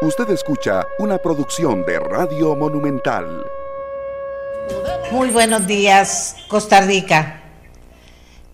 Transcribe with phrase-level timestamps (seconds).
[0.00, 3.44] Usted escucha una producción de Radio Monumental.
[5.10, 7.42] Muy buenos días, Costa Rica.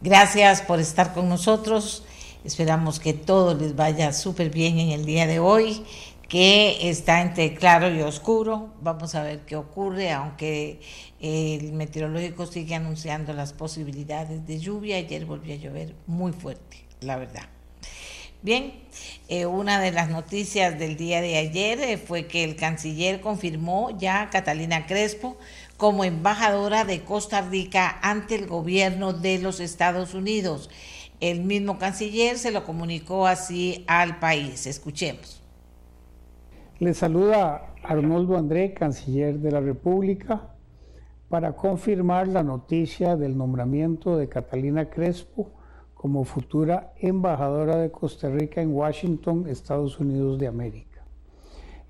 [0.00, 2.06] Gracias por estar con nosotros.
[2.44, 5.84] Esperamos que todo les vaya súper bien en el día de hoy,
[6.30, 8.70] que está entre claro y oscuro.
[8.80, 10.80] Vamos a ver qué ocurre, aunque
[11.20, 14.96] el meteorológico sigue anunciando las posibilidades de lluvia.
[14.96, 17.53] Ayer volvió a llover muy fuerte, la verdad.
[18.44, 18.74] Bien,
[19.28, 23.96] eh, una de las noticias del día de ayer eh, fue que el canciller confirmó
[23.96, 25.38] ya a Catalina Crespo
[25.78, 30.68] como embajadora de Costa Rica ante el gobierno de los Estados Unidos.
[31.20, 34.66] El mismo canciller se lo comunicó así al país.
[34.66, 35.42] Escuchemos.
[36.80, 40.54] Le saluda Arnoldo André, canciller de la República,
[41.30, 45.50] para confirmar la noticia del nombramiento de Catalina Crespo
[46.04, 51.02] como futura embajadora de Costa Rica en Washington, Estados Unidos de América.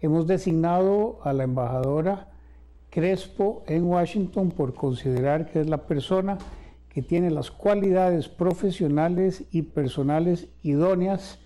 [0.01, 2.29] Hemos designado a la embajadora
[2.91, 6.39] Crespo en Washington por considerar que es la persona
[6.91, 11.41] que tiene las cualidades profesionales y personales idóneas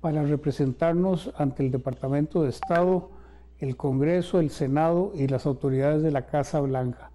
[0.00, 3.10] para representarnos ante el Departamento de Estado,
[3.58, 7.10] el Congreso, el Senado y las autoridades de la Casa Blanca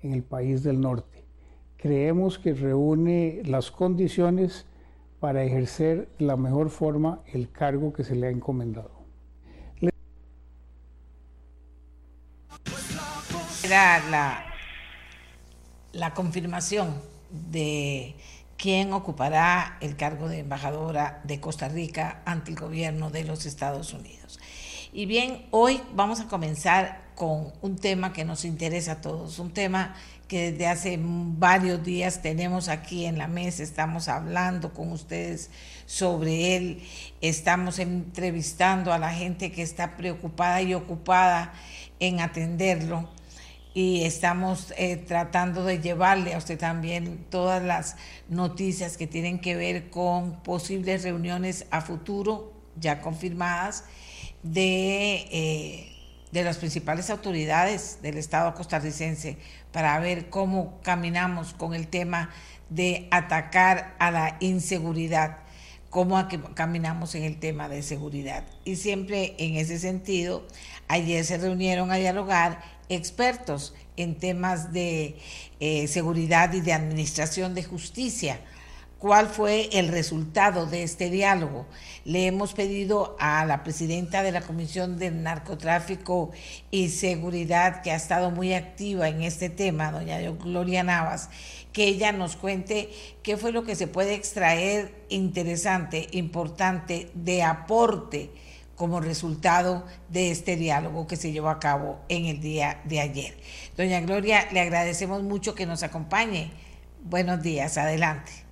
[0.00, 1.13] en el país del norte
[1.84, 4.64] creemos que reúne las condiciones
[5.20, 8.90] para ejercer de la mejor forma el cargo que se le ha encomendado.
[13.62, 14.46] Era la,
[15.92, 17.02] la confirmación
[17.50, 18.14] de
[18.56, 23.92] quién ocupará el cargo de embajadora de Costa Rica ante el gobierno de los Estados
[23.92, 24.40] Unidos.
[24.90, 29.52] Y bien, hoy vamos a comenzar con un tema que nos interesa a todos, un
[29.52, 29.94] tema
[30.28, 35.50] que desde hace varios días tenemos aquí en la mesa, estamos hablando con ustedes
[35.86, 36.82] sobre él,
[37.20, 41.52] estamos entrevistando a la gente que está preocupada y ocupada
[42.00, 43.08] en atenderlo
[43.74, 47.96] y estamos eh, tratando de llevarle a usted también todas las
[48.28, 53.84] noticias que tienen que ver con posibles reuniones a futuro ya confirmadas
[54.44, 55.92] de, eh,
[56.30, 59.38] de las principales autoridades del Estado costarricense
[59.74, 62.30] para ver cómo caminamos con el tema
[62.70, 65.38] de atacar a la inseguridad,
[65.90, 68.44] cómo caminamos en el tema de seguridad.
[68.64, 70.46] Y siempre en ese sentido,
[70.86, 75.16] ayer se reunieron a dialogar expertos en temas de
[75.58, 78.38] eh, seguridad y de administración de justicia
[79.04, 81.66] cuál fue el resultado de este diálogo.
[82.06, 86.30] Le hemos pedido a la presidenta de la Comisión del Narcotráfico
[86.70, 91.28] y Seguridad, que ha estado muy activa en este tema, doña Gloria Navas,
[91.74, 92.88] que ella nos cuente
[93.22, 98.30] qué fue lo que se puede extraer interesante, importante, de aporte
[98.74, 103.36] como resultado de este diálogo que se llevó a cabo en el día de ayer.
[103.76, 106.52] Doña Gloria, le agradecemos mucho que nos acompañe.
[107.02, 108.43] Buenos días, adelante.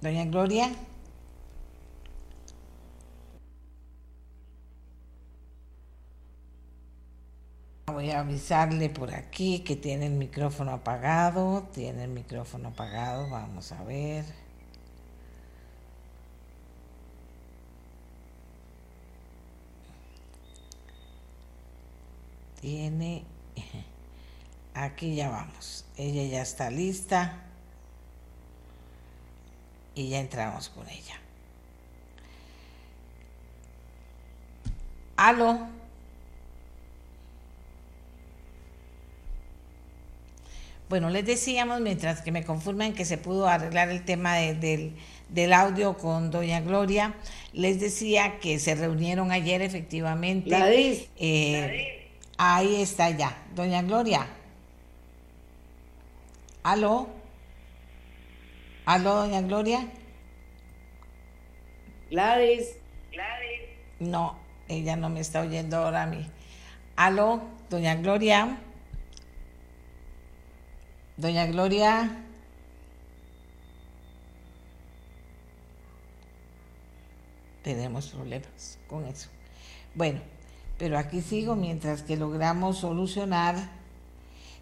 [0.00, 0.70] Doña Gloria.
[7.86, 11.68] Voy a avisarle por aquí que tiene el micrófono apagado.
[11.74, 13.28] Tiene el micrófono apagado.
[13.28, 14.24] Vamos a ver.
[22.60, 23.24] Tiene...
[24.74, 25.84] Aquí ya vamos.
[25.98, 27.49] Ella ya está lista
[30.00, 31.20] y ya entramos con ella.
[35.16, 35.68] Aló.
[40.88, 45.96] Bueno, les decíamos, mientras que me confirman que se pudo arreglar el tema del, audio
[45.96, 47.14] con Doña Gloria,
[47.52, 50.50] les decía que se reunieron ayer efectivamente.
[51.18, 53.36] Eh, ahí está ya.
[53.54, 54.26] Doña Gloria.
[56.62, 57.19] Aló.
[58.90, 59.86] ¿Aló, doña Gloria?
[62.10, 62.74] Gladys.
[63.12, 63.60] Gladys.
[64.00, 66.26] No, ella no me está oyendo ahora a mí.
[66.96, 68.58] ¿Aló, doña Gloria?
[71.16, 72.10] Doña Gloria.
[77.62, 79.28] Tenemos problemas con eso.
[79.94, 80.18] Bueno,
[80.78, 83.54] pero aquí sigo mientras que logramos solucionar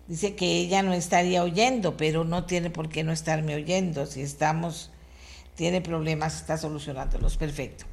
[0.08, 4.06] Dice que ella no estaría oyendo, pero no tiene por qué no estarme oyendo.
[4.06, 4.90] Si estamos,
[5.54, 7.36] tiene problemas, está solucionándolos.
[7.36, 7.84] Perfecto.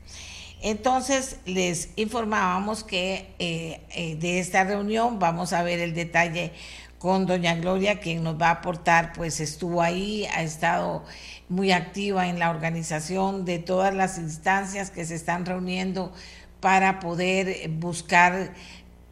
[0.61, 6.53] Entonces, les informábamos que eh, eh, de esta reunión vamos a ver el detalle
[6.99, 11.03] con doña Gloria, quien nos va a aportar, pues estuvo ahí, ha estado
[11.49, 16.13] muy activa en la organización de todas las instancias que se están reuniendo
[16.61, 18.53] para poder buscar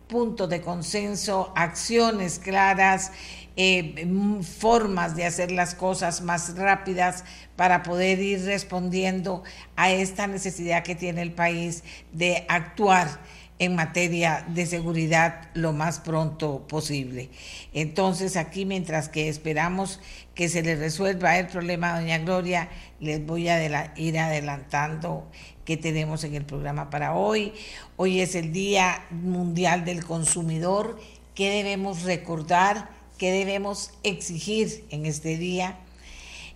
[0.08, 3.12] puntos de consenso, acciones claras,
[3.56, 4.08] eh,
[4.42, 7.24] formas de hacer las cosas más rápidas
[7.56, 9.44] para poder ir respondiendo
[9.76, 13.20] a esta necesidad que tiene el país de actuar
[13.60, 17.30] en materia de seguridad lo más pronto posible.
[17.74, 20.00] Entonces aquí, mientras que esperamos
[20.34, 22.70] que se le resuelva el problema a doña Gloria,
[23.00, 25.30] les voy a ir adelantando
[25.66, 27.54] que tenemos en el programa para hoy.
[27.96, 31.00] Hoy es el Día Mundial del Consumidor.
[31.36, 32.90] ¿Qué debemos recordar?
[33.18, 35.80] ¿Qué debemos exigir en este día?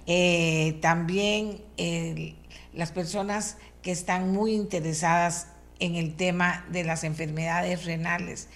[0.06, 1.62] Eh, también
[2.74, 5.48] las personas que están muy interesadas
[5.80, 8.48] en el tema de las enfermedades renales.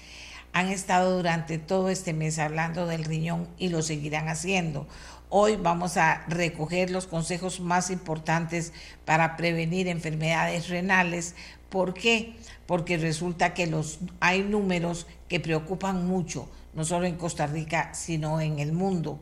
[0.54, 4.88] Han estado durante todo este mes hablando del riñón y lo seguirán haciendo.
[5.34, 8.74] Hoy vamos a recoger los consejos más importantes
[9.06, 11.36] para prevenir enfermedades renales.
[11.70, 12.36] ¿Por qué?
[12.66, 18.42] Porque resulta que los, hay números que preocupan mucho, no solo en Costa Rica, sino
[18.42, 19.22] en el mundo.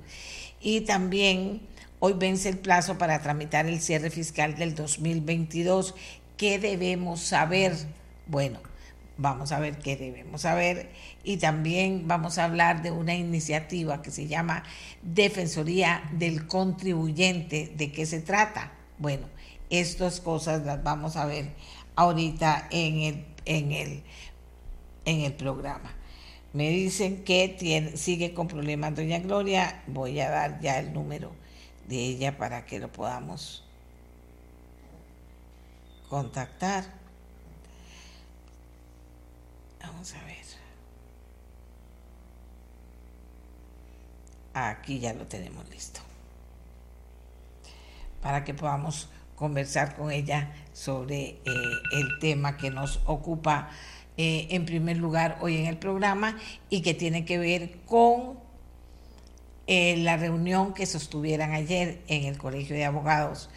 [0.59, 1.61] Y también
[1.99, 5.93] hoy vence el plazo para tramitar el cierre fiscal del 2022
[6.39, 7.75] ¿Qué debemos saber?
[8.25, 8.59] Bueno,
[9.19, 10.89] vamos a ver qué debemos saber
[11.23, 14.63] y también vamos a hablar de una iniciativa que se llama
[15.01, 17.71] Defensoría del Contribuyente.
[17.75, 18.71] ¿De qué se trata?
[18.97, 19.27] Bueno,
[19.69, 21.53] estas cosas las vamos a ver
[21.95, 24.03] ahorita en el, en el,
[25.03, 25.93] en el programa.
[26.53, 29.83] Me dicen que tiene, sigue con problemas doña Gloria.
[29.87, 31.31] Voy a dar ya el número
[31.89, 33.65] de ella para que lo podamos
[36.09, 36.98] contactar.
[39.81, 40.39] Vamos a ver.
[44.53, 46.01] Aquí ya lo tenemos listo.
[48.21, 51.39] Para que podamos conversar con ella sobre eh,
[51.93, 53.69] el tema que nos ocupa
[54.17, 56.37] eh, en primer lugar hoy en el programa
[56.69, 58.37] y que tiene que ver con
[59.65, 63.49] eh, la reunión que sostuvieran ayer en el Colegio de Abogados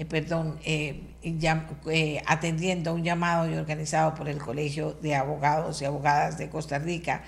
[0.00, 5.82] eh, perdón, eh, eh, atendiendo a un llamado y organizado por el Colegio de Abogados
[5.82, 7.22] y Abogadas de Costa Rica,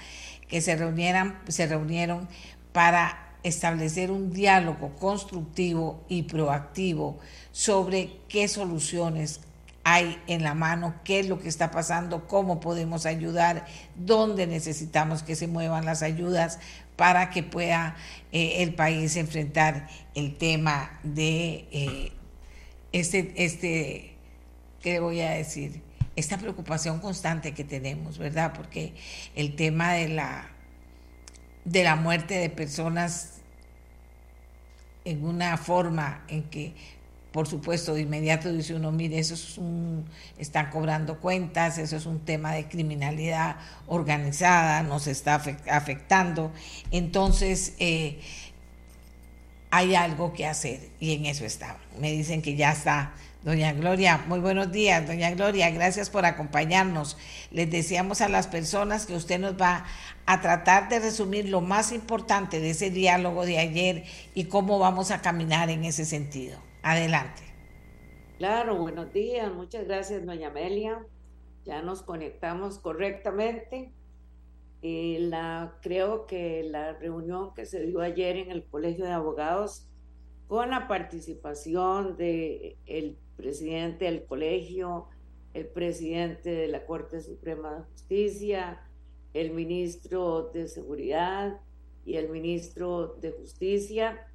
[0.49, 2.31] que se, reunieran, se reunieron
[2.73, 7.19] para establecer un diálogo constructivo y proactivo
[7.51, 9.41] sobre qué soluciones
[9.85, 13.67] hay en la mano, qué es lo que está pasando, cómo podemos ayudar,
[13.97, 16.59] dónde necesitamos que se muevan las ayudas
[16.97, 17.97] para que pueda
[18.31, 22.13] el país enfrentar el tema de
[22.93, 24.15] este, este,
[24.83, 25.83] ¿qué voy a decir?
[26.15, 28.53] Esta preocupación constante que tenemos, ¿verdad?
[28.55, 28.95] Porque
[29.35, 30.51] el tema de la,
[31.65, 33.41] de la muerte de personas
[35.05, 36.75] en una forma en que,
[37.33, 40.05] por supuesto, de inmediato dice uno, mire, eso es un,
[40.39, 43.57] están cobrando cuentas, eso es un tema de criminalidad
[43.87, 46.53] organizada, nos está afectando.
[46.91, 48.21] Entonces, eh,
[49.71, 51.82] hay algo que hacer y en eso estaba.
[51.99, 53.15] Me dicen que ya está.
[53.43, 57.17] Doña Gloria, muy buenos días, doña Gloria, gracias por acompañarnos.
[57.51, 59.85] Les deseamos a las personas que usted nos va
[60.27, 65.11] a tratar de resumir lo más importante de ese diálogo de ayer y cómo vamos
[65.11, 66.57] a caminar en ese sentido.
[66.85, 67.43] Adelante.
[68.39, 71.05] Claro, buenos días, muchas gracias, doña Amelia.
[71.65, 73.93] Ya nos conectamos correctamente.
[74.83, 79.89] Eh, la, creo que la reunión que se dio ayer en el Colegio de Abogados,
[80.53, 85.09] con la participación del el presidente del colegio,
[85.55, 88.83] el presidente de la Corte Suprema de Justicia,
[89.33, 91.59] el ministro de Seguridad
[92.05, 94.27] y el ministro de Justicia,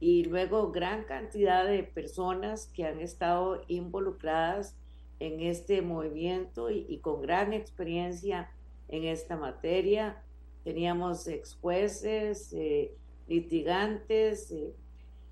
[0.00, 4.78] y luego gran cantidad de personas que han estado involucradas
[5.20, 8.50] en este movimiento y, y con gran experiencia
[8.88, 10.22] en esta materia.
[10.64, 12.94] Teníamos ex jueces, eh,
[13.28, 14.72] litigantes, eh,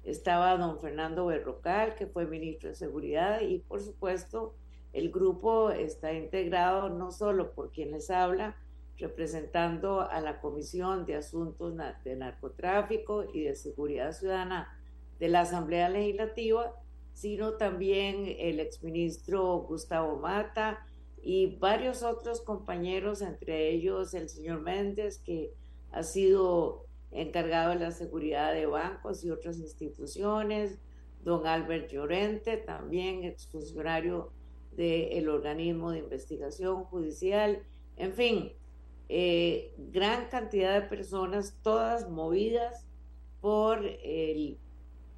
[0.05, 4.55] estaba don Fernando Berrocal, que fue ministro de Seguridad, y por supuesto
[4.93, 8.57] el grupo está integrado no solo por quien les habla,
[8.97, 14.79] representando a la Comisión de Asuntos de Narcotráfico y de Seguridad Ciudadana
[15.19, 16.73] de la Asamblea Legislativa,
[17.13, 20.87] sino también el exministro Gustavo Mata,
[21.27, 25.55] y varios otros compañeros, entre ellos el señor Méndez, que
[25.91, 26.85] ha sido
[27.15, 30.79] encargado de la seguridad de bancos y otras instituciones,
[31.23, 34.33] don Albert Llorente, también exfuncionario
[34.73, 37.63] del organismo de investigación judicial,
[37.97, 38.53] en fin,
[39.09, 42.87] eh, gran cantidad de personas, todas movidas
[43.41, 44.59] por el,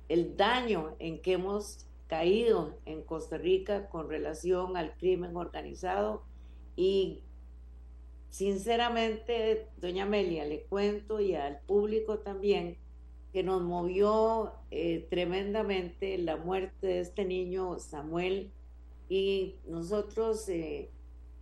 [0.08, 6.22] el daño en que hemos caído en Costa Rica con relación al crimen organizado
[6.76, 7.22] y
[8.30, 12.76] sinceramente, doña Amelia, le cuento y al público también
[13.32, 18.50] que nos movió eh, tremendamente la muerte de este niño Samuel.
[19.08, 20.90] Y nosotros eh,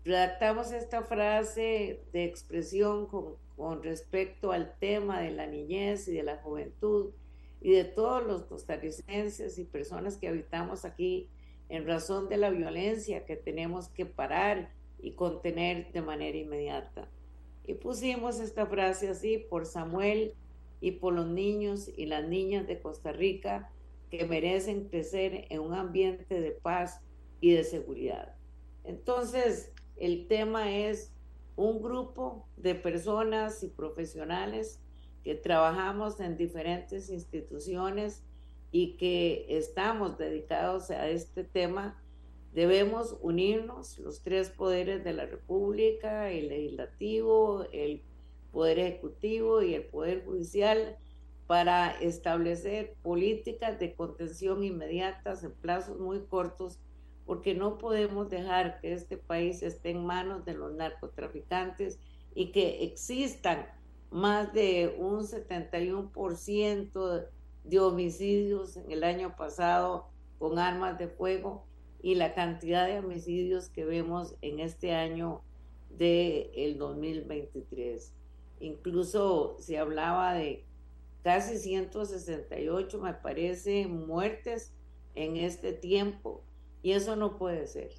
[0.05, 6.23] redactamos esta frase de expresión con, con respecto al tema de la niñez y de
[6.25, 7.11] la juventud
[7.61, 11.29] y de todos los costarricenses y personas que habitamos aquí
[11.69, 14.71] en razón de la violencia que tenemos que parar
[15.01, 17.09] y contener de manera inmediata.
[17.67, 20.35] Y pusimos esta frase así por Samuel
[20.81, 23.71] y por los niños y las niñas de Costa Rica
[24.11, 27.01] que merecen crecer en un ambiente de paz
[27.41, 28.35] y de seguridad.
[28.85, 31.13] Entonces, el tema es
[31.57, 34.81] un grupo de personas y profesionales
[35.23, 38.23] que trabajamos en diferentes instituciones
[38.71, 42.03] y que estamos dedicados a este tema,
[42.55, 48.03] debemos unirnos los tres poderes de la República, el legislativo, el
[48.53, 50.97] poder ejecutivo y el poder judicial,
[51.49, 56.79] para establecer políticas de contención inmediatas en plazos muy cortos,
[57.27, 61.99] porque no podemos dejar que este país esté en manos de los narcotraficantes
[62.35, 63.67] y que existan
[64.11, 67.29] más de un 71%
[67.65, 70.09] de homicidios en el año pasado
[70.39, 71.65] con armas de fuego
[72.05, 75.41] y la cantidad de homicidios que vemos en este año
[75.89, 78.13] del el 2023.
[78.61, 80.67] Incluso se hablaba de
[81.23, 84.75] casi 168, me parece, muertes
[85.15, 86.45] en este tiempo
[86.83, 87.93] y eso no puede ser.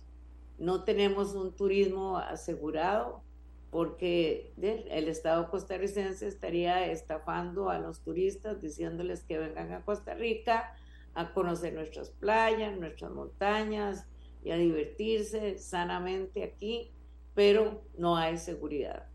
[0.60, 3.24] No tenemos un turismo asegurado,
[3.72, 10.76] porque el Estado costarricense estaría estafando a los turistas diciéndoles que vengan a Costa Rica
[11.16, 14.06] a conocer nuestras playas, nuestras montañas
[14.44, 16.92] y a divertirse sanamente aquí,
[17.34, 19.08] pero no hay seguridad.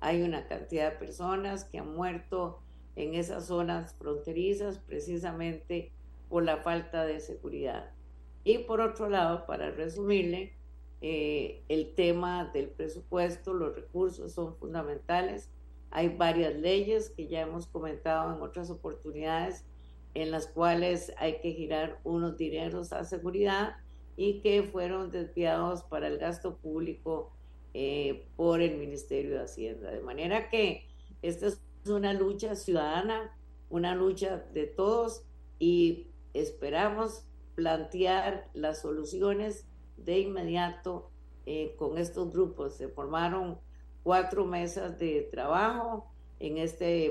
[0.00, 2.60] Hay una cantidad de personas que han muerto
[2.96, 5.92] en esas zonas fronterizas precisamente
[6.28, 7.90] por la falta de seguridad.
[8.44, 10.52] Y por otro lado, para resumirle,
[11.00, 15.50] eh, el tema del presupuesto, los recursos son fundamentales.
[15.90, 19.64] Hay varias leyes que ya hemos comentado en otras oportunidades
[20.14, 23.76] en las cuales hay que girar unos dineros a seguridad
[24.16, 27.32] y que fueron desviados para el gasto público
[27.74, 29.90] eh, por el Ministerio de Hacienda.
[29.90, 30.86] De manera que
[31.22, 33.36] esta es una lucha ciudadana,
[33.68, 35.24] una lucha de todos
[35.58, 39.66] y esperamos plantear las soluciones
[39.96, 41.10] de inmediato
[41.46, 42.76] eh, con estos grupos.
[42.76, 43.58] Se formaron
[44.02, 46.13] cuatro mesas de trabajo.
[46.44, 47.10] En este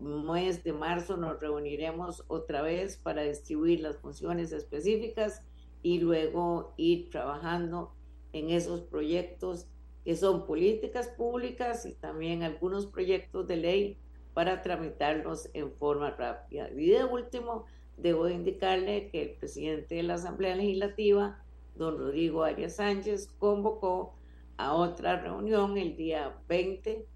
[0.00, 5.44] mes de marzo nos reuniremos otra vez para distribuir las funciones específicas
[5.84, 7.92] y luego ir trabajando
[8.32, 9.68] en esos proyectos
[10.04, 13.98] que son políticas públicas y también algunos proyectos de ley
[14.34, 16.68] para tramitarlos en forma rápida.
[16.76, 21.40] Y de último, debo indicarle que el presidente de la Asamblea Legislativa
[21.76, 24.16] don Rodrigo Arias Sánchez convocó
[24.56, 27.11] a otra reunión el día 20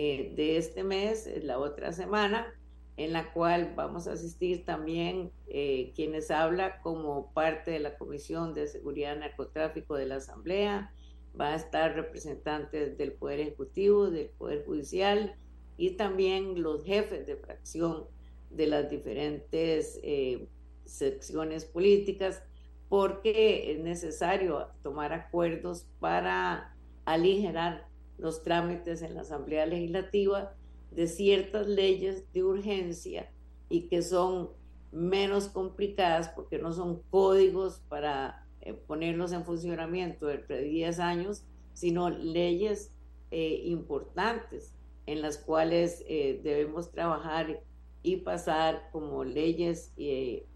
[0.00, 2.54] eh, de este mes, la otra semana,
[2.96, 8.54] en la cual vamos a asistir también eh, quienes hablan como parte de la Comisión
[8.54, 10.94] de Seguridad y Narcotráfico de la Asamblea,
[11.38, 15.34] va a estar representantes del Poder Ejecutivo, del Poder Judicial
[15.76, 18.04] y también los jefes de fracción
[18.50, 20.46] de las diferentes eh,
[20.84, 22.44] secciones políticas
[22.88, 26.72] porque es necesario tomar acuerdos para
[27.04, 27.87] aligerar
[28.18, 30.54] los trámites en la Asamblea Legislativa
[30.90, 33.30] de ciertas leyes de urgencia
[33.68, 34.50] y que son
[34.92, 41.44] menos complicadas porque no son códigos para eh, ponerlos en funcionamiento entre 10 años,
[41.74, 42.90] sino leyes
[43.30, 44.74] eh, importantes
[45.06, 47.62] en las cuales eh, debemos trabajar
[48.02, 49.92] y pasar como leyes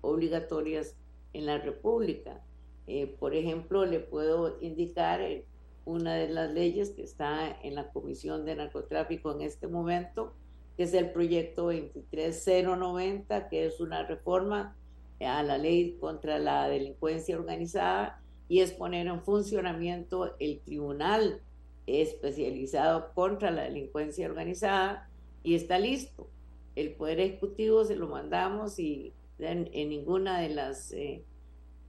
[0.00, 0.96] obligatorias
[1.32, 2.42] en la República.
[2.86, 5.46] Eh, por ejemplo, le puedo indicar eh,
[5.84, 10.32] una de las leyes que está en la Comisión de Narcotráfico en este momento,
[10.76, 14.76] que es el proyecto 23090, que es una reforma
[15.20, 21.40] a la ley contra la delincuencia organizada y es poner en funcionamiento el tribunal
[21.86, 25.08] especializado contra la delincuencia organizada
[25.42, 26.28] y está listo.
[26.74, 31.24] El Poder Ejecutivo se lo mandamos y en, ninguna de las eh,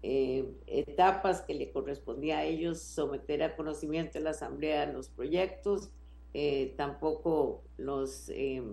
[0.03, 5.89] eh, etapas que le correspondía a ellos someter a conocimiento de la Asamblea los proyectos
[6.35, 8.63] eh, tampoco los, eh,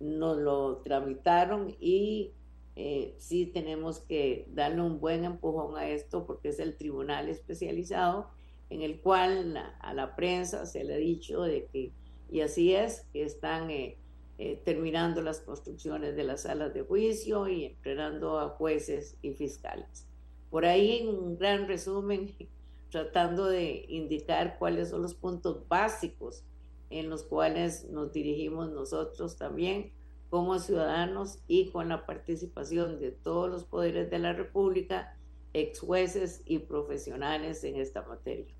[0.00, 2.32] no lo tramitaron y
[2.74, 8.28] eh, sí tenemos que darle un buen empujón a esto porque es el tribunal especializado
[8.70, 11.92] en el cual a la prensa se le ha dicho de que,
[12.28, 13.68] y así es, que están
[14.64, 20.09] terminando las construcciones de las salas de juicio y entrenando a jueces y fiscales.
[20.50, 22.34] Por ahí un gran resumen
[22.90, 26.42] tratando de indicar cuáles son los puntos básicos
[26.90, 29.92] en los cuales nos dirigimos nosotros también
[30.28, 35.16] como ciudadanos y con la participación de todos los poderes de la República,
[35.52, 38.54] ex jueces y profesionales en esta materia.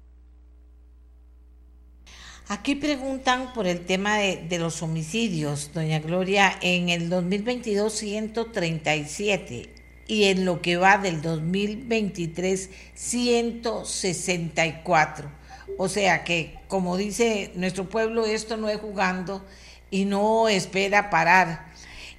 [2.48, 9.79] Aquí preguntan por el tema de, los homicidios, doña Gloria, en el 2022 137
[10.10, 15.30] y en lo que va del 2023 164.
[15.78, 19.46] O sea que, como dice nuestro pueblo, esto no es jugando
[19.88, 21.70] y no espera parar.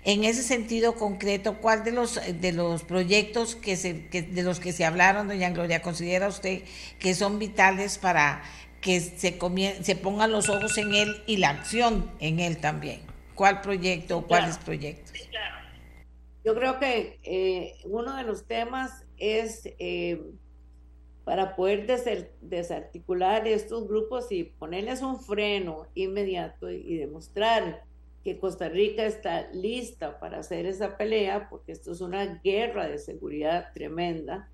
[0.05, 4.71] En ese sentido concreto, ¿cuál de los de los proyectos que se de los que
[4.71, 6.61] se hablaron, doña Gloria, considera usted
[6.97, 8.41] que son vitales para
[8.79, 9.37] que se
[9.83, 13.01] se pongan los ojos en él y la acción en él también?
[13.35, 15.11] ¿Cuál proyecto o cuáles proyectos?
[16.43, 20.23] Yo creo que eh, uno de los temas es eh,
[21.23, 21.85] para poder
[22.41, 27.83] desarticular estos grupos y ponerles un freno inmediato y, demostrar
[28.23, 32.97] que Costa Rica está lista para hacer esa pelea, porque esto es una guerra de
[32.97, 34.49] seguridad tremenda,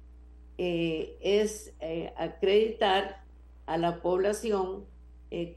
[0.58, 1.74] eh, es
[2.18, 3.24] acreditar
[3.66, 4.86] a la población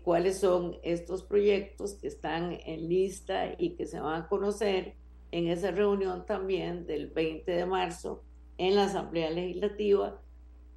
[0.02, 4.94] cuáles son estos proyectos que están en lista y que se van a conocer
[5.32, 8.22] en esa reunión también del 20 de marzo
[8.58, 10.20] en la Asamblea Legislativa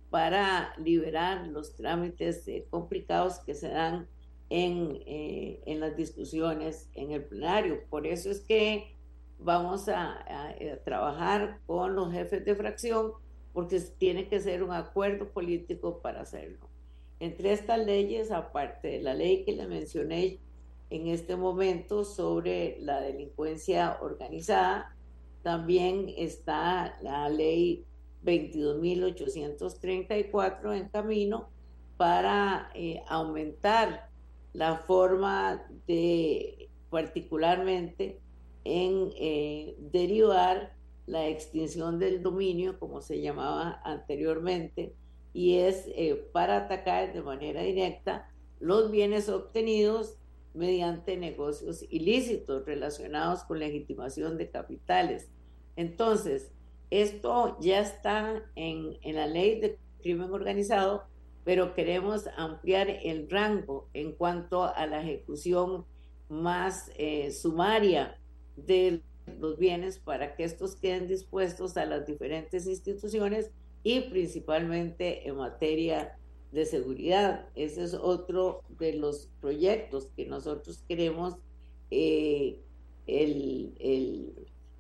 [0.09, 4.07] para liberar los trámites eh, complicados que se dan
[4.49, 7.81] en, eh, en, las discusiones en el plenario.
[7.89, 8.95] Por eso es que
[9.39, 13.13] vamos a, a, trabajar con los jefes de fracción
[13.53, 16.69] porque tiene que ser un acuerdo político para hacerlo.
[17.19, 20.39] Entre estas leyes, aparte de la ley que le mencioné
[20.93, 24.95] en este momento sobre la delincuencia organizada.
[25.41, 27.87] También está la ley
[28.23, 31.49] 22.834 en camino
[31.97, 34.11] para eh, aumentar
[34.53, 38.19] la forma de, particularmente
[38.63, 40.75] en eh, derivar
[41.07, 44.93] la extinción del dominio, como se llamaba anteriormente,
[45.33, 48.29] y es eh, para atacar de manera directa
[48.59, 50.19] los bienes obtenidos
[50.53, 55.29] mediante negocios ilícitos relacionados con legitimación de capitales.
[55.75, 56.51] Entonces,
[56.89, 61.05] esto ya está en, la ley de crimen organizado,
[61.43, 65.85] pero queremos ampliar el rango en cuanto a la ejecución
[66.29, 68.19] más eh, sumaria
[68.55, 69.01] de
[69.39, 76.17] los bienes para que estos queden dispuestos a las diferentes instituciones y principalmente en materia
[76.53, 77.47] de seguridad.
[77.55, 81.35] Ese es otro de los proyectos que nosotros queremos
[81.89, 82.59] eh,
[83.07, 84.33] el, el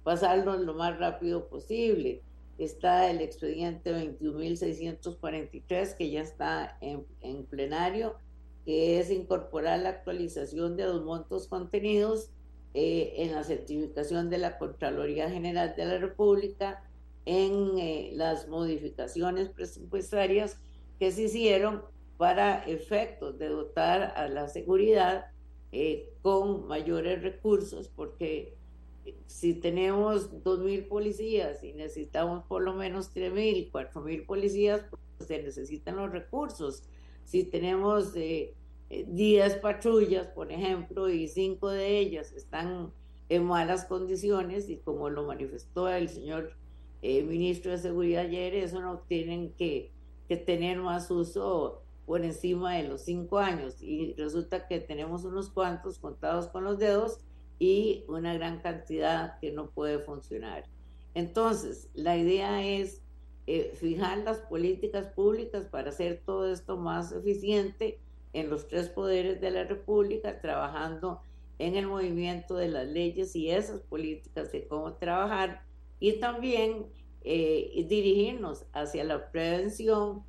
[0.03, 2.21] pasarlo lo más rápido posible.
[2.59, 8.17] Está el expediente 21.643 que ya está en, en, plenario,
[8.65, 12.29] que es incorporar la actualización de los montos contenidos
[12.75, 16.83] eh, en la certificación de la Contraloría General de la República,
[17.25, 20.59] en eh, las modificaciones presupuestarias
[21.03, 21.81] que se hicieron
[22.15, 25.25] para efectos de dotar a la seguridad
[25.73, 28.55] eh, con mayores recursos, porque
[29.03, 35.43] eh, si tenemos 2.000 policías y necesitamos por lo menos 3.000, 4.000 policías, pues se
[35.43, 36.83] necesitan los recursos.
[37.25, 38.55] Si tenemos 10
[38.89, 42.93] eh, patrullas, por ejemplo, y 5 de ellas están
[43.27, 46.55] en malas condiciones, y como lo manifestó el señor
[47.01, 49.92] ministro de Seguridad ayer, eso no tienen que
[50.27, 55.49] que tener más uso por encima de los cinco años y resulta que tenemos unos
[55.49, 57.19] cuantos contados con los dedos
[57.59, 60.65] y una gran cantidad que no puede funcionar.
[61.13, 63.01] Entonces, la idea es
[63.47, 67.99] eh, fijar las políticas públicas para hacer todo esto más eficiente
[68.33, 71.21] en los tres poderes de la República, trabajando
[71.59, 75.63] en el movimiento de las leyes y esas políticas de cómo trabajar
[75.99, 76.87] y también
[77.23, 80.23] eh, dirigirnos hacia la prevención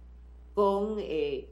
[0.55, 1.49] con eh,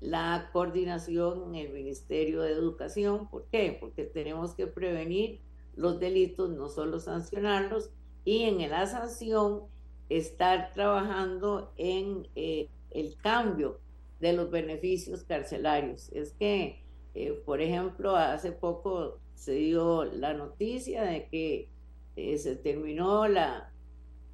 [0.00, 3.28] la coordinación en el Ministerio de Educación.
[3.28, 3.76] ¿Por qué?
[3.80, 5.40] Porque tenemos que prevenir
[5.76, 7.90] los delitos, no solo sancionarlos,
[8.24, 9.62] y en la sanción
[10.08, 13.80] estar trabajando en eh, el cambio
[14.20, 16.10] de los beneficios carcelarios.
[16.12, 16.80] Es que
[17.14, 21.68] Eh, por ejemplo, hace poco se dio la noticia de que
[22.38, 23.71] se terminó la,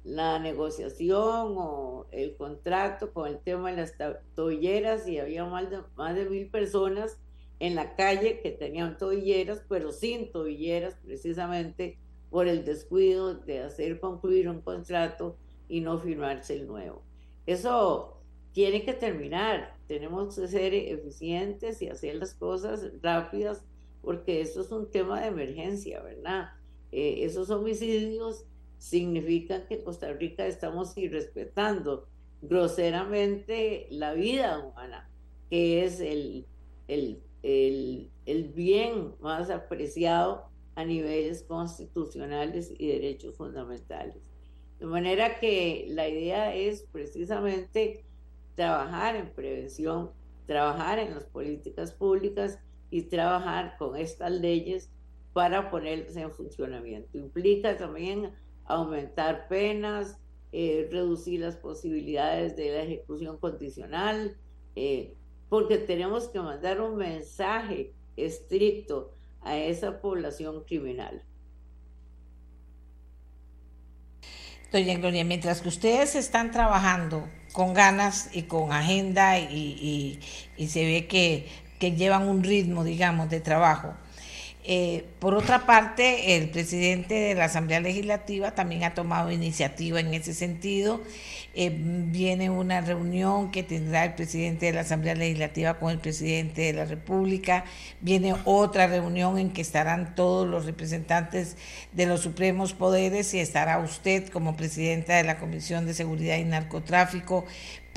[0.09, 3.93] la negociación o el contrato con el tema de las
[4.35, 7.19] tobilleras y había más de, más de mil personas
[7.59, 11.99] en la calle que tenían tobilleras, pero sin tobilleras precisamente
[12.31, 17.03] por el descuido de hacer concluir un contrato y no firmarse el nuevo.
[17.45, 18.17] Eso
[18.51, 19.75] tiene que terminar.
[19.87, 23.63] Tenemos que ser eficientes y hacer las cosas rápidas
[24.01, 26.49] porque esto es un tema de emergencia, ¿verdad?
[26.91, 28.45] Eh, esos homicidios
[28.79, 32.07] significan que Costa Rica estamos irrespetando
[32.41, 35.09] groseramente la vida humana,
[35.49, 36.47] que es el,
[36.87, 44.23] el, el, el bien más apreciado a niveles constitucionales y derechos fundamentales.
[44.79, 48.05] De manera que la idea es precisamente
[48.55, 50.11] trabajar en prevención,
[50.45, 54.89] trabajar en las políticas públicas y trabajar con estas leyes
[55.33, 57.17] para ponerlas en funcionamiento.
[57.17, 58.31] Implica también
[58.69, 60.17] aumentar penas,
[60.53, 64.37] eh, reducir las posibilidades de la ejecución condicional,
[64.75, 65.15] eh,
[65.49, 71.23] porque tenemos que mandar un mensaje estricto a esa población criminal.
[74.71, 80.19] Doña Gloria, mientras que ustedes están trabajando con ganas y con agenda y,
[80.67, 81.47] se ve que,
[81.79, 83.95] que llevan un ritmo, digamos, de trabajo,
[84.71, 90.13] eh, por otra parte, el presidente de la Asamblea Legislativa también ha tomado iniciativa en
[90.13, 91.01] ese sentido.
[91.55, 96.61] Eh, viene una reunión que tendrá el presidente de la Asamblea Legislativa con el presidente
[96.61, 97.65] de la República.
[97.99, 101.57] Viene otra reunión en que estarán todos los representantes
[101.91, 106.43] de los supremos poderes y estará usted como presidenta de la Comisión de Seguridad y
[106.43, 107.47] Narcotráfico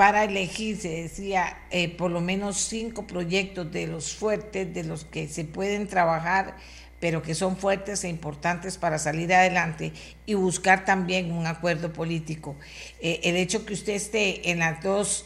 [0.02, 5.04] para elegir, se decía, eh, por lo menos cinco proyectos de los fuertes, de los
[5.04, 6.56] que se pueden trabajar,
[6.98, 9.92] pero que son fuertes e importantes para salir adelante
[10.26, 12.56] y buscar también un acuerdo político.
[13.00, 15.24] Eh, el hecho que usted esté en las dos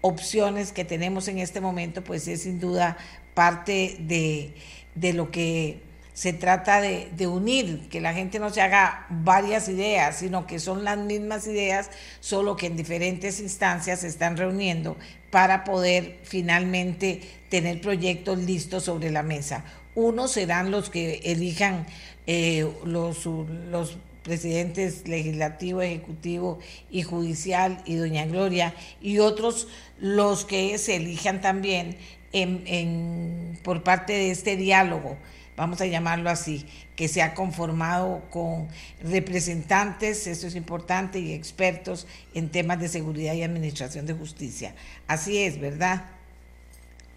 [0.00, 2.96] opciones que tenemos en este momento, pues es sin duda
[3.32, 4.56] parte de,
[4.96, 5.85] de lo que
[6.16, 10.82] se trata de, unir, que la gente no se haga varias ideas, sino que son
[10.82, 14.96] las mismas ideas, solo que en diferentes instancias se están reuniendo
[15.30, 19.66] para poder finalmente tener proyectos listos sobre la mesa.
[19.94, 21.86] Unos serán los que elijan
[22.26, 30.78] eh, los, los presidentes legislativo, ejecutivo y judicial y doña Gloria, y otros los que
[30.78, 31.98] se elijan también
[32.32, 35.18] en, por parte de este diálogo
[35.56, 38.68] vamos a llamarlo así, que se ha conformado con
[39.02, 44.74] representantes, eso es importante, y expertos en temas de seguridad y administración de justicia.
[45.06, 46.10] Así es, ¿verdad?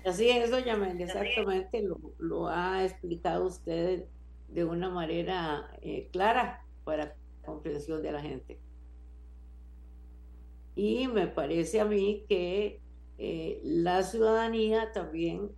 [0.06, 1.84] Así es, doña Meli, exactamente,
[2.18, 4.06] lo, ha explicado usted
[4.48, 8.60] de una manera eh, clara para comprensión de la gente.
[10.76, 12.80] Y me parece a mí que
[13.18, 15.52] eh, la ciudadanía también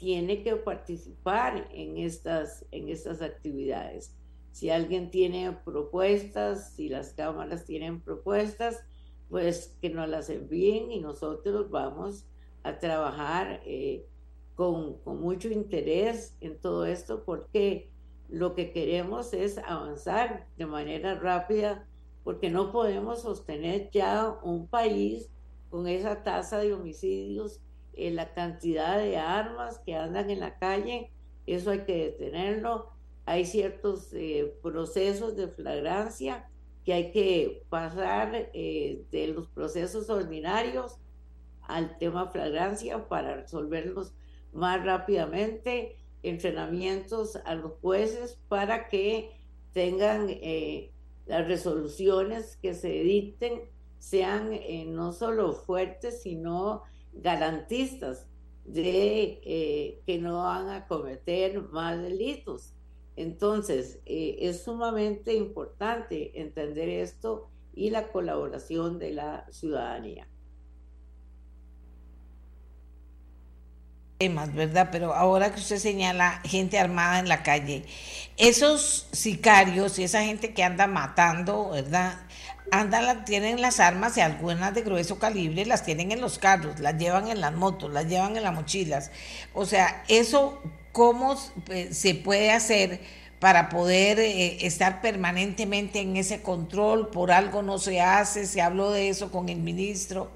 [0.00, 4.16] tiene que participar en estas, en estas actividades.
[4.50, 8.82] Si alguien tiene propuestas, si las cámaras tienen propuestas,
[9.28, 12.26] pues que nos las envíen y nosotros vamos
[12.62, 14.06] a trabajar eh,
[14.54, 17.90] con, con mucho interés en todo esto porque
[18.30, 21.86] lo que queremos es avanzar de manera rápida
[22.24, 25.30] porque no podemos sostener ya un país
[25.68, 27.60] con esa tasa de homicidios
[28.00, 31.10] eh, la cantidad de armas que andan en la calle,
[31.46, 32.88] eso hay que detenerlo.
[33.26, 36.48] Hay ciertos eh, procesos de flagrancia
[36.82, 40.96] que hay que pasar eh, de los procesos ordinarios
[41.60, 44.14] al tema flagrancia para resolverlos
[44.54, 49.38] más rápidamente, entrenamientos a los jueces para que
[49.74, 50.26] tengan
[51.26, 53.60] las resoluciones que se dicten
[53.98, 56.82] sean no solo fuertes, sino
[57.12, 58.26] garantistas
[58.64, 62.74] de que no van a cometer más delitos.
[63.16, 70.26] Entonces, eh, es sumamente importante entender esto y la colaboración de la ciudadanía.
[74.18, 74.88] Temas, ¿verdad?
[74.92, 77.84] Pero ahora que usted señala gente armada en la calle,
[78.36, 82.20] esos sicarios y esa gente que anda matando, ¿verdad?
[82.70, 86.98] Andan, tienen las armas y algunas de grueso calibre las tienen en los carros, las
[86.98, 89.10] llevan en las motos, las llevan en las mochilas.
[89.54, 90.60] O sea, eso,
[90.92, 93.00] ¿cómo se puede hacer
[93.38, 97.08] para poder eh, estar permanentemente en ese control?
[97.08, 100.30] Por algo no se hace, se habló de eso con el ministro.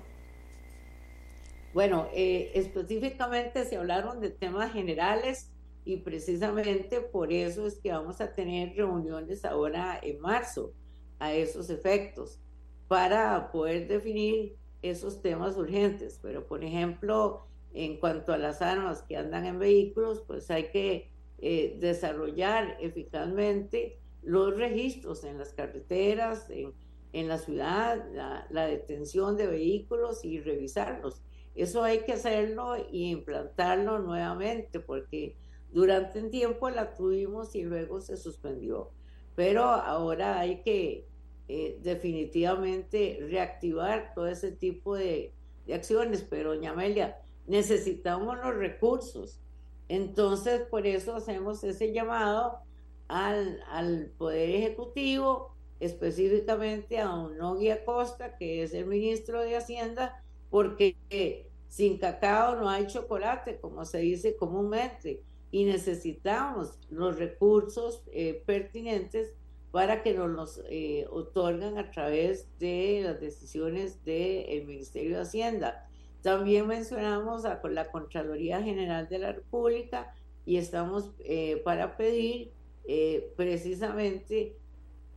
[1.73, 5.51] Bueno, eh, específicamente se hablaron de temas generales
[5.85, 10.73] y precisamente por eso es que vamos a tener reuniones ahora en marzo
[11.25, 12.39] a esos efectos
[12.89, 16.19] para poder definir esos temas urgentes.
[16.23, 21.11] Pero, por ejemplo, en cuanto a las armas que andan en vehículos, pues hay que
[21.39, 26.73] eh, desarrollar eficazmente los registros en las carreteras, en,
[27.13, 31.23] en la ciudad, la, la, detención de vehículos y revisarlos.
[31.55, 35.37] Eso hay que hacerlo y implantarlo nuevamente porque
[35.71, 38.91] durante un tiempo la tuvimos y luego se suspendió.
[39.35, 41.07] Pero ahora hay que
[41.49, 45.33] eh, definitivamente reactivar todo ese tipo de,
[45.73, 46.27] acciones.
[46.29, 49.41] Pero, doña Amelia, necesitamos los recursos.
[49.89, 52.61] Entonces, por eso hacemos ese llamado
[53.09, 60.23] al, al Poder Ejecutivo, específicamente a don Nogui Acosta, que es el ministro de Hacienda,
[60.49, 60.97] porque
[61.69, 69.35] sin cacao no hay chocolate, como se dice comúnmente, y necesitamos los recursos eh, pertinentes
[69.75, 75.89] para que nos los eh, otorgan a través de las decisiones del Ministerio de Hacienda.
[76.23, 80.15] También mencionamos a la Contraloría General de la República
[80.47, 82.53] y estamos eh, para pedir
[82.85, 84.57] eh, precisamente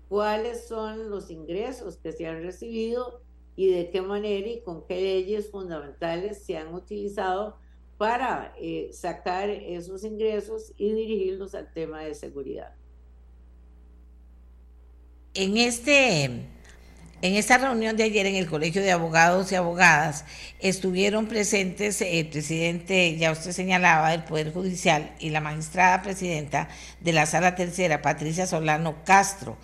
[0.10, 3.22] cuáles son los ingresos que se han recibido
[3.56, 7.60] y de qué manera y con qué leyes fundamentales se han utilizado
[8.00, 8.56] para
[8.92, 12.74] sacar esos ingresos y dirigirlos al tema de seguridad
[15.38, 16.48] en este
[17.22, 20.24] en esta reunión de ayer en el Colegio de Abogados y Abogadas
[20.60, 26.70] estuvieron presentes el presidente, ya usted señalaba, del Poder Judicial y la magistrada presidenta
[27.00, 29.58] de la Sala Tercera, Patricia Solano Castro.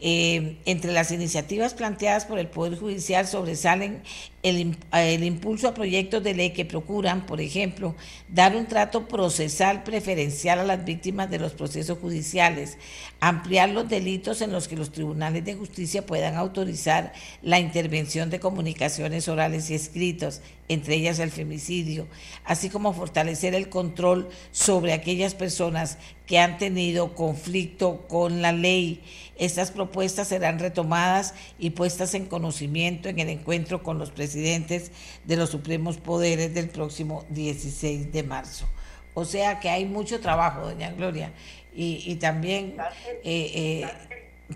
[0.00, 4.02] Eh, entre las iniciativas planteadas por el Poder Judicial sobresalen
[4.42, 7.94] el, el, impulso a proyectos de ley que procuran, por ejemplo,
[8.28, 12.76] dar un trato procesal preferencial a las víctimas de los procesos judiciales,
[13.20, 18.40] ampliar los delitos en los que los tribunales de justicia puedan autorizar la intervención de
[18.40, 22.08] comunicaciones orales y escritos, entre ellas el femicidio,
[22.44, 29.02] así como fortalecer el control sobre aquellas personas que han tenido conflicto con la ley.
[29.36, 35.36] Estas propuestas serán retomadas y puestas en conocimiento en el encuentro con los presidentes de
[35.36, 38.66] los supremos poderes del próximo 16 de marzo.
[39.14, 41.32] O sea que hay mucho trabajo, doña Gloria.
[41.74, 42.76] Y, también
[43.24, 43.90] eh, eh,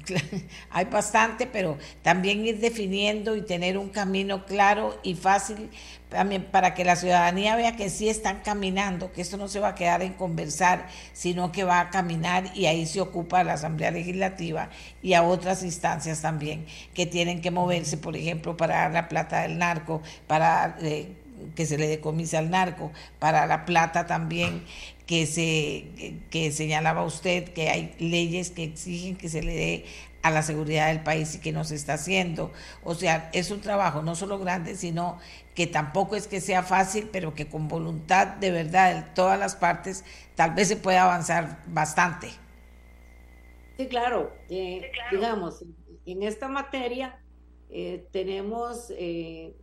[0.71, 5.71] hay bastante, pero también ir definiendo y tener un camino claro y fácil
[6.09, 9.69] también para que la ciudadanía vea que sí están caminando, que esto no se va
[9.69, 13.91] a quedar en conversar, sino que va a caminar y ahí se ocupa la Asamblea
[13.91, 14.71] Legislativa
[15.03, 19.43] y a otras instancias también que tienen que moverse, por ejemplo, para dar la plata
[19.43, 21.09] del narco, para eh,
[21.55, 24.63] que se le decomisa al narco, para la plata también
[25.07, 29.85] que se que señalaba usted que hay leyes que exigen que se le dé
[30.23, 32.53] a la seguridad del país y que no se está haciendo.
[32.83, 35.19] O sea, es un trabajo no solo grande, sino
[35.55, 39.55] que tampoco es que sea fácil, pero que con voluntad de verdad de todas las
[39.55, 42.31] partes tal vez se pueda avanzar bastante.
[43.79, 44.33] Sí, claro.
[44.51, 45.65] Eh, digamos,
[46.07, 47.21] en esta materia
[47.71, 49.55] eh, tenemos eh,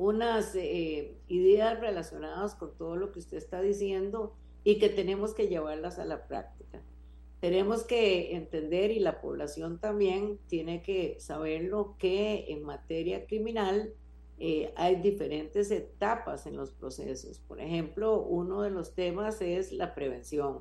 [0.00, 4.34] unas eh, ideas relacionadas con todo lo que usted está diciendo
[4.64, 6.80] y que tenemos que llevarlas a la práctica.
[7.38, 13.92] Tenemos que entender y la población también tiene que saberlo que en materia criminal
[14.38, 17.38] eh, hay diferentes etapas en los procesos.
[17.40, 20.60] Por ejemplo, uno de los temas es la prevención.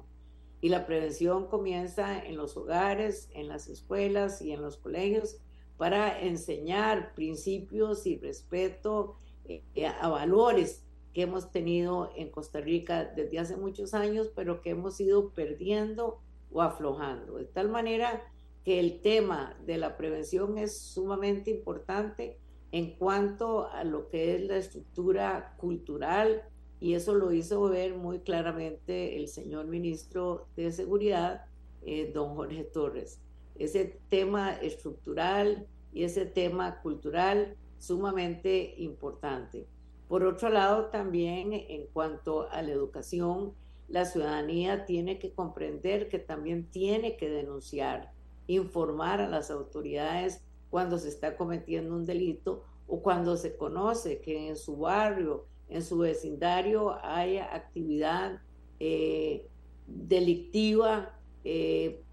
[0.60, 5.40] Y la prevención comienza en los hogares, en las escuelas y en los colegios
[5.78, 9.16] para enseñar principios y respeto
[9.50, 14.72] eh, a valores que hemos tenido en Costa Rica desde hace muchos años, pero que
[14.72, 16.20] hemos ido perdiendo
[16.52, 17.38] o aflojando.
[17.38, 18.24] De tal manera
[18.64, 22.38] que el tema de la prevención es sumamente importante
[22.72, 26.44] en cuanto a lo que es la estructura cultural,
[26.80, 31.46] y eso lo hizo ver muy claramente el señor ministro de Seguridad,
[31.82, 33.20] eh, don Jorge Torres.
[33.56, 39.66] Ese tema estructural y ese tema cultural sumamente importante.
[40.08, 43.54] Por otro lado, también en cuanto a la educación,
[43.88, 48.12] la ciudadanía tiene que comprender que también tiene que denunciar,
[48.48, 54.50] informar a las autoridades cuando se está cometiendo un delito o cuando se conoce que
[54.50, 58.42] en su barrio, en su vecindario hay actividad
[58.80, 59.48] eh,
[59.88, 62.04] delictiva eh,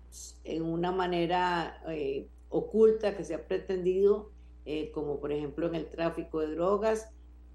[0.45, 4.31] en una manera eh, oculta que se ha pretendido
[4.67, 7.09] eh, como por ejemplo en el tráfico de drogas,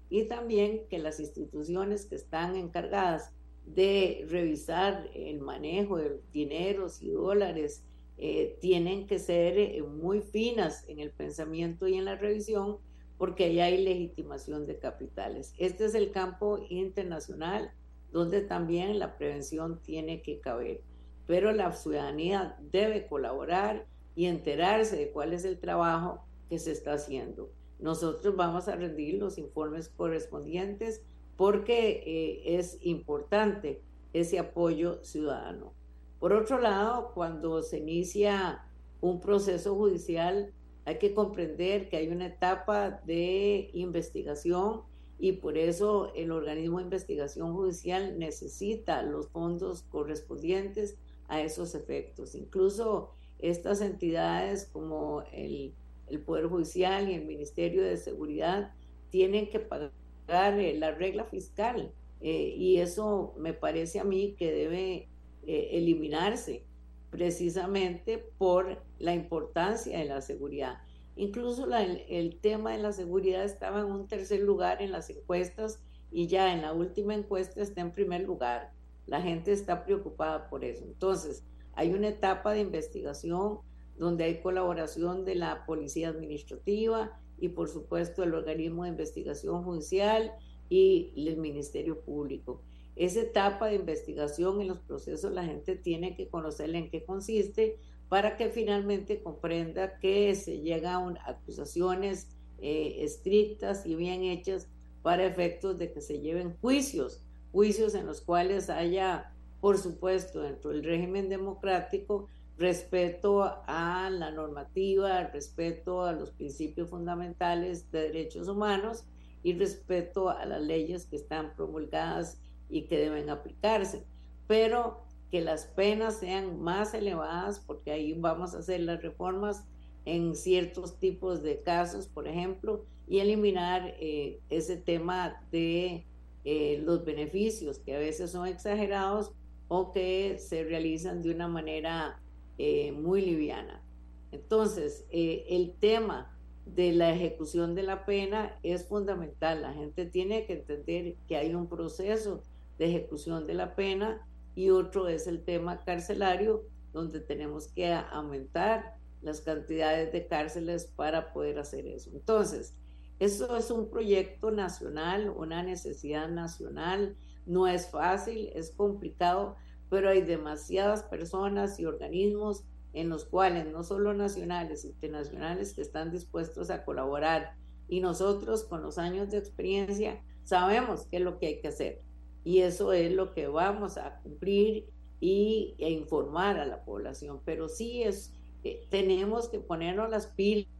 [0.08, 3.32] y también que las instituciones que están encargadas
[3.64, 7.84] de revisar el manejo de dineros y dólares
[8.18, 12.78] eh, tienen que ser eh, muy finas en el pensamiento y en la revisión
[13.16, 15.54] porque ahí hay legitimación de capitales.
[15.56, 17.70] Este es el campo internacional
[18.10, 20.82] donde también la prevención tiene que caber,
[21.26, 26.92] pero la ciudadanía debe colaborar y enterarse de cuál es el trabajo que se está
[26.92, 27.50] haciendo.
[27.78, 31.00] Nosotros vamos a rendir los informes correspondientes
[31.34, 33.80] porque eh, es importante
[34.12, 35.72] ese apoyo ciudadano.
[36.20, 38.66] Por otro lado, cuando se inicia
[39.00, 40.52] un proceso judicial,
[40.84, 44.82] hay que comprender que hay una etapa de investigación
[45.18, 52.34] y por eso el organismo de investigación judicial necesita los fondos correspondientes a esos efectos.
[52.34, 55.74] Incluso estas entidades como el
[56.12, 58.72] el Poder Judicial y el Ministerio de Seguridad
[59.10, 59.92] tienen que pagar
[60.28, 65.08] eh, la regla fiscal eh, y eso me parece a mí que debe
[65.44, 66.64] eh, eliminarse
[67.10, 70.78] precisamente por la importancia de la seguridad.
[71.16, 76.26] Incluso el, tema de la seguridad estaba en un tercer lugar en las encuestas y
[76.26, 78.72] ya en la última encuesta está en primer lugar.
[79.06, 80.84] La gente está preocupada por eso.
[80.84, 81.44] Entonces,
[81.74, 83.58] hay una etapa de investigación
[83.98, 90.32] donde hay colaboración de la Policía Administrativa y por supuesto el organismo de investigación judicial
[90.68, 92.62] y el Ministerio Público.
[92.96, 97.78] Esa etapa de investigación en los procesos la gente tiene que conocerla en qué consiste
[98.08, 102.28] para que finalmente comprenda que se llega a acusaciones
[102.60, 104.68] eh, estrictas y bien hechas
[105.00, 110.70] para efectos de que se lleven juicios, juicios en los cuales haya, por supuesto, dentro
[110.70, 119.04] del régimen democrático, respeto a la normativa, respeto a los principios fundamentales de derechos humanos
[119.42, 124.04] y respeto a las leyes que están promulgadas y que deben aplicarse.
[124.46, 129.64] Pero que las penas sean más elevadas, porque ahí vamos a hacer las reformas
[130.04, 136.06] en ciertos tipos de casos, por ejemplo, y eliminar eh, ese tema de
[136.44, 139.32] eh, los beneficios que a veces son exagerados
[139.68, 142.21] o que se realizan de una manera
[142.58, 143.82] eh, muy liviana.
[144.30, 146.36] Entonces, eh, el tema
[146.66, 149.62] de la ejecución de la pena es fundamental.
[149.62, 152.42] La gente tiene que entender que hay un proceso
[152.78, 158.96] de ejecución de la pena y otro es el tema carcelario, donde tenemos que aumentar
[159.22, 162.10] las cantidades de cárceles para poder hacer eso.
[162.12, 162.74] Entonces,
[163.18, 167.16] eso es un proyecto nacional, una necesidad nacional.
[167.46, 169.56] No es fácil, es complicado,
[169.92, 176.10] pero hay demasiadas personas y organismos en los cuales no solo nacionales, internacionales que están
[176.10, 177.56] dispuestos a colaborar.
[177.90, 182.00] Y nosotros con los años de experiencia sabemos qué es lo que hay que hacer.
[182.42, 184.88] Y eso es lo que vamos a cumplir
[185.20, 188.32] y e informar a la población, pero sí es
[188.64, 190.70] eh, tenemos que ponernos las pilas,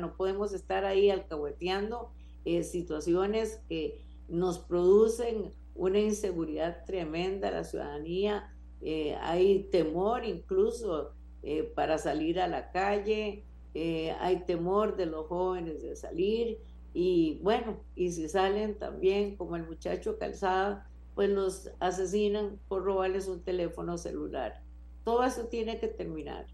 [0.00, 2.10] no podemos estar ahí alcahueteando
[2.44, 11.12] eh, situaciones que nos producen una inseguridad tremenda la ciudadanía, eh, hay temor incluso
[11.42, 16.58] eh, para salir a la calle, eh, hay temor de los jóvenes de salir
[16.92, 23.28] y bueno, y si salen también como el muchacho calzada, pues los asesinan por robarles
[23.28, 24.62] un teléfono celular.
[25.04, 26.46] Todo eso tiene que terminar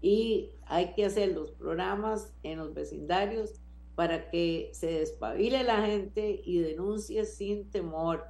[0.00, 3.60] y hay que hacer los programas en los vecindarios
[3.94, 8.24] para que se despabile la gente y denuncie sin temor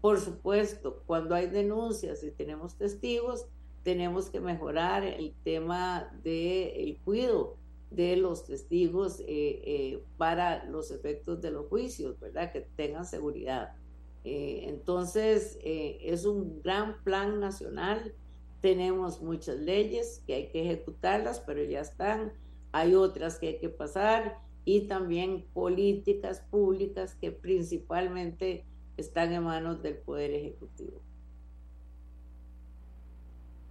[0.00, 3.46] por supuesto, cuando hay denuncias y tenemos testigos,
[3.82, 7.56] tenemos que mejorar el tema del cuidado
[7.90, 12.52] de los testigos eh, eh, para los efectos de los juicios, ¿verdad?
[12.52, 13.74] Que tengan seguridad.
[14.24, 18.14] Eh, entonces, es un gran plan nacional.
[18.60, 22.32] Tenemos muchas leyes que hay que ejecutarlas, pero ya están.
[22.72, 28.64] Hay otras que hay que pasar y también políticas públicas que principalmente
[29.00, 31.00] están en manos del Poder Ejecutivo.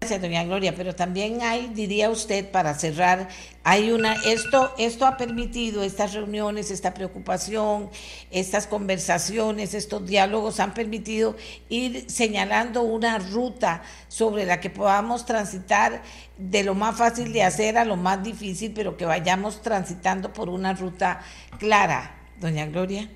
[0.01, 3.27] Gracias, doña Gloria, pero también hay, diría usted, para cerrar,
[3.65, 7.89] hay una, esto, esto ha permitido, estas reuniones, esta preocupación,
[8.32, 11.36] estas conversaciones, estos diálogos han permitido
[11.67, 16.01] ir señalando una ruta sobre la que podamos transitar
[16.38, 20.47] de lo más fácil de hacer a lo más difícil, pero que vayamos transitando por
[20.47, 21.19] una ruta
[21.59, 23.09] clara, doña Gloria.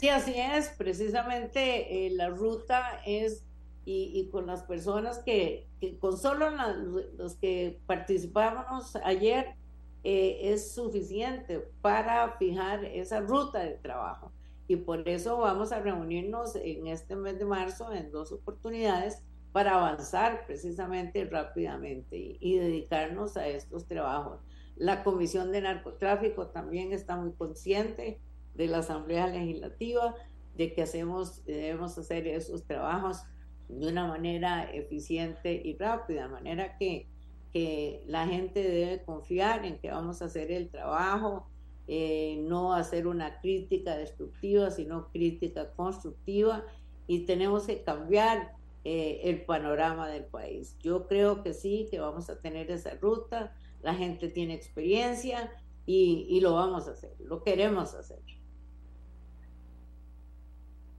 [0.00, 0.70] Sí, así es.
[0.78, 3.44] Precisamente eh, la ruta es,
[3.84, 5.68] y, con las personas que,
[6.00, 6.46] con solo
[7.18, 9.56] los que participamos ayer,
[10.02, 14.32] eh, es suficiente para fijar esa ruta de trabajo.
[14.68, 19.22] y por eso vamos a reunirnos en este mes de marzo en dos oportunidades
[19.52, 24.40] para avanzar precisamente rápidamente y, dedicarnos a estos trabajos.
[24.76, 28.18] La Comisión de Narcotráfico también está muy consciente
[28.54, 30.14] de la Asamblea Legislativa,
[30.56, 33.22] de que hacemos, debemos hacer esos trabajos
[33.68, 37.06] de una manera eficiente y rápida, de manera que,
[37.52, 41.46] que la gente debe confiar en que vamos a hacer el trabajo,
[41.86, 46.64] eh, no hacer una crítica destructiva, sino crítica constructiva
[47.06, 48.52] y tenemos que cambiar
[48.84, 50.76] eh, el panorama del país.
[50.80, 55.50] Yo creo que sí, que vamos a tener esa ruta, la gente tiene experiencia
[55.86, 58.20] y, y lo vamos a hacer, lo queremos hacer.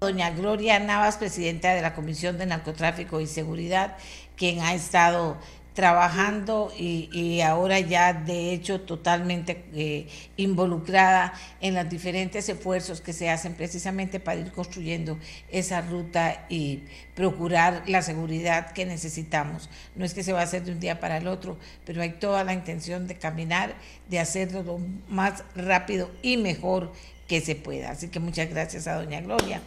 [0.02, 3.98] Doña Gloria Navas, presidenta de la Comisión de Narcotráfico y Seguridad,
[4.36, 5.38] quien ha estado
[5.76, 13.30] trabajando y, ahora ya de hecho totalmente eh, involucrada en los diferentes esfuerzos que se
[13.30, 15.20] hacen precisamente para ir construyendo
[15.52, 16.82] esa ruta y
[17.14, 19.70] procurar la seguridad que necesitamos.
[19.96, 22.14] No es que se va a hacer de un día para el otro, pero hay
[22.14, 23.76] toda la intención de caminar,
[24.10, 24.80] de hacerlo lo
[25.10, 26.92] más rápido y mejor
[27.32, 27.92] que se pueda.
[27.92, 29.62] Así que muchas gracias a doña Gloria.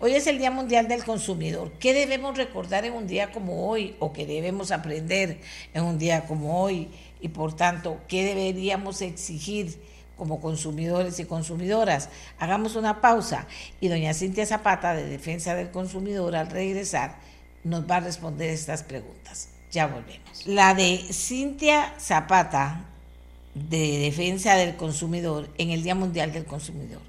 [0.00, 1.72] Hoy es el Día Mundial del Consumidor.
[1.80, 5.40] ¿Qué debemos recordar en un día como hoy o qué debemos aprender
[5.72, 6.90] en un día como hoy?
[7.22, 9.80] Y por tanto, ¿qué deberíamos exigir
[10.18, 12.10] como consumidores y consumidoras?
[12.38, 13.46] Hagamos una pausa
[13.80, 17.16] y doña Cintia Zapata de Defensa del Consumidor al regresar
[17.64, 19.48] nos va a responder estas preguntas.
[19.72, 20.46] Ya volvemos.
[20.46, 22.84] La de Cintia Zapata
[23.56, 27.00] de defensa del consumidor en el Día Mundial del Consumidor.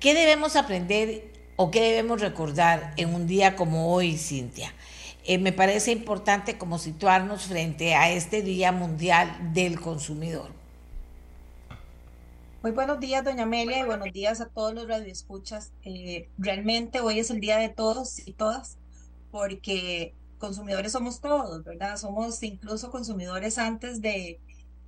[0.00, 4.74] ¿Qué debemos aprender o qué debemos recordar en un día como hoy, Cintia?
[5.24, 10.50] Eh, me parece importante como situarnos frente a este Día Mundial del Consumidor.
[12.62, 15.72] Muy buenos días, doña Amelia, y buenos días a todos los radioescuchas.
[15.84, 18.76] Eh, realmente hoy es el día de todos y todas,
[19.30, 21.96] porque consumidores somos todos, ¿verdad?
[21.96, 24.38] Somos incluso consumidores antes de,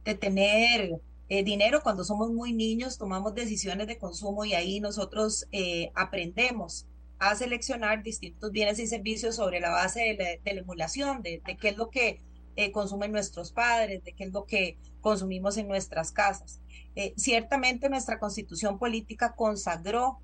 [0.05, 5.47] de tener eh, dinero cuando somos muy niños, tomamos decisiones de consumo y ahí nosotros
[5.53, 6.87] eh, aprendemos
[7.19, 11.77] a seleccionar distintos bienes y servicios sobre la base de la, emulación, de, qué es
[11.79, 12.21] lo que
[12.57, 16.61] eh, consumen nuestros padres, de qué es lo que consumimos en nuestras casas.
[17.17, 20.19] ciertamente nuestra constitución política consagró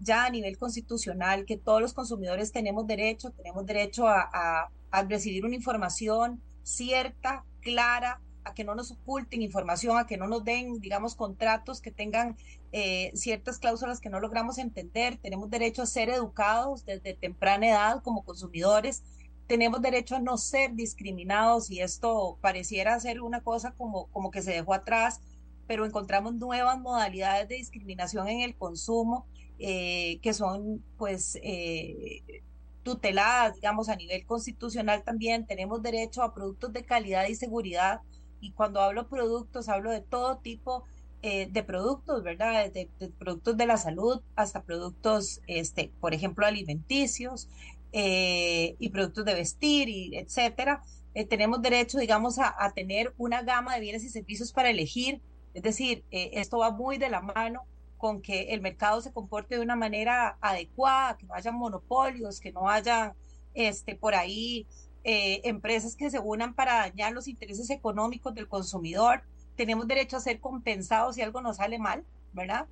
[0.00, 4.70] ya a nivel constitucional que todos los consumidores tenemos derecho, tenemos derecho a
[5.08, 10.44] recibir una información cierta, clara, a que no nos oculten información, a que no nos
[10.44, 12.36] den, digamos, contratos que tengan
[12.72, 15.18] eh, ciertas cláusulas que no logramos entender.
[15.18, 19.02] Tenemos derecho a ser educados desde temprana edad como consumidores.
[19.46, 24.42] Tenemos derecho a no ser discriminados y esto pareciera ser una cosa como, como que
[24.42, 25.20] se dejó atrás,
[25.66, 29.26] pero encontramos nuevas modalidades de discriminación en el consumo
[29.64, 32.42] eh, que son pues eh,
[32.82, 35.46] tuteladas, digamos, a nivel constitucional también.
[35.46, 38.00] Tenemos derecho a productos de calidad y seguridad
[38.42, 40.84] y cuando hablo productos, hablo de todo tipo
[41.22, 42.70] eh, de productos, ¿verdad?
[42.72, 47.48] De, productos de la salud hasta productos, este, por ejemplo, alimenticios
[47.92, 50.82] eh, y productos de vestir, y etcétera.
[51.14, 55.20] Eh, tenemos derecho, digamos, a, a, tener una gama de bienes y servicios para elegir.
[55.54, 57.62] Es decir, esto va muy de la mano
[57.98, 62.50] con que el mercado se comporte de una manera adecuada, que no haya monopolios, que
[62.50, 63.14] no haya
[63.54, 64.66] este, por ahí
[65.04, 69.22] eh, empresas que se unan para dañar los intereses económicos del consumidor.
[69.56, 72.66] Tenemos derecho a ser compensados si algo nos sale mal, ¿verdad?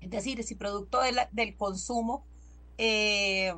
[0.00, 1.00] Es decir, si producto
[1.32, 2.24] del consumo
[2.76, 3.52] eh,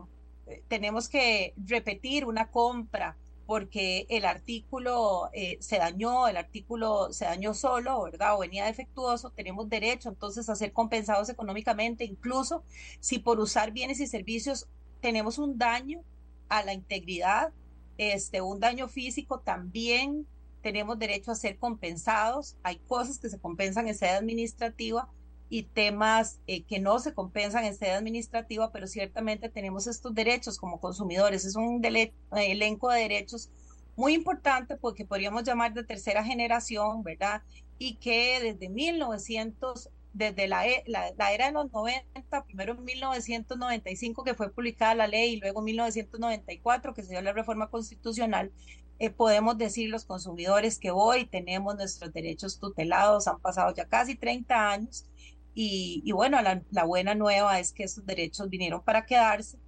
[0.68, 3.16] tenemos que repetir una compra
[3.46, 8.36] porque el artículo eh, se dañó, el artículo se dañó solo, ¿verdad?
[8.36, 12.62] O venía defectuoso, tenemos derecho entonces a ser compensados económicamente, incluso
[13.00, 14.68] si por usar bienes y servicios
[15.00, 16.04] tenemos un daño
[16.48, 17.52] a la integridad
[18.00, 20.26] este, un daño físico también
[20.62, 22.56] tenemos derecho a ser compensados.
[22.62, 25.06] Hay cosas que se compensan en sede administrativa
[25.50, 30.56] y temas eh, que no se compensan en sede administrativa, pero ciertamente tenemos estos derechos
[30.56, 31.44] como consumidores.
[31.44, 33.50] Es un elenco de derechos
[33.96, 37.42] muy importante porque podríamos llamar de tercera generación, ¿verdad?
[37.78, 42.84] Y que desde 1900 desde la, e, la, la, era de los 90, primero en
[42.84, 47.68] 1995 que fue publicada la ley y luego en 1994 que se dio la reforma
[47.70, 48.52] constitucional,
[48.98, 54.16] eh, podemos decir los consumidores que hoy tenemos nuestros derechos tutelados, han pasado ya casi
[54.16, 55.06] 30 años
[55.54, 59.58] y, y bueno, la, la buena nueva es que estos derechos vinieron para quedarse.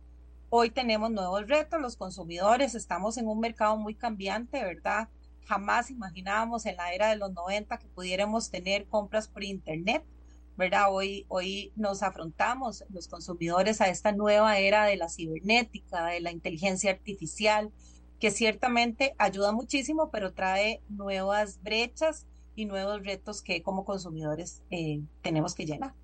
[0.50, 5.08] Hoy tenemos nuevos retos, los consumidores, estamos en un mercado muy cambiante, ¿verdad?
[5.46, 10.04] Jamás imaginábamos en la era de los 90 que pudiéramos tener compras por Internet
[10.56, 10.86] ¿verdad?
[10.90, 16.32] Hoy, hoy nos afrontamos los consumidores a esta nueva era de la cibernética, de la
[16.32, 17.70] inteligencia artificial,
[18.20, 25.00] que ciertamente ayuda muchísimo, pero trae nuevas brechas y nuevos retos que como consumidores eh,
[25.22, 25.94] tenemos que llenar.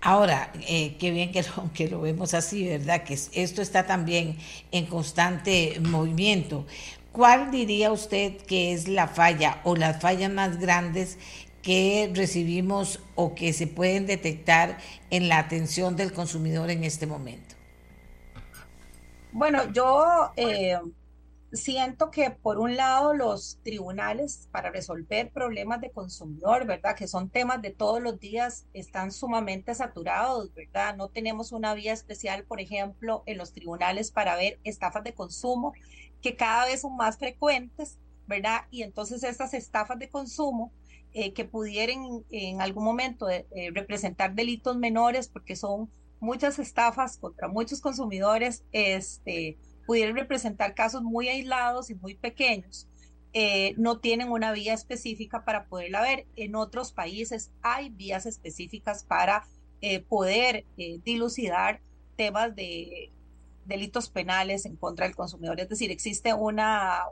[0.00, 3.04] Ahora, eh, qué bien que lo, que lo vemos así, ¿verdad?
[3.04, 4.36] Que esto está también
[4.70, 6.66] en constante movimiento.
[7.10, 11.16] ¿Cuál diría usted que es la falla o las fallas más grandes
[11.64, 14.78] que recibimos o que se pueden detectar
[15.10, 17.54] en la atención del consumidor en este momento?
[19.32, 20.78] Bueno, yo eh,
[21.52, 26.94] siento que por un lado los tribunales para resolver problemas de consumidor, ¿verdad?
[26.94, 30.94] Que son temas de todos los días, están sumamente saturados, ¿verdad?
[30.96, 35.72] No tenemos una vía especial, por ejemplo, en los tribunales para ver estafas de consumo
[36.20, 38.62] que cada vez son más frecuentes, ¿verdad?
[38.70, 40.72] Y entonces estas estafas de consumo
[41.16, 45.88] eh, que pudieran en algún momento eh, eh, representar delitos menores, porque son
[46.18, 49.56] muchas estafas contra muchos consumidores, este,
[49.86, 52.88] pudieran representar casos muy aislados y muy pequeños.
[53.76, 56.26] no tienen una vía específica para poderla ver.
[56.36, 59.46] En otros países hay vías específicas para
[60.08, 60.64] poder
[61.04, 61.80] dilucidar
[62.16, 63.10] temas de
[63.66, 65.60] delitos penales en contra del consumidor.
[65.60, 67.02] Es decir, existe una,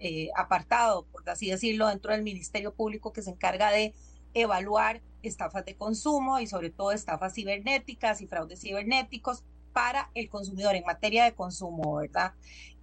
[0.00, 3.94] eh, apartado, por así decirlo, dentro del Ministerio Público que se encarga de
[4.34, 9.42] evaluar estafas de consumo y sobre todo estafas cibernéticas y fraudes cibernéticos
[9.72, 12.34] para el consumidor en materia de consumo, ¿verdad?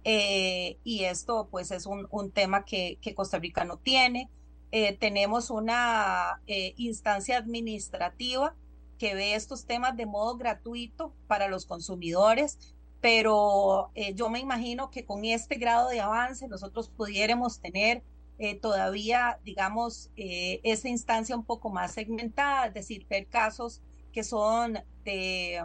[0.04, 4.28] Eh, y esto pues es un, tema que, Costa Rica no tiene.
[4.72, 6.40] Eh, tenemos una
[6.76, 8.56] instancia administrativa
[9.02, 14.90] que ve estos temas de modo gratuito para los consumidores, pero eh, yo me imagino
[14.90, 18.04] que con este grado de avance nosotros pudiéramos tener
[18.38, 23.82] eh, todavía, digamos, eh, esa instancia un poco más segmentada, es decir, ver casos
[24.12, 25.64] que son de,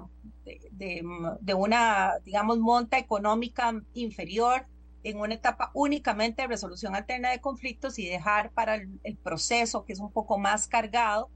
[0.72, 4.66] de, una, digamos, monta económica inferior
[5.04, 9.94] en una etapa únicamente de resolución alterna de conflictos y dejar para el proceso, que
[9.94, 11.30] es un poco más cargado,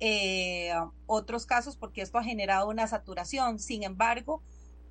[0.00, 0.72] eh,
[1.06, 3.58] otros casos porque esto ha generado una saturación.
[3.58, 4.42] Sin embargo,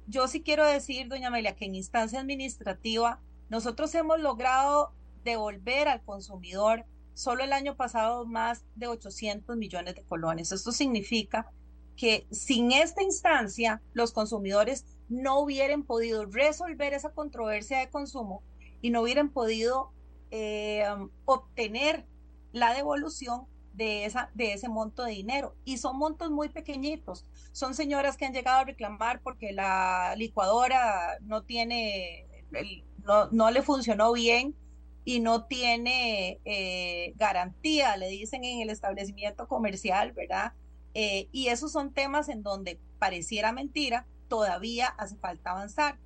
[0.08, 4.94] yo sí quiero decir, doña Amelia, que en instancia administrativa nosotros hemos logrado
[5.24, 10.52] devolver al consumidor solo el año pasado más de 800 millones de colones.
[10.52, 11.52] Esto significa
[11.96, 18.42] que sin esta instancia los consumidores no hubieran podido resolver esa controversia de consumo
[18.82, 19.92] y no hubieran podido
[20.32, 20.86] eh,
[21.26, 22.06] obtener
[22.52, 25.56] la devolución de, esa, de ese monto de dinero.
[25.66, 27.26] Y son montos muy pequeñitos.
[27.52, 32.28] Son señoras que han llegado a reclamar porque la licuadora no tiene,
[33.06, 34.56] no, no le funcionó bien
[35.06, 40.54] y no tiene eh, garantía, le dicen en el establecimiento comercial, ¿verdad?
[40.94, 45.98] Eh, y esos son temas en donde pareciera mentira, todavía hace falta avanzar.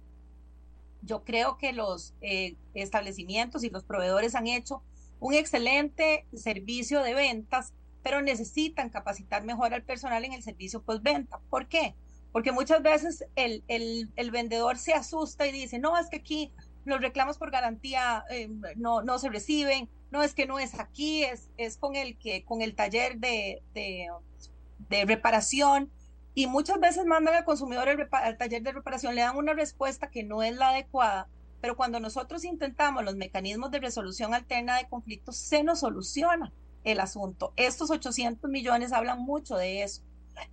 [1.04, 4.82] Yo creo que los eh, establecimientos y los proveedores han hecho
[5.20, 11.40] un excelente servicio de ventas, pero necesitan capacitar mejor al personal en el servicio postventa.
[11.50, 11.96] ¿Por qué?
[12.32, 16.52] Porque muchas veces el, el, vendedor se asusta y dice, no, es que aquí
[16.86, 21.24] los reclamos por garantía eh, no, no se reciben, no es que no es aquí,
[21.24, 25.92] es, es con, el que, con el taller de, de reparación.
[26.34, 30.24] Y muchas veces mandan al consumidor al taller de reparación, le dan una respuesta que
[30.24, 31.28] no es la adecuada
[31.62, 36.54] pero cuando nosotros intentamos los mecanismos de resolución alterna de conflictos, se nos soluciona
[36.84, 37.54] el asunto.
[37.56, 40.04] Estos 800 millones hablan mucho de eso.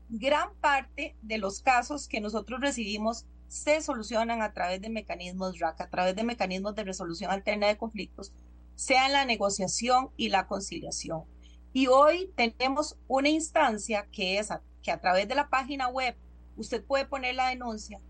[0.08, 5.80] Gran parte de los casos que nosotros recibimos se solucionan a través de mecanismos RAC,
[5.82, 8.32] a través de mecanismos de resolución alterna de conflictos,
[8.74, 11.24] sea en la negociación y la conciliación.
[11.72, 14.48] Y hoy tenemos una instancia que es
[14.82, 16.16] que a través de la página web
[16.56, 18.00] usted puede poner la denuncia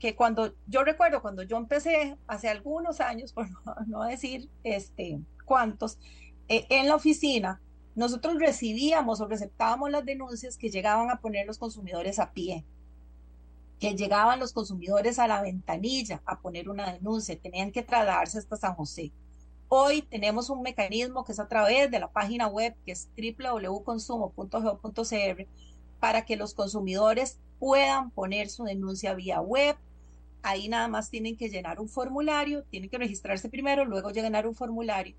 [0.00, 3.46] que cuando yo recuerdo cuando yo empecé hace algunos años, por
[3.86, 5.98] no, decir este, cuántos,
[6.48, 7.60] eh, en la oficina,
[7.94, 12.64] nosotros recibíamos o receptábamos las denuncias que llegaban a poner los consumidores a pie,
[13.78, 18.56] que llegaban los consumidores a la ventanilla a poner una denuncia, tenían que trasladarse hasta
[18.56, 19.12] San José.
[19.68, 25.46] Hoy tenemos un mecanismo que es a través de la página web que es www.consumo.go.cr
[26.00, 29.76] para que los consumidores puedan poner su denuncia vía web,
[30.42, 34.54] Ahí nada más tienen que llenar un formulario, tienen que registrarse primero, luego llenar un
[34.54, 35.16] formulario.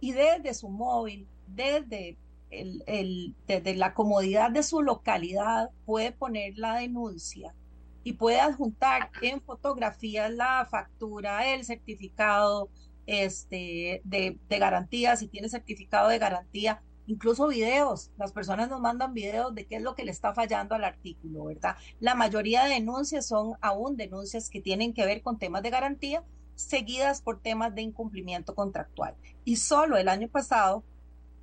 [0.00, 2.16] Y desde su móvil, desde,
[2.50, 7.54] el, desde la comodidad de su localidad, puede poner la denuncia
[8.02, 12.68] y puede adjuntar en fotografías la factura, el certificado
[13.06, 18.10] este, de, de garantía, si tiene certificado de garantía, incluso videos.
[18.16, 21.44] Las personas nos mandan videos de qué es lo que le está fallando al artículo,
[21.44, 21.76] ¿verdad?
[22.00, 26.22] La mayoría de denuncias son aún denuncias que tienen que ver con temas de garantía,
[26.54, 29.14] seguidas por temas de incumplimiento contractual.
[29.44, 30.84] Y solo el año pasado,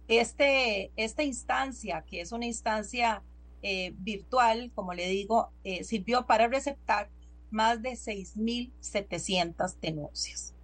[0.07, 3.23] este, esta instancia, que es una instancia
[3.61, 7.09] eh, virtual, como le digo, eh, sirvió para receptar
[7.51, 10.55] más de 6.700 denuncias.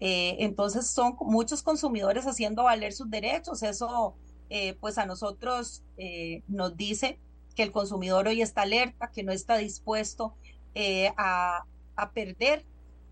[0.00, 3.62] Eh, entonces son muchos consumidores haciendo valer sus derechos.
[3.62, 4.16] Eso
[4.80, 5.82] pues a nosotros
[6.48, 7.18] nos dice
[7.54, 10.34] que el consumidor hoy está alerta, que no está dispuesto
[11.16, 11.64] a,
[11.96, 12.64] a, perder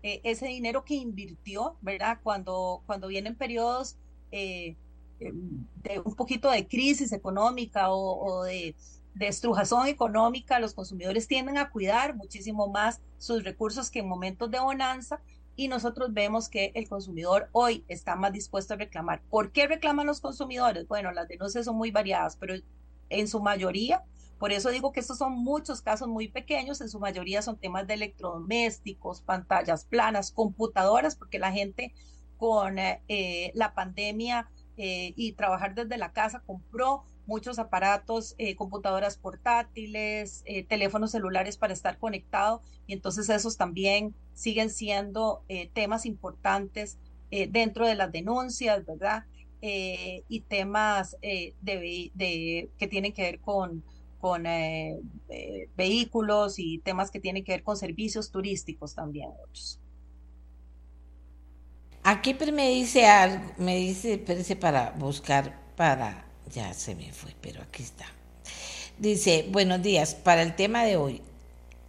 [0.03, 2.19] ese dinero que invirtió, ¿verdad?
[2.21, 3.97] Cuando, cuando vienen periodos
[4.31, 4.75] de
[6.03, 8.75] un poquito de crisis económica o de
[9.13, 14.49] de estrujazón económica, los consumidores tienden a cuidar muchísimo más sus recursos que en momentos
[14.49, 15.21] de bonanza
[15.61, 19.21] y nosotros vemos que el consumidor hoy está más dispuesto a reclamar.
[19.29, 20.87] ¿Por qué reclaman los consumidores?
[20.87, 22.55] Bueno, las denuncias son muy variadas, pero
[23.09, 24.03] en su mayoría,
[24.39, 27.85] por eso digo que estos son muchos casos muy pequeños, en su mayoría son temas
[27.85, 31.93] de electrodomésticos, pantallas planas, computadoras, porque la gente
[32.37, 39.15] con eh, la pandemia eh, y trabajar desde la casa compró muchos aparatos, eh, computadoras
[39.17, 46.05] portátiles, eh, teléfonos celulares para estar conectado y entonces esos también siguen siendo eh, temas
[46.05, 46.97] importantes
[47.49, 49.23] dentro de las denuncias, ¿verdad?
[49.61, 53.85] y temas que tienen que ver con,
[54.19, 54.43] con
[55.77, 59.79] vehículos y temas que tienen que ver con servicios turísticos también otros.
[62.03, 67.61] Aquí me dice algo, me dice, espérese para buscar, para ya se me fue, pero
[67.61, 68.05] aquí está.
[68.97, 71.21] Dice, buenos días, para el tema de hoy,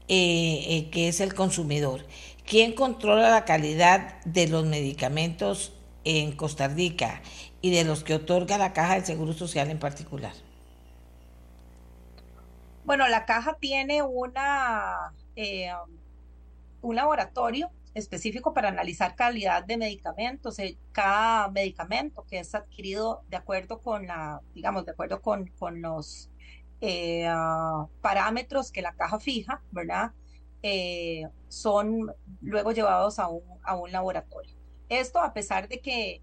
[0.09, 2.07] eh, eh, que es el consumidor,
[2.47, 5.73] ¿quién controla la calidad de los medicamentos
[6.05, 7.23] en Costa Rica
[7.61, 10.33] y de los que otorga la Caja de Seguro Social en particular?
[12.85, 15.71] Bueno, la caja tiene una, eh,
[16.81, 20.59] un laboratorio específico para analizar calidad de medicamentos.
[20.59, 25.83] Eh, cada medicamento que es adquirido de acuerdo con la, digamos, de acuerdo con, con
[25.83, 26.31] los
[26.81, 30.13] eh, ah, parámetros que la caja fija, ¿verdad?
[30.63, 34.57] Eh, son luego llevados a un, a un laboratorio.
[34.89, 36.23] Esto a pesar de que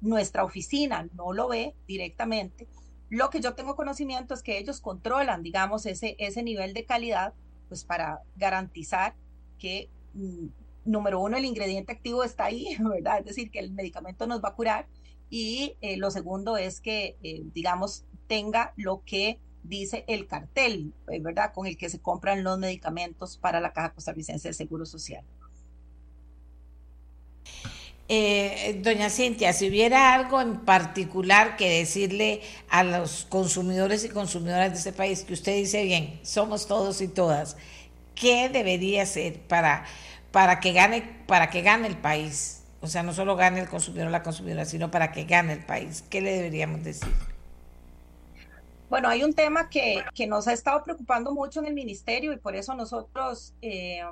[0.00, 2.66] nuestra oficina no lo ve directamente,
[3.10, 7.32] lo que yo tengo conocimiento es que ellos controlan, digamos, ese, ese nivel de calidad,
[7.68, 9.14] pues para garantizar
[9.58, 10.48] que mm,
[10.88, 13.20] número uno, el ingrediente activo está ahí, ¿verdad?
[13.20, 14.86] Es decir, que el medicamento nos va a curar.
[15.30, 21.20] Y eh, lo segundo es que, eh, digamos, tenga lo que dice el cartel, eh,
[21.20, 21.52] ¿verdad?
[21.52, 25.24] Con el que se compran los medicamentos para la Caja Costarricense de Seguro Social.
[28.82, 34.78] doña Cintia, si hubiera algo en particular que decirle a los consumidores y consumidoras de
[34.78, 37.58] este país, que usted dice bien, somos todos y todas,
[38.14, 39.84] ¿qué debería ser para
[40.32, 42.64] para que gane, para que gane el país.
[42.80, 45.64] O sea, no solo gane el consumidor o la consumidora, sino para que gane el
[45.64, 46.04] país.
[46.08, 47.12] ¿Qué le deberíamos decir?
[48.88, 52.38] Bueno, hay un tema que, que nos ha estado preocupando mucho en el ministerio y
[52.38, 54.02] por eso nosotros eh,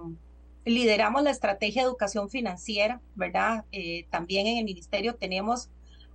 [0.67, 3.65] lideramos la estrategia de educación financiera, ¿verdad?
[3.73, 5.71] Eh, también en el ministerio tenemos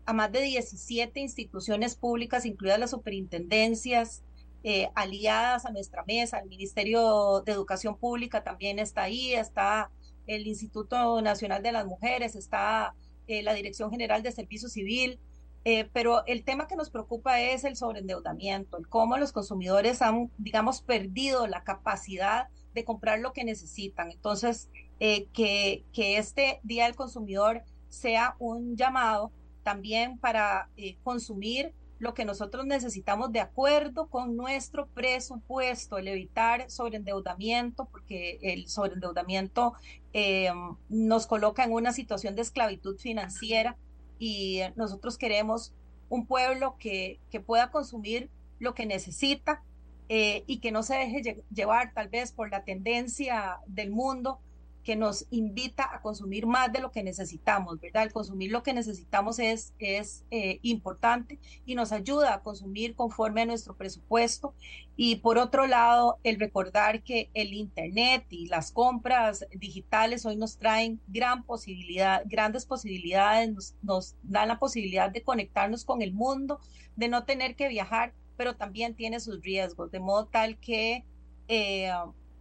[0.05, 4.23] a más de 17 instituciones públicas, incluidas las superintendencias,
[4.63, 6.37] eh, aliadas a nuestra mesa.
[6.37, 9.89] El Ministerio de Educación Pública también está ahí, está
[10.27, 12.93] el Instituto Nacional de las Mujeres, está
[13.25, 15.19] eh, la Dirección General de Servicio Civil.
[15.63, 20.31] Eh, pero el tema que nos preocupa es el sobreendeudamiento, el cómo los consumidores han,
[20.37, 24.11] digamos, perdido la capacidad de comprar lo que necesitan.
[24.11, 29.31] Entonces, que, que este Día del Consumidor sea un llamado
[29.63, 30.69] también para
[31.03, 38.67] consumir lo que nosotros necesitamos de acuerdo con nuestro presupuesto, el evitar sobreendeudamiento, porque el
[38.67, 39.73] sobreendeudamiento
[40.11, 40.49] eh,
[40.89, 43.77] nos coloca en una situación de esclavitud financiera
[44.17, 45.75] y nosotros queremos
[46.09, 49.61] un pueblo que, que pueda consumir lo que necesita
[50.09, 54.39] eh, y que no se deje llevar tal vez por la tendencia del mundo
[54.83, 58.03] que nos invita a consumir más de lo que necesitamos, ¿verdad?
[58.03, 63.41] El consumir lo que necesitamos es, es eh, importante y nos ayuda a consumir conforme
[63.41, 64.53] a nuestro presupuesto.
[64.95, 70.57] Y por otro lado, el recordar que el Internet y las compras digitales hoy nos
[70.57, 76.59] traen gran posibilidad, grandes posibilidades, nos, nos dan la posibilidad de conectarnos con el mundo,
[76.95, 81.05] de no tener que viajar, pero también tiene sus riesgos, de modo tal que
[81.47, 81.91] eh,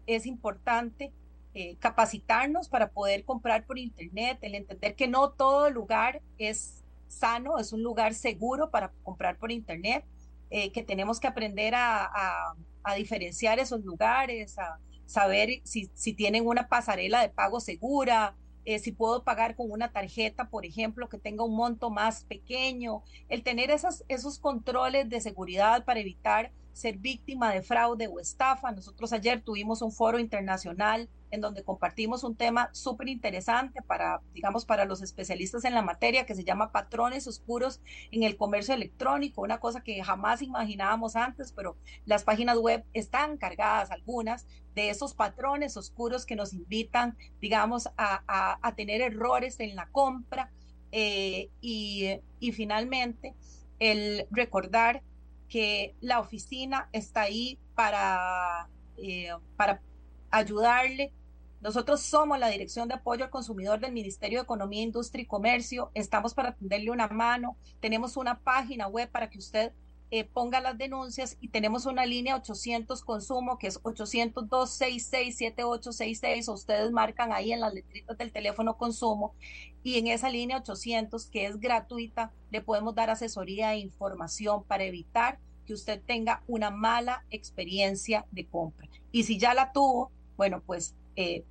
[0.06, 1.12] es importante
[1.54, 7.58] eh, capacitarnos para poder comprar por internet, el entender que no todo lugar es sano,
[7.58, 10.04] es un lugar seguro para comprar por internet,
[10.50, 12.54] eh, que tenemos que aprender a,
[12.96, 18.34] diferenciar esos lugares, a saber si, si tienen una pasarela de pago segura,
[18.64, 23.02] eh, si puedo pagar con una tarjeta, por ejemplo, que tenga un monto más pequeño,
[23.28, 28.72] el tener esos controles de seguridad para evitar ser víctima de fraude o estafa.
[28.72, 34.64] Nosotros ayer tuvimos un foro internacional en donde compartimos un tema súper interesante para, digamos,
[34.64, 39.42] para los especialistas en la materia que se llama patrones oscuros en el comercio electrónico,
[39.42, 45.14] una cosa que jamás imaginábamos antes, pero las páginas web están cargadas algunas de esos
[45.14, 50.50] patrones oscuros que nos invitan, digamos, a, tener errores en la compra
[50.92, 53.34] eh, y, y finalmente
[53.78, 55.02] el recordar
[55.50, 59.82] que la oficina está ahí para, eh, para
[60.30, 61.12] ayudarle.
[61.60, 65.90] Nosotros somos la Dirección de Apoyo al Consumidor del Ministerio de Economía, Industria y Comercio.
[65.92, 67.58] Estamos para tenderle una mano.
[67.80, 69.72] Tenemos una página web para que usted
[70.12, 77.32] eh, ponga las denuncias y tenemos una línea 800 consumo que es 800-266-7866 ustedes marcan
[77.32, 79.36] ahí en las letritas del teléfono consumo
[79.84, 84.82] y en esa línea 800 que es gratuita le podemos dar asesoría e información para
[84.82, 88.88] evitar que usted tenga una mala experiencia de compra.
[89.12, 91.44] Y si ya la tuvo, bueno, pues eh,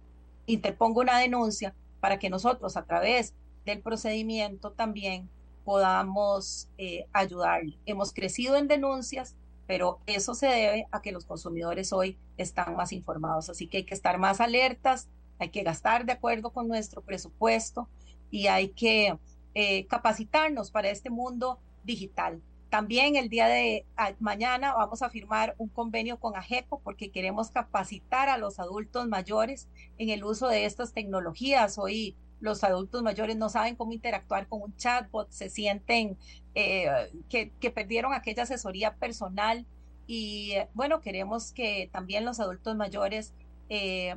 [0.46, 3.34] interpongo una denuncia para que nosotros a través
[3.66, 5.30] del procedimiento también
[5.64, 7.78] podamos eh, ayudarle.
[7.86, 9.36] Hemos crecido en denuncias,
[9.68, 13.50] pero eso se debe a que los consumidores hoy están más informados.
[13.50, 15.08] Así que hay que estar más alertas,
[15.38, 17.88] hay que gastar de acuerdo con nuestro presupuesto
[18.32, 19.18] y hay que
[19.54, 22.42] eh, capacitarnos para este mundo digital.
[22.70, 23.86] También el día de
[24.20, 29.68] mañana vamos a firmar un convenio con AGECO porque queremos capacitar a los adultos mayores
[29.98, 31.80] en el uso de estas tecnologías.
[31.80, 36.18] Hoy los adultos mayores no saben cómo interactuar con un chatbot, se sienten
[36.56, 36.88] eh,
[37.30, 39.66] que, perdieron aquella asesoría personal
[40.08, 43.34] y bueno, queremos que también los adultos mayores
[43.70, 44.16] eh,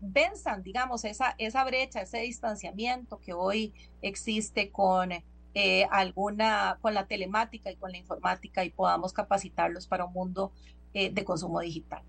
[0.00, 5.12] venzan, digamos, esa, esa brecha, ese distanciamiento que hoy existe con
[5.54, 10.52] eh, alguna, con la telemática y con la informática y podamos capacitarlos para un mundo
[10.92, 12.02] de consumo digital.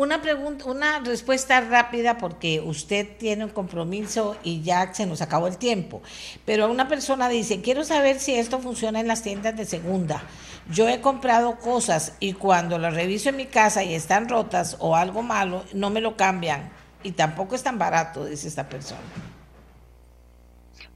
[0.00, 5.46] Una pregunta, una respuesta rápida porque usted tiene un compromiso y ya se nos acabó
[5.46, 6.00] el tiempo.
[6.46, 10.22] Pero una persona dice, quiero saber si esto funciona en las tiendas de segunda.
[10.70, 14.96] Yo he comprado cosas y cuando las reviso en mi casa y están rotas o
[14.96, 16.70] algo malo, no me lo cambian
[17.02, 19.02] y tampoco es tan barato, dice esta persona.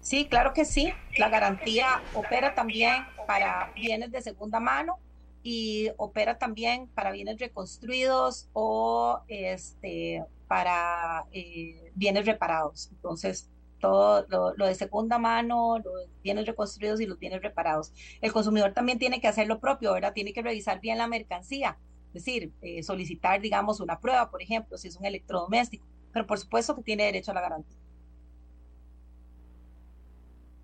[0.00, 0.94] Sí, claro que sí.
[1.18, 4.98] La garantía opera también para bienes de segunda mano
[5.44, 12.88] y opera también para bienes reconstruidos o este, para eh, bienes reparados.
[12.92, 14.24] Entonces, todo
[14.56, 17.92] lo, de segunda mano, los bienes reconstruidos y los bienes reparados.
[18.22, 20.14] El consumidor también tiene que hacer lo propio, ¿verdad?
[20.14, 21.76] Tiene que revisar bien la mercancía,
[22.08, 26.38] es decir, eh, solicitar, digamos, una prueba, por ejemplo, si es un electrodoméstico, pero por
[26.38, 27.76] supuesto que tiene derecho a la garantía.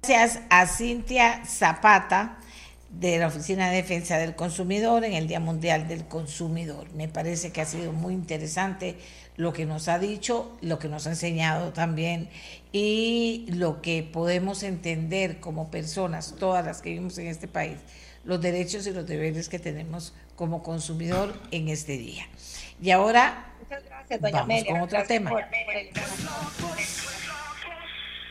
[0.02, 2.38] Gracias a Cintia Zapata
[2.90, 6.92] de la Oficina de Defensa del Consumidor en el Día Mundial del Consumidor.
[6.92, 8.96] Me parece que ha sido muy interesante
[9.36, 12.28] lo que nos ha dicho, lo que nos ha enseñado también
[12.72, 17.78] y lo que podemos entender como personas, todas las que vivimos en este país,
[18.24, 22.26] los derechos y los deberes que tenemos como consumidor en este día.
[22.82, 23.54] Y ahora
[24.20, 25.30] vamos con otro tema.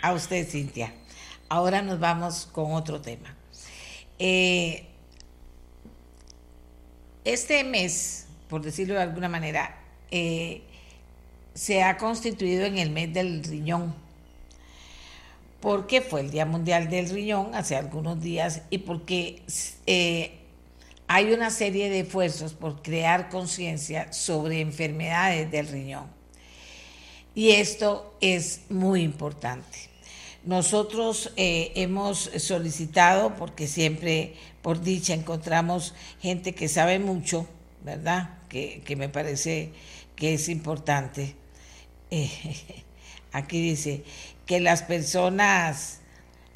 [0.02, 0.94] A usted, Cintia.
[1.48, 3.39] Ahora nos vamos con otro tema.
[4.20, 4.86] Eh,
[7.24, 9.78] este mes, por decirlo de alguna manera,
[10.12, 10.62] eh,
[11.54, 13.96] se ha constituido en el mes del riñón,
[15.62, 19.42] porque fue el Día Mundial del Riñón hace algunos días y porque
[19.86, 20.40] eh,
[21.08, 26.08] hay una serie de esfuerzos por crear conciencia sobre enfermedades del riñón.
[27.34, 29.89] Y esto es muy importante.
[30.46, 37.48] Nosotros eh, hemos solicitado, porque siempre por dicha encontramos gente que sabe mucho,
[37.84, 38.38] ¿verdad?
[38.48, 39.74] Que, me parece
[40.16, 41.36] que es importante.
[42.10, 42.32] Eh,
[43.34, 44.04] aquí dice
[44.46, 46.00] que las personas,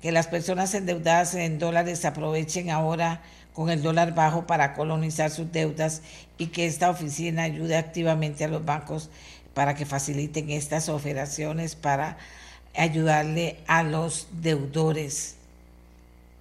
[0.02, 3.22] que las personas endeudadas en dólares aprovechen ahora
[3.54, 6.02] con el dólar bajo para colonizar sus deudas
[6.38, 9.10] y que esta oficina ayude activamente a los bancos
[9.54, 12.18] para que faciliten estas operaciones para
[12.76, 15.36] ayudarle a los deudores.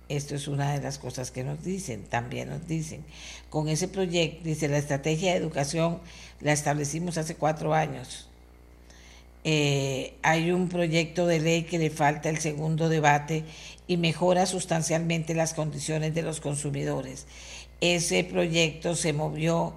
[0.08, 3.04] Esto es una de las cosas que nos dicen, también nos dicen.
[3.50, 6.00] Con ese proyecto, dice, la estrategia de educación
[6.40, 8.28] la establecimos hace cuatro años
[9.44, 13.44] eh, hay un proyecto de ley que le falta el segundo debate
[13.88, 17.26] y mejora sustancialmente las condiciones de los consumidores.
[17.80, 19.74] Ese proyecto se movió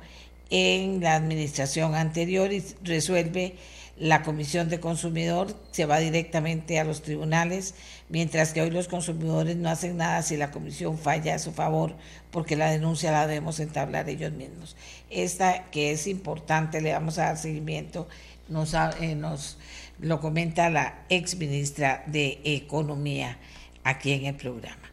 [0.52, 3.56] en la administración anterior y resuelve
[3.98, 7.76] la Comisión de Consumidor, se va directamente a los tribunales,
[8.10, 11.96] mientras que hoy los consumidores no hacen nada si la Comisión falla a su favor,
[12.32, 14.76] porque la denuncia la debemos entablar ellos mismos.
[15.10, 18.08] Esta que es importante, le vamos a dar seguimiento,
[18.50, 19.58] nos, eh, nos
[20.00, 23.38] lo comenta la ex ministra de Economía
[23.84, 24.92] aquí en el programa.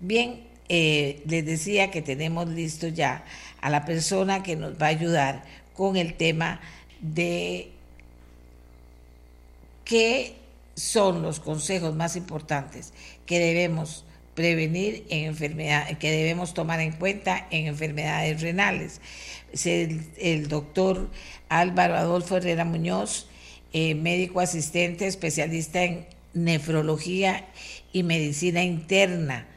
[0.00, 3.24] Bien, eh, les decía que tenemos listo ya
[3.60, 6.60] a la persona que nos va a ayudar con el tema
[7.00, 7.72] de
[9.90, 10.36] qué
[10.76, 12.92] son los consejos más importantes
[13.26, 14.04] que debemos
[14.36, 19.00] prevenir en enfermedad, que debemos tomar en cuenta en enfermedades renales.
[19.64, 21.10] El, doctor
[21.48, 23.26] Álvaro Adolfo Herrera Muñoz,
[23.72, 27.48] eh, médico asistente, especialista en nefrología
[27.92, 29.48] y medicina interna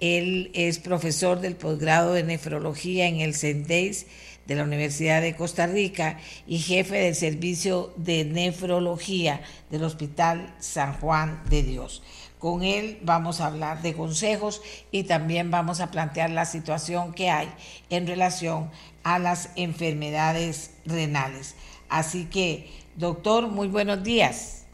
[0.00, 4.06] él es profesor del posgrado de nefrología en el CENDEIS
[4.46, 10.94] de la Universidad de Costa Rica y jefe del servicio de nefrología del Hospital San
[10.94, 12.02] Juan de Dios.
[12.38, 17.30] Con él vamos a hablar de consejos y también vamos a plantear la situación que
[17.30, 17.48] hay
[17.90, 18.70] en relación
[19.04, 21.56] a las enfermedades renales.
[21.88, 24.66] Así que, doctor, muy buenos días.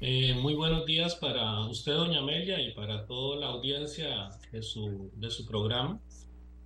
[0.00, 5.10] Eh, muy buenos días para usted, doña Amelia, y para toda la audiencia de su,
[5.16, 6.00] de su programa.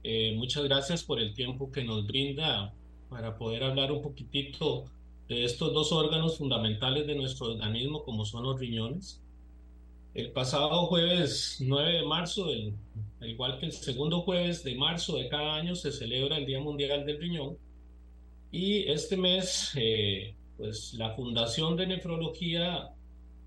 [0.05, 2.75] Eh, muchas gracias por el tiempo que nos brinda
[3.09, 4.85] para poder hablar un poquitito
[5.29, 9.21] de estos dos órganos fundamentales de nuestro organismo, como son los riñones.
[10.15, 12.75] El pasado jueves 9 de marzo, el,
[13.21, 16.61] al igual que el segundo jueves de marzo de cada año, se celebra el Día
[16.61, 17.57] Mundial del Riñón.
[18.51, 22.93] Y este mes, eh, pues la Fundación de Nefrología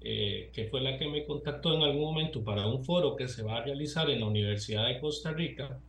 [0.07, 3.41] eh, que fue la que me contactó en algún momento para un foro que se
[3.41, 5.79] va a realizar en la Universidad de Costa Rica,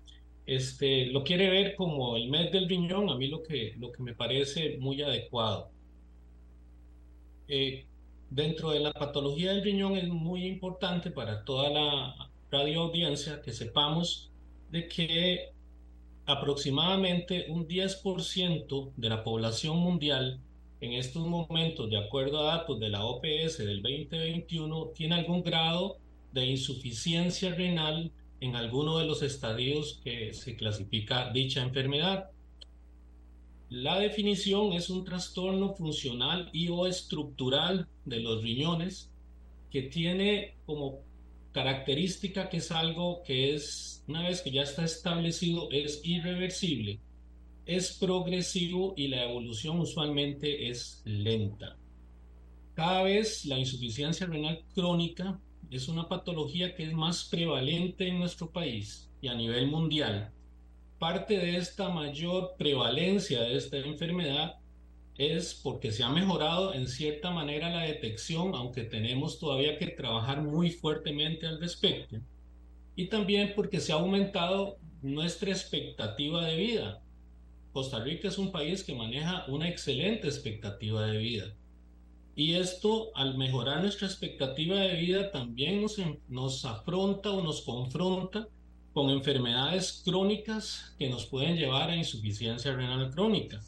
[0.46, 4.02] este, lo quiere ver como el mes del riñón, a mí lo que, lo que
[4.02, 5.70] me parece muy adecuado.
[7.48, 7.84] Eh,
[8.30, 13.52] dentro de la patología del riñón es muy importante para toda la radio audiencia que
[13.52, 14.30] sepamos
[14.70, 15.50] de que
[16.26, 20.40] aproximadamente un 10% de la población mundial
[20.80, 25.96] en estos momentos, de acuerdo a datos de la OPS del 2021, tiene algún grado
[26.32, 28.10] de insuficiencia renal
[28.40, 32.30] en alguno de los estadios que se clasifica dicha enfermedad.
[33.68, 39.10] La definición es un trastorno funcional y o estructural de los riñones
[39.70, 41.00] que tiene como
[41.52, 47.00] característica que es algo que es, una vez que ya está establecido, es irreversible
[47.66, 51.76] es progresivo y la evolución usualmente es lenta.
[52.76, 58.50] Cada vez la insuficiencia renal crónica es una patología que es más prevalente en nuestro
[58.50, 60.30] país y a nivel mundial.
[60.98, 64.56] Parte de esta mayor prevalencia de esta enfermedad
[65.16, 70.42] es porque se ha mejorado en cierta manera la detección, aunque tenemos todavía que trabajar
[70.42, 72.18] muy fuertemente al respecto.
[72.94, 77.02] Y también porque se ha aumentado nuestra expectativa de vida.
[77.72, 81.54] Costa Rica es un país que maneja una excelente expectativa de vida.
[82.36, 85.96] Y esto, al mejorar nuestra expectativa de vida, también nos,
[86.28, 88.46] nos afronta o nos confronta
[88.92, 93.60] con enfermedades crónicas que nos pueden llevar a insuficiencia renal crónica.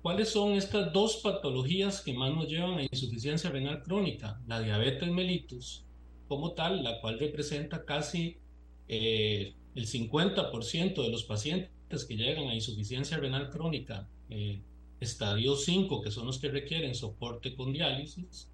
[0.00, 4.40] ¿Cuáles son estas dos patologías que más nos llevan a insuficiencia renal crónica?
[4.46, 5.84] La diabetes mellitus,
[6.28, 8.38] como tal, la cual representa casi
[8.86, 14.60] eh, el 50% de los pacientes que llegan a insuficiencia renal crónica, eh,
[15.00, 18.50] estadio 5, que son los que requieren soporte con diálisis,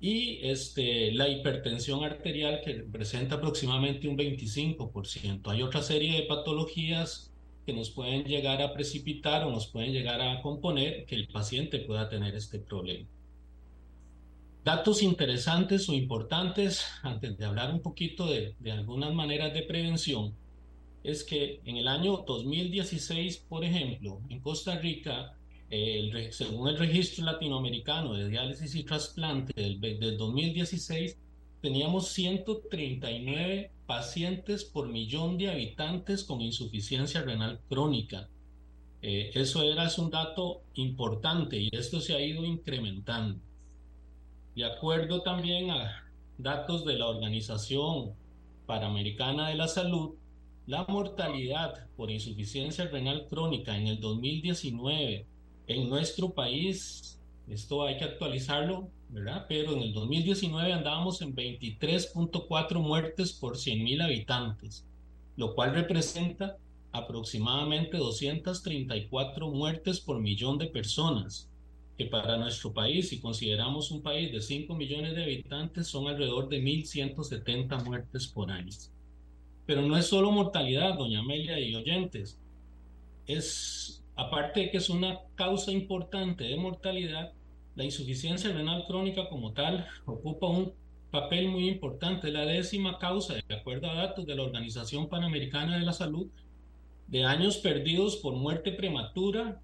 [0.00, 5.50] y este, la hipertensión arterial, que representa aproximadamente un 25%.
[5.50, 7.32] Hay otra serie de patologías
[7.64, 11.78] que nos pueden llegar a precipitar o nos pueden llegar a componer que el paciente
[11.78, 13.08] pueda tener este problema.
[14.62, 20.34] Datos interesantes o importantes, antes de hablar un poquito de, de algunas maneras de prevención,
[21.02, 25.36] es que en el año 2016, por ejemplo, en Costa Rica,
[26.30, 31.18] según el registro latinoamericano de diálisis y trasplante del, 2016,
[31.60, 38.28] teníamos 139 pacientes por millón de habitantes con insuficiencia renal crónica.
[39.02, 43.40] Eh, eso era es un dato importante y esto se ha ido incrementando.
[44.54, 46.04] De acuerdo también a
[46.38, 48.12] datos de la Organización
[48.66, 50.14] Panamericana de la Salud,
[50.66, 55.26] la mortalidad por insuficiencia renal crónica en el 2019
[55.66, 57.14] en nuestro país
[57.48, 59.44] esto hay que actualizarlo, ¿verdad?
[59.48, 64.86] Pero en el 2019 andábamos en 23.4 muertes por 100.000 habitantes,
[65.36, 66.56] lo cual representa
[66.92, 71.50] aproximadamente 234 muertes por millón de personas,
[71.98, 76.48] que para nuestro país, si consideramos un país de 5 millones de habitantes, son alrededor
[76.48, 78.70] de 1.170 muertes por año.
[79.66, 82.38] Pero no es solo mortalidad, doña Amelia y oyentes,
[83.26, 83.83] es
[84.16, 87.32] Aparte de que es una causa importante de mortalidad,
[87.74, 90.72] la insuficiencia renal crónica como tal ocupa un
[91.10, 95.84] papel muy importante, la décima causa, de acuerdo a datos de la Organización Panamericana de
[95.84, 96.28] la Salud,
[97.08, 99.60] de años perdidos por muerte prematura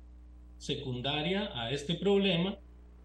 [0.59, 2.57] secundaria a este problema,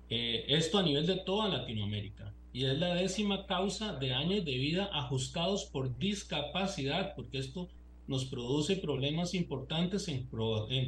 [0.09, 2.33] eh, esto a nivel de toda Latinoamérica.
[2.53, 7.69] Y es la décima causa de años de vida ajustados por discapacidad, porque esto
[8.07, 10.27] nos produce problemas importantes en,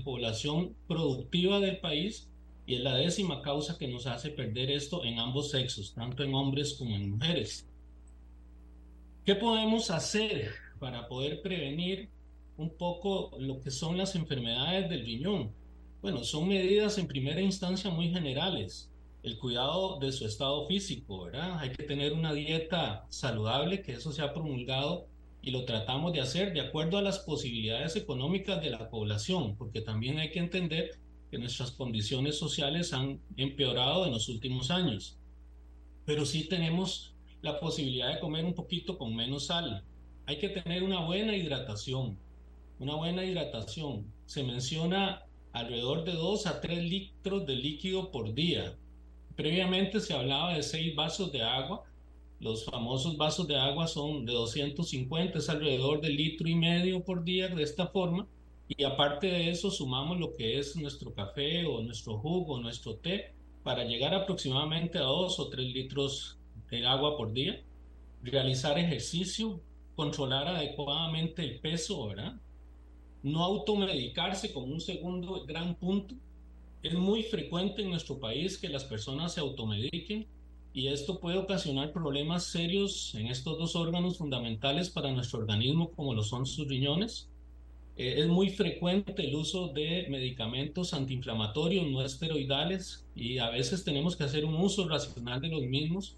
[0.03, 2.29] población productiva del país
[2.65, 6.35] y es la décima causa que nos hace perder esto en ambos sexos, tanto en
[6.35, 7.67] hombres como en mujeres.
[9.25, 12.09] ¿Qué podemos hacer para poder prevenir
[12.57, 15.51] un poco lo que son las enfermedades del riñón?
[16.01, 18.91] Bueno, son medidas en primera instancia muy generales.
[19.23, 21.57] El cuidado de su estado físico, ¿verdad?
[21.59, 25.07] Hay que tener una dieta saludable, que eso se ha promulgado
[25.47, 29.79] y lo tratamos de hacer de acuerdo a las posibilidades económicas de la población, porque
[29.79, 30.99] también hay que entender
[31.31, 35.17] que nuestras condiciones sociales han empeorado en los últimos años.
[36.03, 39.85] Pero sí tenemos la posibilidad de comer un poquito con menos sal.
[40.25, 42.17] Hay que tener una buena hidratación.
[42.79, 44.05] Una buena hidratación.
[44.25, 45.23] Se menciona
[45.53, 48.77] alrededor de 2 a 3 litros de líquido por día.
[49.37, 51.85] Previamente se hablaba de 6 vasos de agua
[52.39, 57.23] los famosos vasos de agua son de 250, es alrededor de litro y medio por
[57.23, 58.27] día de esta forma.
[58.67, 63.33] Y aparte de eso sumamos lo que es nuestro café o nuestro jugo, nuestro té,
[63.63, 66.37] para llegar aproximadamente a 2 o 3 litros
[66.69, 67.63] de agua por día.
[68.21, 69.59] Realizar ejercicio,
[69.95, 72.39] controlar adecuadamente el peso, ¿verdad?
[73.23, 76.13] No automedicarse como un segundo gran punto.
[76.83, 80.27] Es muy frecuente en nuestro país que las personas se automediquen
[80.77, 86.13] y esto puede ocasionar problemas serios en estos dos órganos fundamentales para nuestro organismo como
[86.13, 87.31] lo son sus riñones.
[87.95, 94.15] Eh, es muy frecuente el uso de medicamentos antiinflamatorios no esteroidales y a veces tenemos
[94.15, 96.15] que hacer un uso racional de los mismos.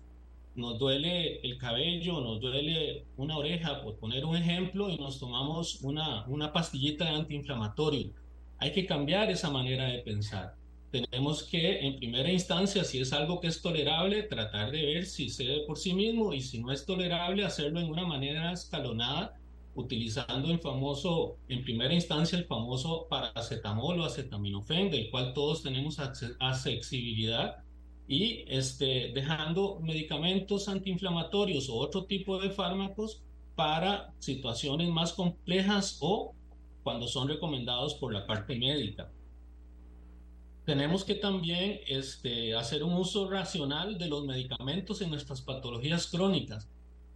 [0.55, 5.82] Nos duele el cabello, nos duele una oreja, por poner un ejemplo, y nos tomamos
[5.84, 8.12] una, una pastillita de antiinflamatorio.
[8.57, 10.59] Hay que cambiar esa manera de pensar
[10.92, 15.30] tenemos que, en primera instancia, si es algo que es tolerable, tratar de ver si
[15.30, 19.40] cede por sí mismo y si no es tolerable, hacerlo en una manera escalonada,
[19.76, 26.00] utilizando el famoso, en primera instancia, el famoso paracetamol o acetaminofén, del cual todos tenemos
[26.00, 27.58] accesibilidad,
[28.08, 33.22] y este, dejando medicamentos antiinflamatorios o otro tipo de fármacos
[33.56, 36.34] para situaciones más complejas o
[36.82, 39.12] cuando son recomendados por la parte médica
[40.70, 46.70] tenemos que también este, hacer un uso racional de los medicamentos en nuestras patologías crónicas.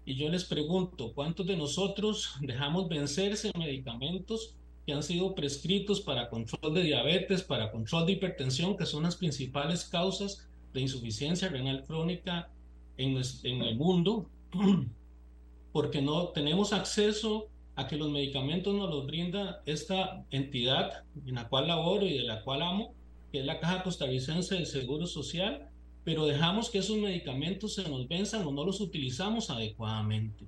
[0.06, 4.56] Y yo les pregunto, ¿cuántos de nosotros dejamos vencerse medicamentos
[4.88, 9.18] que han sido prescritos para control de diabetes, para control de hipertensión, que son las
[9.18, 12.50] principales causas de insuficiencia renal crónica
[12.98, 14.32] en, en el mundo?
[15.72, 21.48] Porque no tenemos acceso a que los medicamentos nos los brinda esta entidad en la
[21.48, 22.96] cual laboro y de la cual amo,
[23.34, 25.68] que es la Caja Costarricense del Seguro Social,
[26.04, 30.46] pero dejamos que esos medicamentos se nos venzan o no los utilizamos adecuadamente.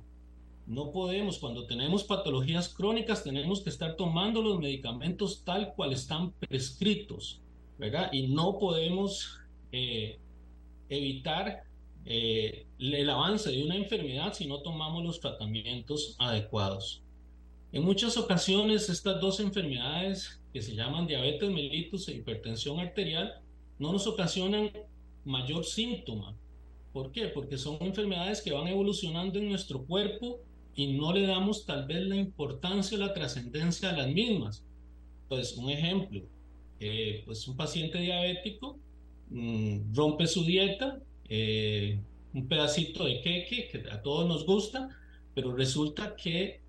[0.67, 6.31] No podemos, cuando tenemos patologías crónicas, tenemos que estar tomando los medicamentos tal cual están
[6.33, 7.41] prescritos,
[7.79, 8.09] ¿verdad?
[8.13, 9.39] Y no podemos
[9.71, 10.19] eh,
[10.88, 11.63] evitar
[12.05, 17.01] eh, el avance de una enfermedad si no tomamos los tratamientos adecuados.
[17.71, 23.41] En muchas ocasiones estas dos enfermedades que se llaman diabetes mellitus e hipertensión arterial
[23.77, 24.71] no nos ocasionan
[25.25, 26.33] mayor síntoma.
[26.93, 27.27] ¿Por qué?
[27.27, 30.39] Porque son enfermedades que van evolucionando en nuestro cuerpo
[30.73, 34.63] y no le damos tal vez la importancia o la trascendencia a las mismas.
[35.23, 36.21] Entonces, un ejemplo,
[36.79, 38.79] eh, pues un paciente diabético
[39.31, 41.99] mm, rompe su dieta, eh,
[42.33, 44.87] un pedacito de queque que a todos nos gusta,
[45.33, 46.61] pero resulta que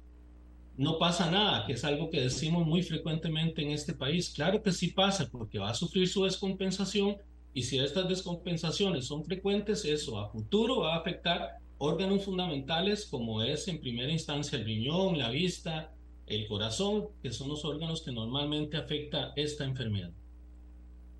[0.76, 4.30] no pasa nada, que es algo que decimos muy frecuentemente en este país.
[4.30, 7.16] Claro que sí pasa, porque va a sufrir su descompensación
[7.54, 13.42] y si estas descompensaciones son frecuentes, eso a futuro va a afectar órganos fundamentales como
[13.42, 15.92] es en primera instancia el riñón, la vista,
[16.26, 20.10] el corazón, que son los órganos que normalmente afecta esta enfermedad.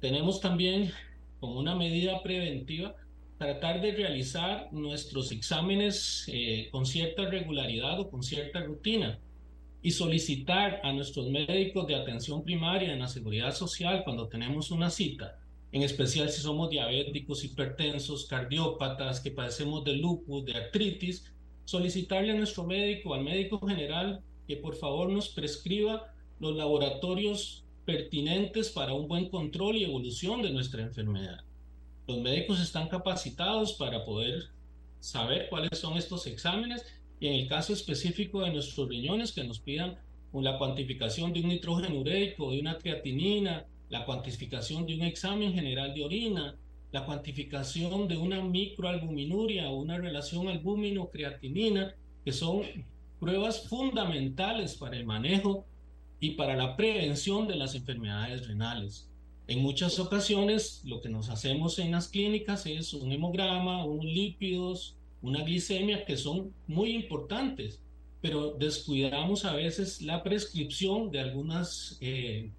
[0.00, 0.92] Tenemos también
[1.40, 2.94] como una medida preventiva,
[3.38, 9.18] tratar de realizar nuestros exámenes eh, con cierta regularidad o con cierta rutina
[9.82, 14.90] y solicitar a nuestros médicos de atención primaria en la seguridad social cuando tenemos una
[14.90, 15.38] cita,
[15.72, 21.32] en especial si somos diabéticos, hipertensos, cardiópatas, que padecemos de lupus, de artritis,
[21.64, 28.70] solicitarle a nuestro médico, al médico general, que por favor nos prescriba los laboratorios pertinentes
[28.70, 31.40] para un buen control y evolución de nuestra enfermedad.
[32.06, 34.50] Los médicos están capacitados para poder
[35.00, 36.84] saber cuáles son estos exámenes
[37.20, 39.98] y en el caso específico de nuestros riñones que nos pidan
[40.42, 45.94] la cuantificación de un nitrógeno ureico, de una creatinina, la cuantificación de un examen general
[45.94, 46.56] de orina,
[46.92, 51.94] la cuantificación de una microalbuminuria o una relación albúmino-creatinina,
[52.24, 52.62] que son
[53.20, 55.64] pruebas fundamentales para el manejo
[56.20, 59.10] y para la prevención de las enfermedades renales.
[59.48, 64.95] En muchas ocasiones lo que nos hacemos en las clínicas es un hemograma, unos lípidos,
[65.22, 67.80] una glicemia que son muy importantes,
[68.20, 72.50] pero descuidamos a veces la prescripción de algunas eh,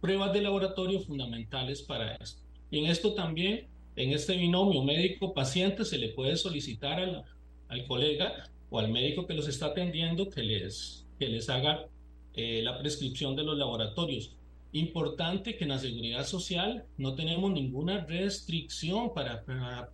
[0.00, 2.42] pruebas de laboratorio fundamentales para esto.
[2.70, 7.24] En esto también, en este binomio médico-paciente, se le puede solicitar al,
[7.68, 11.86] al, colega o al médico que los está atendiendo que les, que les haga
[12.34, 14.35] eh, la prescripción de los laboratorios.
[14.76, 19.42] Importante que en la seguridad social no tenemos ninguna restricción para,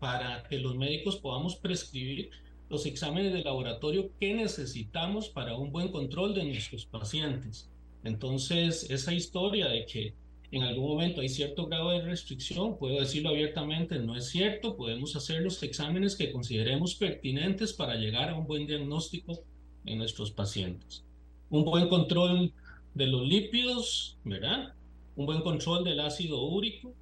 [0.00, 2.30] para, que los médicos podamos prescribir
[2.68, 7.70] los exámenes de laboratorio que necesitamos para un buen control de nuestros pacientes.
[8.02, 10.14] Entonces, esa historia de que
[10.50, 15.14] en algún momento hay cierto grado de restricción, puedo decirlo abiertamente, no es cierto, podemos
[15.14, 19.44] hacer los exámenes que consideremos pertinentes para llegar a un buen diagnóstico
[19.86, 21.04] en nuestros pacientes.
[21.50, 22.52] Un buen control
[22.94, 24.74] de los lípidos, ¿verdad?
[25.16, 26.94] Un buen control del ácido úrico.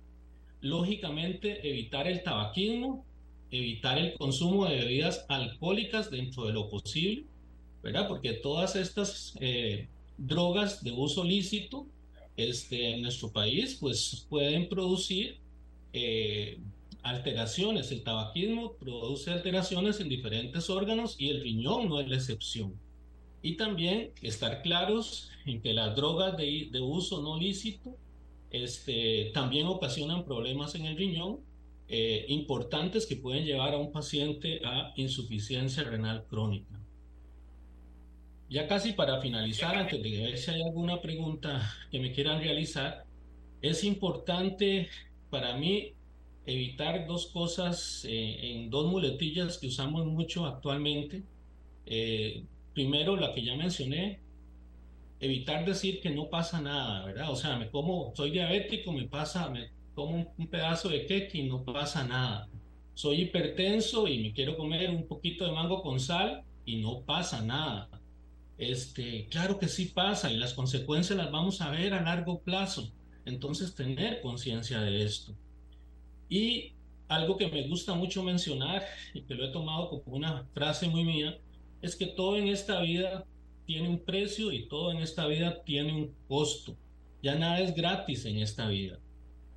[0.61, 3.05] Lógicamente, evitar el tabaquismo,
[3.51, 7.25] evitar el consumo de bebidas alcohólicas dentro de lo posible,
[7.83, 8.09] ¿verdad?
[8.09, 9.89] Porque todas estas eh,
[10.19, 11.87] drogas de uso lícito
[12.37, 15.39] este, en nuestro país, pues pueden producir
[15.93, 16.59] eh,
[17.03, 17.91] alteraciones.
[17.91, 22.75] El tabaquismo produce alteraciones en diferentes órganos y el riñón no es la excepción.
[23.43, 27.97] Y también estar claros en que las drogas de, de uso no lícito
[28.51, 31.41] este, también ocasionan problemas en el riñón
[31.89, 36.79] eh, importantes que pueden llevar a un paciente a insuficiencia renal crónica.
[38.49, 43.05] Ya casi para finalizar, antes de ver si hay alguna pregunta que me quieran realizar,
[43.63, 44.89] es importante
[45.31, 45.93] para mí
[46.47, 51.23] evitar dos cosas eh, en dos muletillas que usamos mucho actualmente.
[51.87, 52.45] Eh,
[52.81, 54.21] Primero, la que ya mencioné,
[55.21, 57.31] evitar decir que no pasa nada, ¿verdad?
[57.31, 61.43] O sea, me como, soy diabético, me pasa, me como un, pedazo de cake y
[61.43, 62.49] no pasa nada.
[62.95, 67.43] Soy hipertenso y me quiero comer un poquito de mango con sal y no pasa
[67.43, 67.91] nada.
[68.57, 72.91] Este, claro que sí pasa y las consecuencias las vamos a ver a largo plazo.
[73.27, 75.35] Entonces, tener conciencia de esto.
[76.31, 76.73] Y
[77.09, 81.05] algo que me gusta mucho mencionar y que lo he tomado como una frase muy
[81.05, 81.39] mía,
[81.83, 83.27] es que todo en esta vida
[83.67, 86.77] tiene un precio y todo en esta vida tiene un costo.
[87.23, 88.99] Ya nada es gratis en esta vida.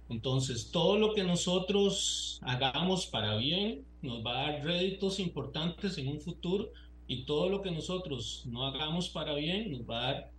[0.10, 6.08] Entonces, todo lo que nosotros hagamos para bien nos va a dar réditos importantes en
[6.08, 6.72] un futuro
[7.08, 10.32] y todo lo que nosotros no hagamos para bien nos va a dar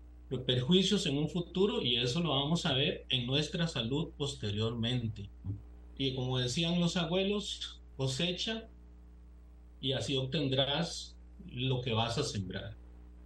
[0.47, 5.29] perjuicios en un futuro y eso lo vamos a ver en nuestra salud posteriormente.
[5.97, 8.69] Y como decían los abuelos, cosecha
[9.81, 11.14] y así obtendrás
[11.51, 12.77] lo que vas a sembrar.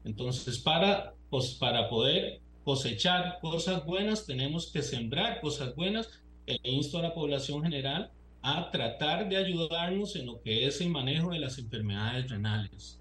[0.04, 6.08] Entonces, para, pues, para poder cosechar cosas buenas, tenemos que sembrar cosas buenas
[6.46, 8.10] e insto a la población general
[8.42, 13.00] a tratar de ayudarnos en lo que es el manejo de las enfermedades renales.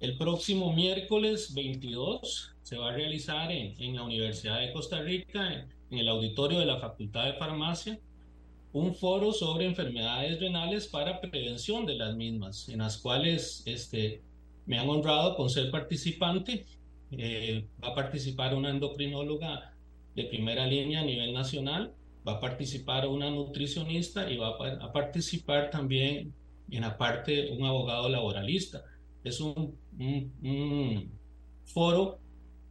[0.00, 5.52] El próximo miércoles 22 se va a realizar en, en la Universidad de Costa Rica,
[5.52, 7.98] en, en el auditorio de la Facultad de Farmacia,
[8.72, 14.22] un foro sobre enfermedades renales para prevención de las mismas, en las cuales este,
[14.66, 16.66] me han honrado con ser participante.
[17.12, 19.74] Eh, va a participar una endocrinóloga
[20.14, 21.94] de primera línea a nivel nacional,
[22.26, 26.34] va a participar una nutricionista y va a, participar también
[26.70, 28.82] en la parte un abogado laboralista.
[29.22, 31.10] Es un, un
[31.64, 32.18] foro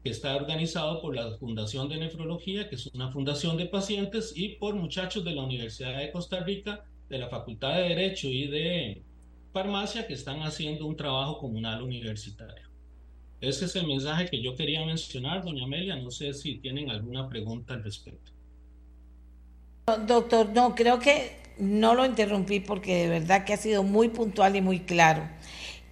[0.04, 4.50] que está organizado por la Fundación de Nefrología, que es una fundación de pacientes, y
[4.50, 9.04] por muchachos de la Universidad de Costa Rica, de la Facultad de Derecho y de
[9.56, 12.68] farmacia que están haciendo un trabajo comunal universitario.
[13.40, 15.96] Ese es el mensaje que yo quería mencionar, doña Amelia.
[15.96, 18.34] No sé si tienen alguna pregunta al respecto.
[20.06, 24.58] Doctor, no, creo que no lo interrumpí porque de verdad que ha sido muy puntual
[24.58, 25.24] y muy claro.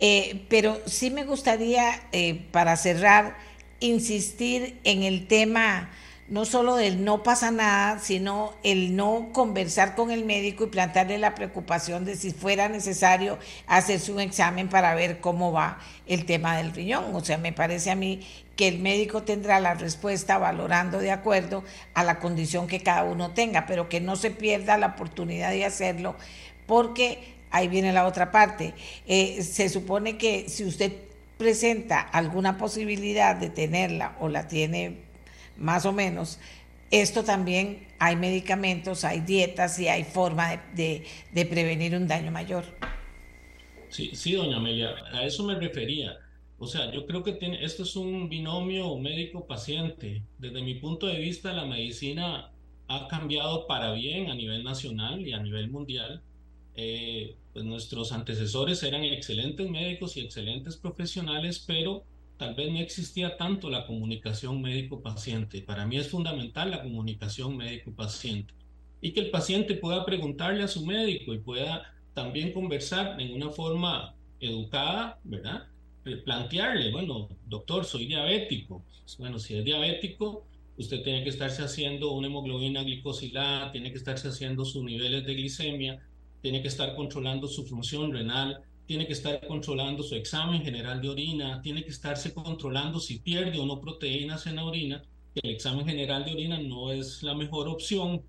[0.02, 3.38] Eh, pero sí me gustaría, eh, para cerrar,
[3.80, 5.90] insistir en el tema
[6.30, 11.18] no solo del no pasa nada, sino el no conversar con el médico y plantearle
[11.18, 13.38] la preocupación de si fuera necesario
[13.68, 17.14] hacerse un examen para ver cómo va el tema del riñón.
[17.14, 18.22] O sea, me parece a mí
[18.56, 21.64] que el médico tendrá la respuesta valorando de acuerdo
[21.94, 25.66] a la condición que cada uno tenga, pero que no se pierda la oportunidad de
[25.66, 26.16] hacerlo,
[26.68, 28.74] porque ahí viene la otra parte.
[29.08, 30.94] Eh, se supone que si usted
[31.38, 35.13] presenta alguna posibilidad de tenerla o la tiene
[35.58, 36.40] más o menos,
[36.92, 41.04] esto también hay medicamentos, hay dietas y hay forma de,
[41.34, 42.66] prevenir un daño mayor.
[43.90, 46.18] Sí, sí, doña Amelia, a eso me refería.
[46.60, 50.24] O sea, yo creo que tiene, esto es un binomio médico-paciente.
[50.38, 52.52] Desde mi punto de vista, la medicina
[52.88, 56.22] ha cambiado para bien a nivel nacional y a nivel mundial.
[56.76, 62.04] Eh, pues nuestros antecesores eran excelentes médicos y excelentes profesionales, pero
[62.44, 65.62] tal vez no existía tanto la comunicación médico-paciente.
[65.62, 68.54] Para mí es fundamental la comunicación médico-paciente
[69.00, 73.50] y que el paciente pueda preguntarle a su médico y pueda también conversar en una
[73.50, 75.68] forma educada, ¿verdad?
[76.26, 78.84] Plantearle, bueno, doctor, soy diabético.
[79.20, 80.46] Bueno, si es diabético,
[80.78, 85.34] usted tiene que estarse haciendo una hemoglobina glicosilada, tiene que estarse haciendo sus niveles de
[85.34, 86.06] glicemia,
[86.42, 91.10] tiene que estar controlando su función renal, tiene que estar controlando su examen general de
[91.10, 95.04] orina, tiene que estarse controlando si pierde o no proteínas en la orina,
[95.36, 98.22] el examen general de orina no es la mejor opción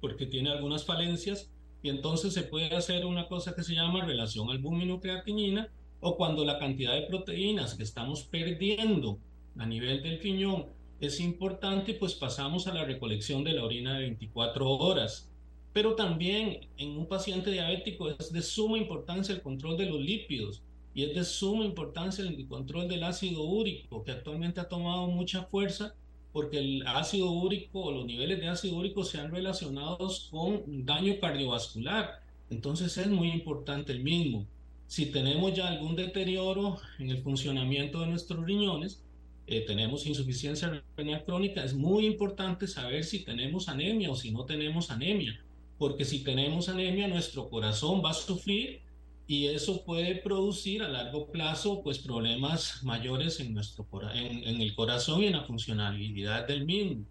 [0.00, 1.50] porque tiene algunas falencias
[1.82, 5.68] y entonces se puede hacer una cosa que se llama relación albúmino-creatinina
[6.00, 9.18] o cuando la cantidad de proteínas que estamos perdiendo
[9.58, 10.66] a nivel del riñón
[11.00, 15.33] es importante, pues pasamos a la recolección de la orina de 24 horas
[15.74, 20.62] pero también en un paciente diabético es de suma importancia el control de los lípidos
[20.94, 25.42] y es de suma importancia el control del ácido úrico, que actualmente ha tomado mucha
[25.42, 25.92] fuerza
[26.32, 31.18] porque el ácido úrico o los niveles de ácido úrico se han relacionado con daño
[31.20, 32.20] cardiovascular.
[32.50, 34.46] Entonces es muy importante el mismo.
[34.86, 39.02] Si tenemos ya algún deterioro en el funcionamiento de nuestros riñones,
[39.48, 44.44] eh, tenemos insuficiencia renal crónica, es muy importante saber si tenemos anemia o si no
[44.44, 45.43] tenemos anemia
[45.78, 48.82] porque si tenemos anemia nuestro corazón va a sufrir
[49.26, 54.74] y eso puede producir a largo plazo pues problemas mayores en, nuestro, en, en el
[54.74, 57.04] corazón y en la funcionalidad del mismo.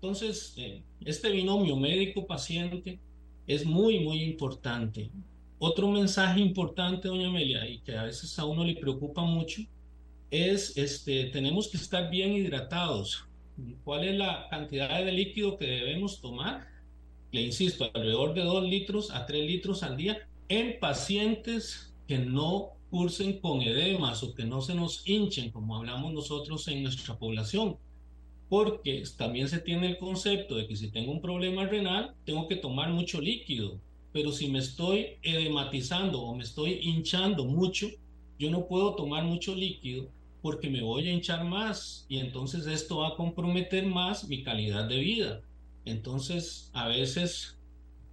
[0.00, 2.98] Entonces, eh, este binomio médico-paciente
[3.46, 5.10] es muy, muy importante.
[5.58, 9.60] Otro mensaje importante, doña Amelia, y que a veces a uno le preocupa mucho,
[10.30, 13.26] es, este, tenemos que estar bien hidratados.
[13.84, 16.66] ¿Cuál es la cantidad de líquido que debemos tomar?
[17.32, 22.72] Le insisto, alrededor de 2 litros a 3 litros al día en pacientes que no
[22.90, 27.76] cursen con edemas o que no se nos hinchen, como hablamos nosotros en nuestra población.
[28.48, 32.56] Porque también se tiene el concepto de que si tengo un problema renal, tengo que
[32.56, 33.80] tomar mucho líquido.
[34.12, 37.88] Pero si me estoy edematizando o me estoy hinchando mucho,
[38.40, 40.08] yo no puedo tomar mucho líquido
[40.42, 44.88] porque me voy a hinchar más y entonces esto va a comprometer más mi calidad
[44.88, 45.42] de vida.
[45.84, 47.58] Entonces, a veces,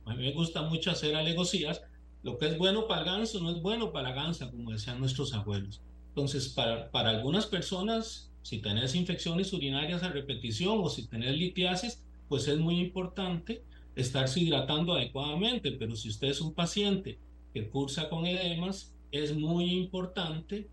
[0.06, 1.82] a mí me gusta mucho hacer alegosías.
[2.24, 5.00] Lo que es bueno para el ganso no es bueno para la gansa, como decían
[5.00, 5.82] nuestros abuelos.
[6.10, 12.04] Entonces, para, para algunas personas, si tenés infecciones urinarias a repetición o si tenés litiasis,
[12.28, 13.64] pues es muy importante
[13.96, 15.72] estarse hidratando adecuadamente.
[15.74, 17.20] Pero si usted es un paciente
[17.54, 20.70] que cursa con edemas, es muy importante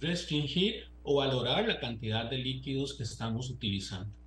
[0.00, 4.21] restringir o valorar la cantidad de líquidos que estamos utilizando.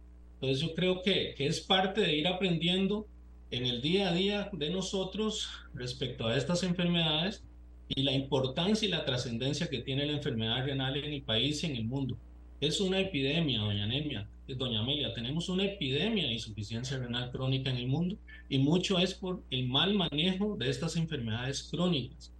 [0.45, 3.07] Entonces yo creo que, que es parte de ir aprendiendo
[3.49, 7.43] en el día a día de nosotros respecto a estas enfermedades
[7.89, 11.65] y la importancia y la trascendencia que tiene la enfermedad renal en el país y
[11.65, 12.15] en el mundo.
[12.61, 17.77] Es una epidemia, doña Anemia, doña Amelia, tenemos una epidemia de insuficiencia renal crónica en
[17.77, 18.15] el mundo
[18.47, 22.31] y mucho es por el mal manejo de estas enfermedades crónicas.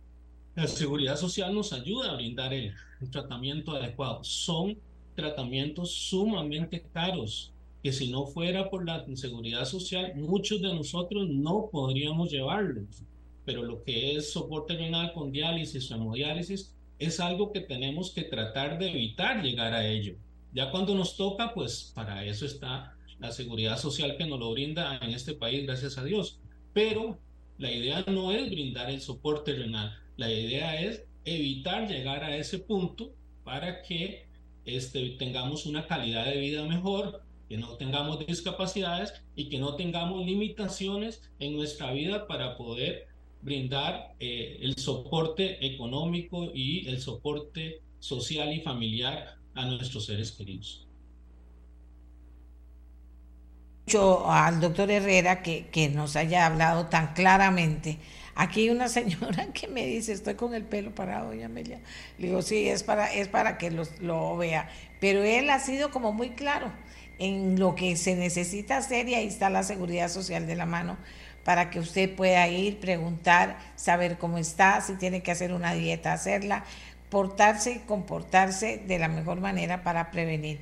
[0.54, 2.72] La seguridad social nos ayuda a brindar el,
[3.02, 4.24] el tratamiento adecuado.
[4.24, 4.78] Son
[5.16, 7.52] tratamientos sumamente caros,
[7.86, 13.04] que si no fuera por la seguridad social, muchos de nosotros no podríamos llevarlos.
[13.46, 18.24] Pero lo que es soporte renal con diálisis o hemodiálisis es algo que tenemos que
[18.24, 20.16] tratar de evitar llegar a ello.
[20.52, 24.98] Ya cuando nos toca, pues para eso está la seguridad social que nos lo brinda
[25.04, 26.40] en este país, gracias a Dios.
[26.74, 27.20] Pero
[27.60, 32.58] la idea no es brindar el soporte renal, la idea es evitar llegar a ese
[32.58, 33.14] punto
[33.44, 34.26] para que
[34.66, 40.26] este, tengamos una calidad de vida mejor, que no tengamos discapacidades y que no tengamos
[40.26, 43.08] limitaciones en nuestra vida para poder
[43.42, 50.82] brindar eh, el soporte económico y el soporte social y familiar a nuestros seres queridos.
[54.26, 58.00] al doctor Herrera que, que nos haya hablado tan claramente
[58.36, 61.80] Aquí hay una señora que me dice, estoy con el pelo parado, doña Amelia.
[62.18, 64.70] Le digo, sí, es para, es para que lo vea.
[65.00, 66.72] Pero él ha sido como muy claro
[67.20, 70.98] en lo que se necesita hacer y ahí está la seguridad social de la mano
[71.46, 76.12] para que usted pueda ir, preguntar, saber cómo está, si tiene que hacer una dieta,
[76.12, 76.66] hacerla,
[77.10, 80.60] portarse y comportarse de la mejor manera para prevenir.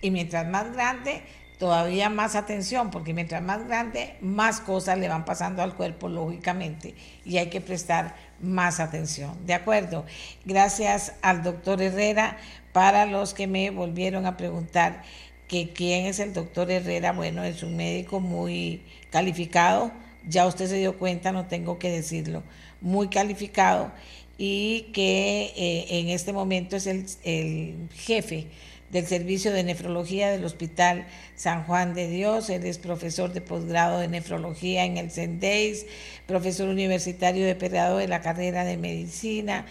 [0.00, 1.22] Y mientras más grande,
[1.58, 6.94] todavía más atención, porque mientras más grande, más cosas le van pasando al cuerpo, lógicamente,
[7.24, 9.36] y hay que prestar más atención.
[9.46, 10.06] ¿De acuerdo?
[10.44, 12.38] Gracias al doctor Herrera.
[12.72, 15.02] Para los que me volvieron a preguntar
[15.48, 19.90] que quién es el doctor Herrera, bueno, es un médico muy calificado,
[20.28, 22.42] ya usted se dio cuenta, no tengo que decirlo,
[22.80, 23.90] muy calificado
[24.36, 28.46] y que eh, en este momento es el, jefe
[28.92, 32.48] del Servicio de Nefrología del Hospital San Juan de Dios.
[32.48, 35.86] Él es profesor de posgrado de nefrología en el CENDEIS,
[36.26, 39.66] profesor universitario de periodo de la carrera de medicina,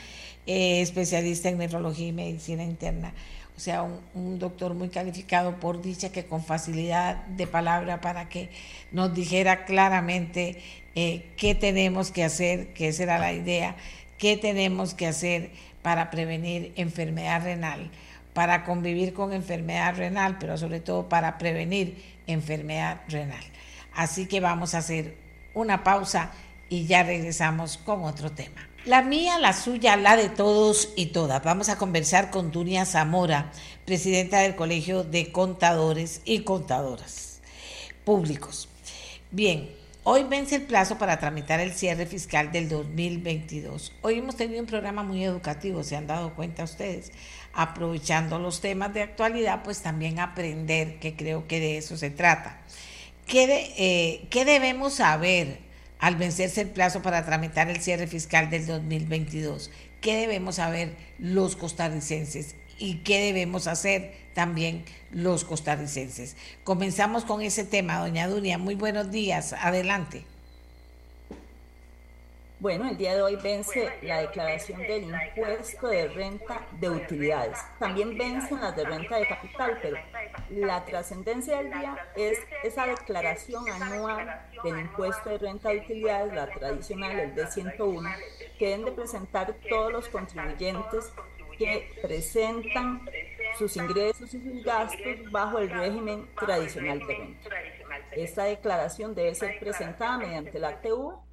[0.45, 3.13] eh, especialista en nefrología y medicina interna.
[3.57, 8.49] Sea, un, doctor muy calificado por dicha que con facilidad de palabra para que
[8.91, 10.61] nos dijera claramente
[10.95, 13.75] eh, qué tenemos que hacer, que esa era la idea,
[14.17, 15.51] qué tenemos que hacer
[15.81, 17.91] para prevenir enfermedad renal
[18.37, 23.43] para convivir con enfermedad renal, pero sobre todo para prevenir enfermedad renal.
[23.95, 25.17] Así que vamos a hacer
[25.55, 26.29] una pausa
[26.69, 28.66] y ya regresamos con otro tema.
[28.87, 31.43] La mía, la suya, la de todos y todas.
[31.43, 33.51] Vamos a conversar con Dunia Zamora,
[33.83, 37.41] presidenta del Colegio de Contadores y Contadoras
[38.05, 38.69] Públicos.
[39.29, 39.69] Bien,
[40.05, 43.91] hoy vence el plazo para tramitar el cierre fiscal del 2022.
[44.03, 47.11] Hoy hemos tenido un programa muy educativo, se han dado cuenta ustedes
[47.51, 52.61] aprovechando los temas de actualidad, pues también aprender, que creo que de eso se trata.
[53.25, 55.66] ¿Qué, eh, ¿qué debemos saber
[55.99, 59.71] al vencerse el plazo para tramitar el cierre fiscal del 2022?
[60.01, 62.55] ¿Qué debemos saber los costarricenses?
[62.79, 66.35] ¿Y qué debemos hacer también los costarricenses?
[66.63, 68.57] Comenzamos con ese tema, doña Dunia.
[68.57, 69.53] Muy buenos días.
[69.53, 70.23] Adelante.
[72.59, 77.59] Bueno, el día de hoy vence la declaración del impuesto de renta de utilidades.
[77.77, 79.97] También vencen las de renta de capital, pero
[80.49, 86.47] la trascendencia del día es esa declaración anual del impuesto de renta de utilidades, la
[86.47, 88.15] tradicional, el D101,
[88.57, 91.13] que deben de presentar todos los contribuyentes
[91.59, 93.07] que presentan
[93.59, 97.49] sus ingresos y sus gastos bajo el régimen tradicional de renta.
[98.13, 101.26] Esta declaración debe ser presentada mediante la TU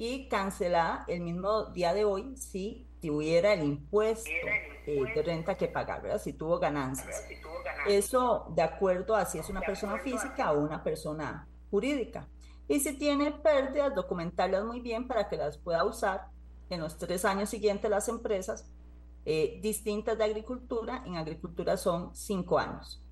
[0.00, 4.30] y cancelada el mismo día de hoy si tuviera el impuesto
[4.86, 6.18] eh, de renta que pagar, ¿verdad?
[6.18, 7.22] Si tuvo ganancias.
[7.86, 12.26] Eso de acuerdo a si es una persona física o una persona jurídica.
[12.66, 16.28] Y si tiene pérdidas, documentarlas muy bien para que las pueda usar
[16.70, 18.64] en los tres años siguientes las empresas
[19.26, 21.02] eh, distintas de agricultura.
[21.04, 23.04] En agricultura son cinco años.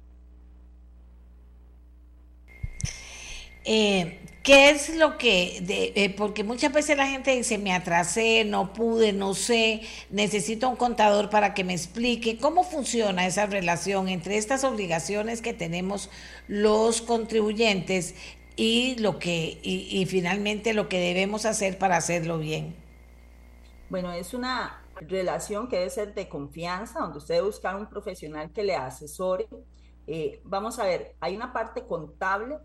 [3.71, 5.63] Eh, ¿Qué es lo que,
[5.95, 10.77] eh, porque muchas veces la gente dice, me atrasé, no pude, no sé, necesito un
[10.77, 16.09] contador para que me explique cómo funciona esa relación entre estas obligaciones que tenemos
[16.47, 18.15] los contribuyentes
[18.57, 22.75] y lo que, y, finalmente lo que debemos hacer para hacerlo bien.
[23.91, 28.51] Bueno, es una relación que debe ser de confianza, donde usted debe buscar un profesional
[28.51, 29.47] que le asesore.
[30.07, 32.57] Eh, vamos a ver, hay una parte contable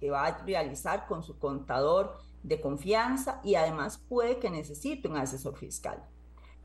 [0.00, 5.16] que va a realizar con su contador de confianza y además puede que necesite un
[5.16, 6.04] asesor fiscal.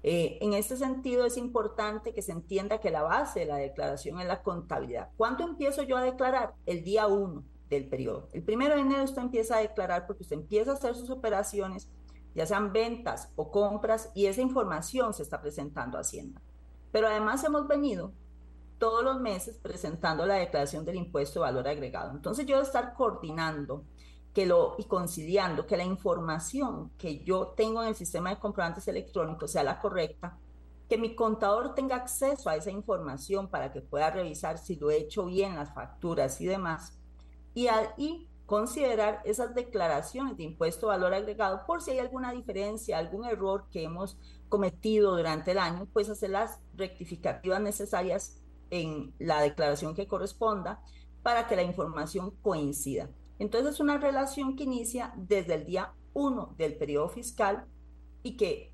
[0.04, 4.20] Eh, en este sentido es importante que se entienda que la base de la declaración
[4.20, 5.10] es la contabilidad.
[5.16, 6.56] ¿Cuándo empiezo yo a declarar?
[6.66, 8.28] El día 1 del periodo.
[8.34, 11.88] El primero de enero usted empieza a declarar porque usted empieza a hacer sus operaciones,
[12.34, 16.42] ya sean ventas o compras, y esa información se está presentando a Hacienda.
[16.92, 18.12] Pero además hemos venido
[18.82, 22.14] todos los meses presentando la declaración del impuesto de valor agregado.
[22.14, 23.86] Entonces yo debo estar coordinando
[24.34, 28.88] que lo, y conciliando que la información que yo tengo en el sistema de comprobantes
[28.88, 30.36] electrónicos sea la correcta,
[30.90, 34.98] que mi contador tenga acceso a esa información para que pueda revisar si lo he
[34.98, 36.98] hecho bien, las facturas y demás,
[37.54, 37.68] y,
[37.98, 43.26] y considerar esas declaraciones de impuesto de valor agregado por si hay alguna diferencia, algún
[43.26, 44.18] error que hemos
[44.50, 48.41] cometido durante el año, pues hacer las rectificativas necesarias
[48.72, 50.82] en la declaración que corresponda,
[51.22, 53.10] para que la información coincida.
[53.38, 57.66] Entonces es una relación que inicia desde el día 1 del periodo fiscal
[58.24, 58.74] y que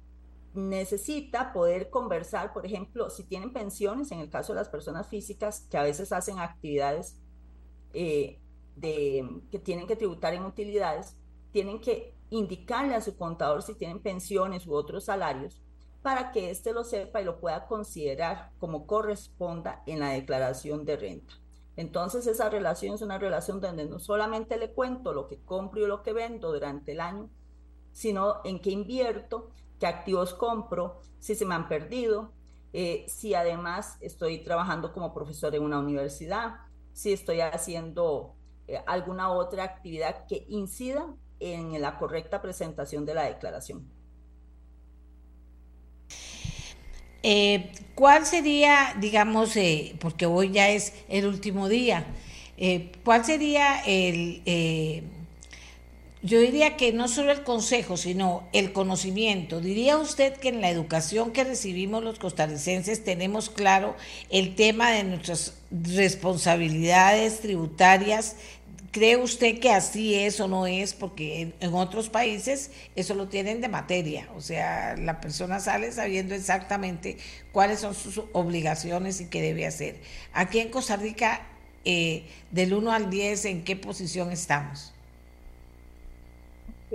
[0.54, 5.68] necesita poder conversar, por ejemplo, si tienen pensiones, en el caso de las personas físicas
[5.70, 7.20] que a veces hacen actividades
[7.94, 8.40] eh,
[8.76, 11.16] de, que tienen que tributar en utilidades,
[11.52, 15.62] tienen que indicarle a su contador si tienen pensiones u otros salarios
[16.08, 20.96] para que éste lo sepa y lo pueda considerar como corresponda en la declaración de
[20.96, 21.34] renta.
[21.76, 25.86] Entonces esa relación es una relación donde no solamente le cuento lo que compro y
[25.86, 27.30] lo que vendo durante el año,
[27.92, 29.50] sino en qué invierto,
[29.82, 32.32] qué activos compro, si se me han perdido,
[32.72, 36.56] eh, si además estoy trabajando como profesor en una universidad,
[36.94, 38.34] si estoy haciendo
[38.70, 43.97] eh, alguna otra actividad que incida en la correcta presentación de la declaración.
[47.30, 52.06] Eh, ¿Cuál sería, digamos, eh, porque hoy ya es el último día,
[52.58, 54.42] eh, cuál sería el,
[56.22, 59.60] yo diría que no solo el consejo, sino el conocimiento?
[59.60, 63.98] ¿Diría usted que en la educación que recibimos los costarricenses tenemos claro
[64.30, 68.38] el tema de nuestras responsabilidades tributarias
[68.98, 70.96] ¿Cree usted que así es o no es?
[70.96, 76.34] Porque en, otros países eso lo tienen de materia, o sea, la persona sale sabiendo
[76.34, 77.18] exactamente
[77.52, 80.02] cuáles son sus obligaciones y qué debe hacer.
[80.34, 81.48] Aquí en Costa Rica,
[81.86, 84.96] eh, del 1 al 10, ¿en qué posición estamos?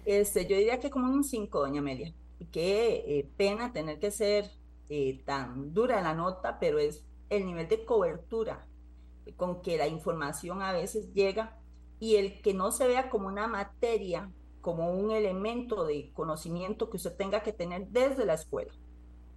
[0.05, 2.13] Este, yo diría que como un 5, doña Amelia.
[2.51, 4.51] Qué eh, pena tener que ser
[4.89, 8.67] eh, tan dura la nota, pero es el nivel de cobertura
[9.37, 11.62] con que la información a veces llega
[12.03, 14.29] y el que no se vea como una materia,
[14.61, 18.73] como un elemento de conocimiento que usted tenga que tener desde la escuela.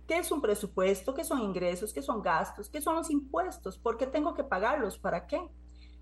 [0.08, 1.14] ¿Qué es un presupuesto?
[1.14, 1.94] ¿Qué son ingresos?
[1.94, 2.68] ¿Qué son gastos?
[2.68, 3.78] ¿Qué son los impuestos?
[3.78, 4.98] ¿Por qué tengo que pagarlos?
[4.98, 5.48] ¿Para qué?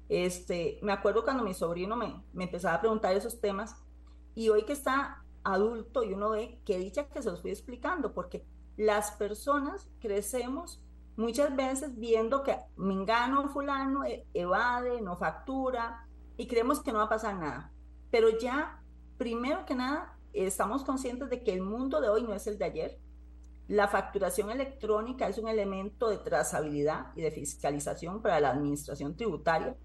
[0.07, 3.75] Este, me acuerdo cuando mi sobrino me, me empezaba a preguntar esos temas
[4.33, 8.13] y hoy que está adulto y uno ve qué dicha que se los fui explicando,
[8.13, 8.45] porque
[8.77, 10.81] las personas crecemos
[11.17, 16.07] muchas veces viendo que Mingano fulano e, evade, no factura,
[16.37, 17.71] y creemos que no va a pasar nada.
[18.11, 18.81] Pero ya,
[19.17, 22.65] primero que nada, estamos conscientes de que el mundo de hoy no es el de
[22.65, 22.99] ayer.
[23.67, 29.77] La facturación electrónica es un elemento de trazabilidad y de fiscalización para la administración tributaria,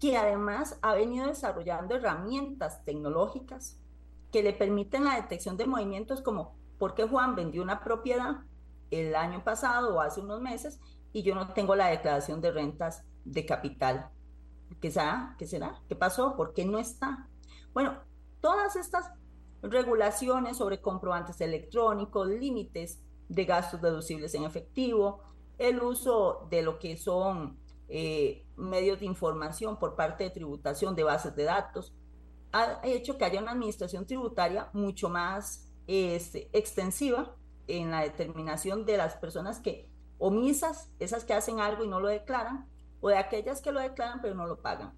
[0.00, 3.78] que además ha venido desarrollando herramientas tecnológicas
[4.30, 8.40] que le permiten la detección de movimientos como por qué Juan vendió una propiedad
[8.90, 10.80] el año pasado o hace unos meses
[11.12, 14.10] y yo no tengo la declaración de rentas de capital
[15.38, 15.80] ¿Qué será?
[15.88, 16.36] ¿Qué pasó?
[16.36, 17.26] ¿Por qué no está?
[17.72, 17.98] Bueno,
[18.42, 19.10] todas estas
[19.62, 23.00] regulaciones sobre comprobantes electrónicos, límites
[23.30, 25.22] de gastos deducibles en efectivo,
[25.56, 27.58] el uso de lo que son
[27.88, 31.94] eh, medios de información por parte de tributación de bases de datos,
[32.52, 37.34] ha hecho que haya una administración tributaria mucho más este, extensiva
[37.68, 39.88] en la determinación de las personas que
[40.18, 42.68] omisas, esas que hacen algo y no lo declaran,
[43.04, 44.94] o de aquellas que lo declaran pero no lo pagan.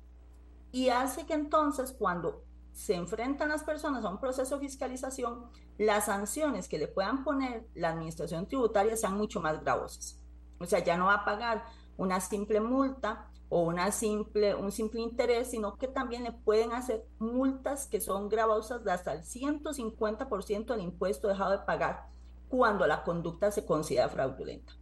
[0.71, 5.47] Y hace que entonces cuando se enfrentan las personas a un proceso de fiscalización,
[5.77, 10.23] las sanciones que le puedan poner la administración tributaria sean mucho más gravosas.
[10.61, 11.65] O sea, ya no va a pagar
[11.97, 17.05] una simple multa o una simple, un simple interés, sino que también le pueden hacer
[17.19, 22.07] multas que son gravosas de hasta el 150% del impuesto dejado de pagar
[22.49, 24.75] cuando la conducta se considera fraudulenta.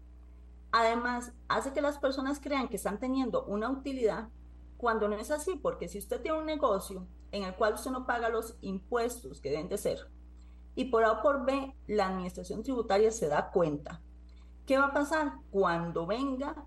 [0.77, 4.29] Además, hace que las personas crean que están teniendo una utilidad
[4.77, 8.07] cuando no es así, porque si usted tiene un negocio en el cual usted no
[8.07, 10.11] paga los impuestos que deben de ser,
[10.75, 14.03] y por A o por B la administración tributaria se da cuenta,
[14.67, 15.35] ¿qué va a pasar?
[15.53, 16.67] Cuando venga,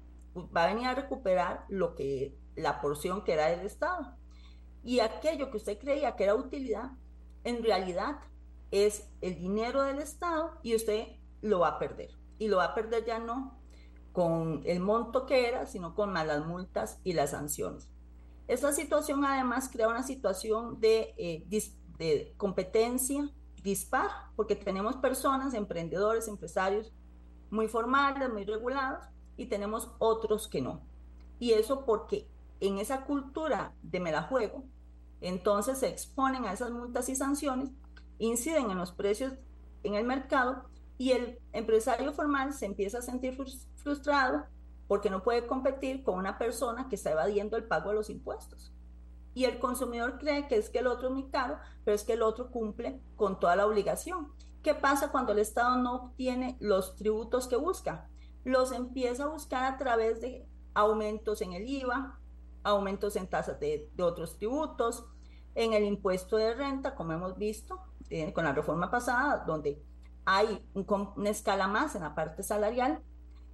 [0.55, 4.15] va a venir a recuperar lo que la porción que era del Estado.
[4.85, 6.91] Y aquello que usted creía que era utilidad,
[7.43, 8.21] en realidad
[8.71, 11.09] es el dinero del Estado y usted
[11.41, 12.11] lo va a perder.
[12.39, 13.56] Y lo va a perder ya no
[14.17, 17.87] con el monto que era, sino con malas multas y las sanciones.
[18.47, 21.45] Esta situación además crea una situación de, eh,
[21.99, 23.31] de competencia
[23.61, 26.91] dispar, porque tenemos personas, emprendedores, empresarios
[27.51, 30.81] muy formales, muy regulados, y tenemos otros que no.
[31.37, 32.27] Y eso porque
[32.59, 34.63] en esa cultura de me la juego,
[35.21, 37.69] entonces se exponen a esas multas y sanciones,
[38.17, 39.33] inciden en los precios
[39.83, 40.67] en el mercado
[40.97, 43.37] y el empresario formal se empieza a sentir
[43.75, 44.45] frustrado
[44.87, 48.73] porque no puede competir con una persona que está evadiendo el pago de los impuestos.
[49.33, 52.13] Y el consumidor cree que es que el otro es muy caro, pero es que
[52.13, 54.31] el otro cumple con toda la obligación.
[54.63, 58.09] ¿Qué pasa cuando el Estado no obtiene los tributos que busca?
[58.43, 62.19] Los empieza a buscar a través de aumentos en el IVA,
[62.63, 65.05] aumentos en tasas de, otros tributos,
[65.53, 67.79] en el impuesto de renta, como hemos visto
[68.09, 69.81] eh, con la reforma pasada, donde
[70.29, 73.01] hay una escala más en la parte salarial,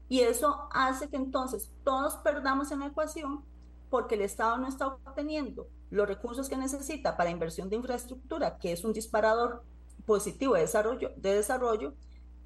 [0.10, 3.46] y eso hace que entonces todos perdamos en la ecuación
[3.92, 8.72] porque el Estado no está obteniendo los recursos que necesita para inversión de infraestructura, que
[8.72, 9.64] es un disparador
[10.08, 11.94] positivo de desarrollo, de desarrollo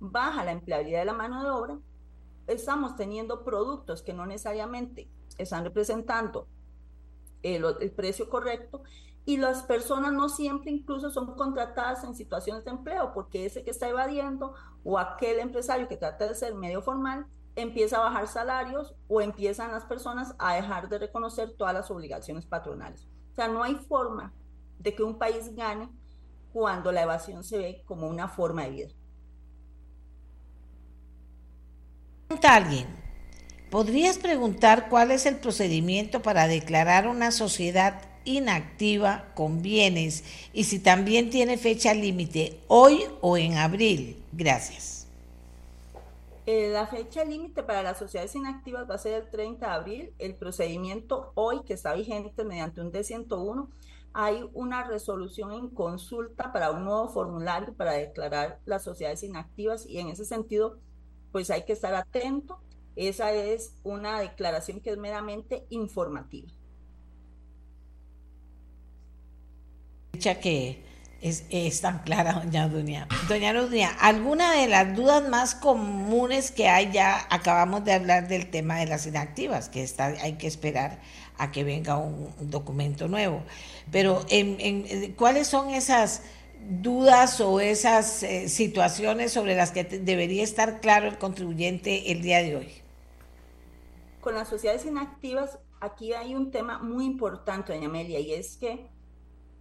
[0.02, 1.80] baja la empleabilidad de la mano de obra,
[2.48, 6.50] estamos teniendo productos que no necesariamente están representando
[7.44, 8.84] el, el, precio correcto
[9.28, 13.72] y las personas no siempre incluso son contratadas en situaciones de empleo porque ese que
[13.72, 14.54] está evadiendo
[14.86, 17.28] o aquel empresario que trata de ser medio formal
[17.58, 22.46] empieza a bajar salarios o empiezan las personas a dejar de reconocer todas las obligaciones
[22.46, 23.06] patronales.
[23.34, 24.34] O sea, no hay forma
[24.80, 25.90] de que un país gane
[26.54, 28.90] cuando la evasión se ve como una forma de vida.
[32.44, 32.88] Alguien,
[33.70, 40.24] ¿podrías preguntar cuál es el procedimiento para declarar una sociedad inactiva con bienes
[40.54, 44.22] y si también tiene fecha límite hoy o en abril?
[44.32, 45.08] Gracias.
[46.46, 50.14] Eh, la fecha límite para las sociedades inactivas va a ser el 30 de abril.
[50.18, 53.68] El procedimiento hoy que está vigente mediante un D101
[54.14, 60.00] hay una resolución en consulta para un nuevo formulario para declarar las sociedades inactivas y
[60.00, 60.80] en ese sentido,
[61.32, 62.60] pues hay que estar atento.
[62.96, 66.48] Esa es una declaración que es meramente informativa.
[70.20, 70.88] Que
[71.22, 73.08] es, tan clara, doña Dunia.
[73.28, 77.28] Doña Dunia, ¿alguna de las dudas más comunes que hay ya?
[77.30, 81.00] Acabamos de hablar del tema de las inactivas, que está, hay que esperar
[81.38, 83.44] a que venga un, documento nuevo.
[83.92, 86.22] Pero, en, ¿cuáles son esas
[86.70, 92.44] dudas o esas eh, situaciones sobre las que debería estar claro el contribuyente el día
[92.44, 92.72] de hoy?
[94.22, 98.97] Con las sociedades inactivas, aquí hay un tema muy importante, doña Amelia, y es que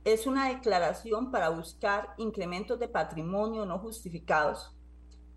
[0.07, 4.73] es una declaración para buscar incrementos de patrimonio no justificados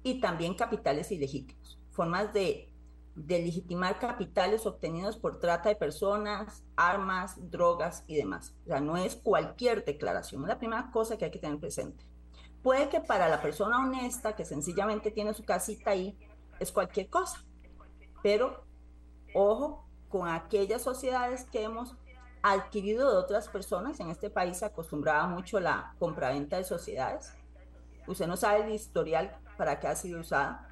[0.03, 2.69] y también capitales ilegítimos, formas de
[3.15, 8.55] de legitimar capitales obtenidos por trata de personas, armas, drogas y demás.
[8.63, 12.05] O sea, no es cualquier declaración, es la primera cosa que hay que tener presente.
[12.63, 16.17] Puede que para la persona honesta que sencillamente tiene su casita ahí,
[16.59, 17.43] es cualquier cosa,
[18.23, 18.63] pero
[19.33, 21.95] ojo con aquellas sociedades que hemos
[22.41, 23.99] adquirido de otras personas.
[23.99, 27.33] En este país se acostumbraba mucho la compraventa de sociedades.
[28.07, 30.69] Usted no sabe el historial para qué ha sido usada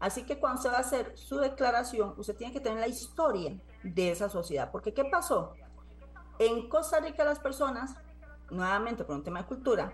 [0.00, 3.60] Así que cuando se va a hacer su declaración, usted tiene que tener la historia
[3.82, 4.70] de esa sociedad.
[4.72, 5.52] Porque ¿qué pasó?
[6.38, 7.94] En Costa Rica las personas,
[8.50, 9.92] nuevamente por un tema de cultura,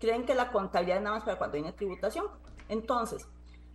[0.00, 2.28] creen que la contabilidad es nada más para cuando una tributación.
[2.70, 3.28] Entonces,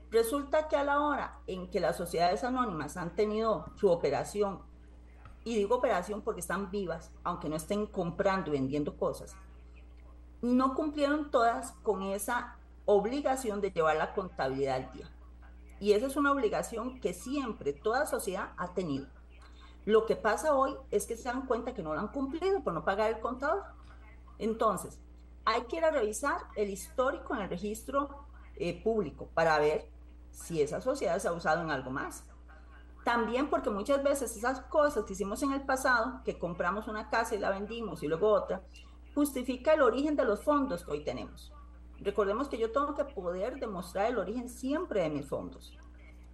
[0.10, 4.64] resulta que a la hora en que las sociedades anónimas han tenido su operación,
[5.48, 9.34] y digo operación porque están vivas, aunque no estén comprando y vendiendo cosas,
[10.42, 15.10] no cumplieron todas con esa obligación de llevar la contabilidad al día.
[15.80, 19.08] Y esa es una obligación que siempre toda sociedad ha tenido.
[19.86, 22.74] Lo que pasa hoy es que se dan cuenta que no lo han cumplido por
[22.74, 23.64] no pagar el contador.
[24.40, 25.00] Entonces,
[25.46, 28.10] hay que ir a revisar el histórico en el registro
[28.58, 29.90] eh, público para ver
[30.32, 32.26] si esa sociedad se ha usado en algo más.
[33.08, 37.36] También porque muchas veces esas cosas que hicimos en el pasado, que compramos una casa
[37.36, 38.64] y la vendimos y luego otra,
[39.16, 41.54] justifica el origen de los fondos que hoy tenemos.
[42.02, 45.78] Recordemos que yo tengo que poder demostrar el origen siempre de mis fondos.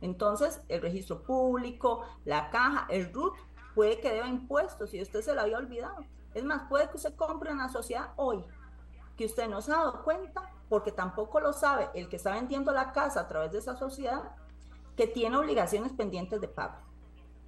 [0.01, 3.35] Entonces, el registro público, la caja, el RUT,
[3.75, 6.03] puede que deba impuestos y usted se lo había olvidado.
[6.33, 8.43] Es más, puede que usted compre una sociedad hoy,
[9.15, 12.71] que usted no se ha dado cuenta, porque tampoco lo sabe el que está vendiendo
[12.71, 14.35] la casa a través de esa sociedad,
[14.95, 16.77] que tiene obligaciones pendientes de pago.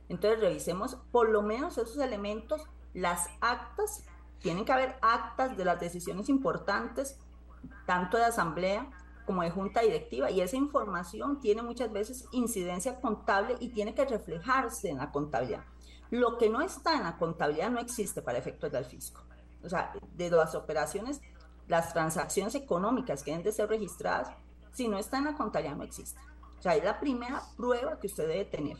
[0.09, 2.63] Entonces, revisemos por lo menos esos elementos,
[2.93, 4.05] las actas,
[4.39, 7.19] tienen que haber actas de las decisiones importantes
[7.85, 8.89] tanto de asamblea
[9.25, 14.05] como de junta directiva, y esa información tiene muchas veces incidencia contable y tiene que
[14.05, 15.63] reflejarse en la contabilidad.
[16.11, 19.21] Lo que no está en la contabilidad no existe para efectos del fisco.
[19.63, 21.21] O sea, de las operaciones,
[21.67, 24.29] las transacciones económicas que deben de ser registradas,
[24.71, 26.19] si no está en la contabilidad no existe.
[26.65, 28.75] Sea, es la primera prueba que usted debe tener.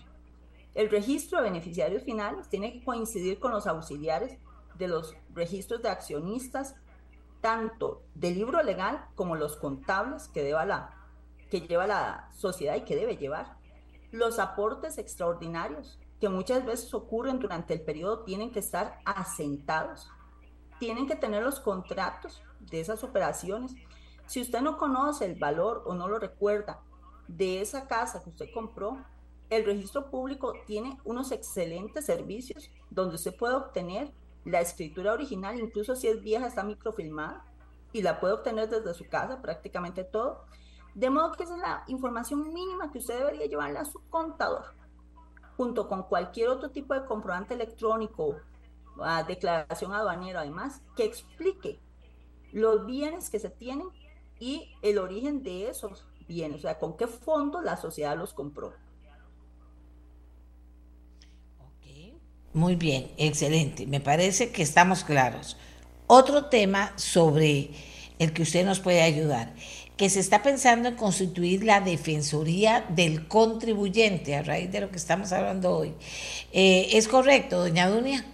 [0.73, 4.39] El registro de beneficiarios finales tiene que coincidir con los auxiliares
[4.73, 6.73] de los registros de accionistas
[7.41, 10.95] tanto del libro legal como los contables que, deba la,
[11.51, 13.55] que lleva la sociedad y que debe llevar.
[14.11, 20.09] Los aportes extraordinarios que muchas veces ocurren durante el periodo tienen que estar asentados.
[20.79, 23.75] Tienen que tener los contratos de esas operaciones.
[24.25, 26.81] Si usted no conoce el valor o no lo recuerda
[27.27, 29.03] de esa casa que usted compró,
[29.49, 34.11] el registro público tiene unos excelentes servicios donde usted puede obtener
[34.43, 37.45] la escritura original, incluso si es vieja, está microfilmada
[37.93, 40.45] y la puede obtener desde su casa, prácticamente todo.
[40.93, 44.73] De modo que esa es la información mínima que usted debería llevarle a su contador,
[45.57, 48.37] junto con cualquier otro tipo de comprobante electrónico,
[49.27, 51.79] declaración aduanera, además, que explique
[52.51, 53.87] los bienes que se tienen
[54.39, 58.73] y el origen de esos bienes, o sea, con qué fondo la sociedad los compró.
[62.55, 63.85] Muy bien, excelente.
[63.85, 65.57] Me parece que estamos claros.
[66.07, 67.71] Otro tema sobre
[68.17, 69.53] el que usted nos puede ayudar,
[69.97, 74.95] que se está pensando en constituir la Defensoría del Contribuyente a raíz de lo que
[74.95, 75.95] estamos hablando hoy.
[76.53, 78.25] Eh, ¿Es correcto, doña Dunia?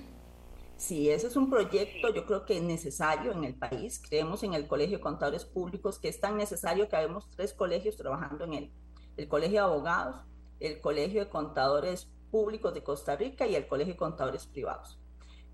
[0.82, 4.02] Sí, ese es un proyecto yo creo que necesario en el país.
[4.04, 7.98] Creemos en el Colegio de Contadores Públicos que es tan necesario que habemos tres colegios
[7.98, 8.74] trabajando en él.
[9.16, 10.16] El Colegio de Abogados,
[10.60, 15.00] el Colegio de Contadores Públicos de Costa Rica y el Colegio de Contadores Privados.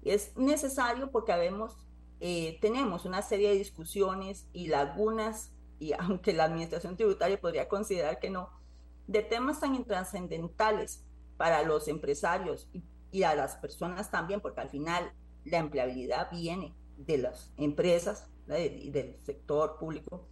[0.01, 1.75] Es necesario porque habemos,
[2.21, 8.19] eh, tenemos una serie de discusiones y lagunas, y aunque la Administración Tributaria podría considerar
[8.19, 8.49] que no,
[9.07, 11.03] de temas tan intrascendentales
[11.35, 12.81] para los empresarios y,
[13.11, 15.11] y a las personas también, porque al final
[15.45, 20.27] la empleabilidad viene de las empresas y del sector público,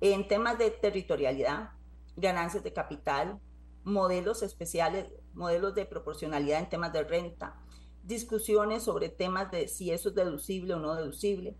[0.00, 1.70] en temas de territorialidad,
[2.16, 3.38] ganancias de capital,
[3.84, 7.56] modelos especiales, modelos de proporcionalidad en temas de renta,
[8.02, 11.56] discusiones sobre temas de si eso es deducible o no deducible,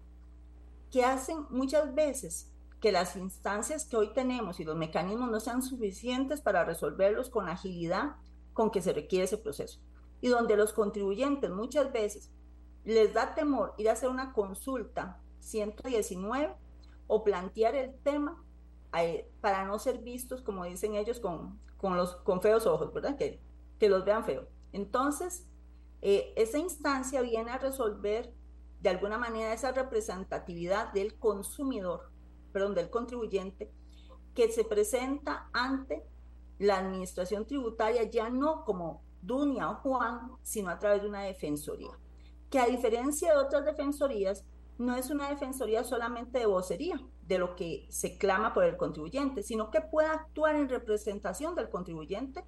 [0.91, 5.63] que hacen muchas veces que las instancias que hoy tenemos y los mecanismos no sean
[5.63, 8.17] suficientes para resolverlos con agilidad
[8.53, 9.81] con que se requiere ese proceso.
[10.23, 12.31] Y donde los contribuyentes muchas veces
[12.85, 16.57] les da temor ir a hacer una consulta 119
[17.07, 18.43] o plantear el tema
[18.99, 23.17] eh, para no ser vistos, como dicen ellos, con, con, los, con feos ojos, ¿verdad?
[23.17, 23.41] Que,
[23.79, 24.49] que los vean feo.
[24.73, 25.47] Entonces,
[26.01, 28.33] eh, esa instancia viene a resolver
[28.81, 32.11] de alguna manera esa representatividad del consumidor,
[32.53, 33.71] perdón, del contribuyente,
[34.35, 36.05] que se presenta ante
[36.59, 41.93] la administración tributaria ya no como Dunia o Juan, sino a través de una defensoría,
[42.51, 44.45] que a diferencia de otras defensorías,
[44.79, 49.43] no es una defensoría solamente de vocería, de lo que se clama por el contribuyente,
[49.43, 52.45] sino que pueda actuar en representación del contribuyente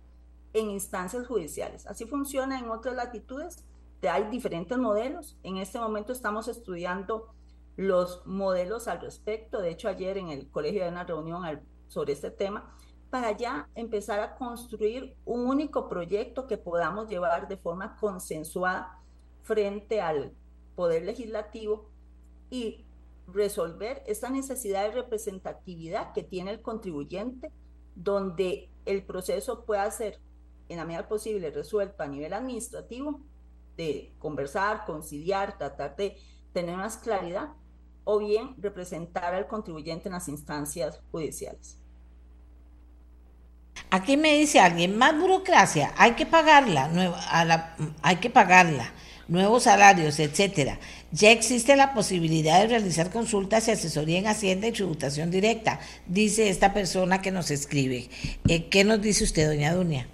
[0.53, 1.87] en instancias judiciales.
[1.87, 3.65] Así funciona en otras latitudes.
[4.03, 5.39] Hay diferentes modelos.
[5.43, 7.33] En este momento estamos estudiando
[7.77, 9.61] los modelos al respecto.
[9.61, 11.43] De hecho, ayer en el colegio de una reunión
[11.89, 12.75] sobre este tema
[13.15, 18.99] para ya empezar a construir un único proyecto que podamos llevar de forma consensuada
[19.45, 20.33] frente al
[20.75, 21.89] Poder Legislativo
[22.51, 22.85] y
[23.29, 27.53] resolver esa necesidad de representatividad que tiene el contribuyente,
[27.95, 30.19] donde el proceso pueda ser,
[30.69, 33.21] en la medida posible, resuelto a nivel administrativo,
[33.77, 36.17] de conversar, conciliar, tratar de
[36.53, 37.53] tener más claridad,
[38.03, 41.79] o bien representar al contribuyente en las instancias judiciales.
[43.91, 46.91] Aquí me dice alguien, más burocracia, hay que pagarla,
[48.03, 48.93] hay que pagarla
[49.29, 50.79] nuevos salarios, etcétera.
[51.13, 56.49] Ya existe la posibilidad de realizar consultas y asesoría en Hacienda y tributación directa, dice
[56.49, 58.11] esta persona que nos escribe.
[58.49, 60.09] Eh, ¿Qué nos dice usted, doña Dunia?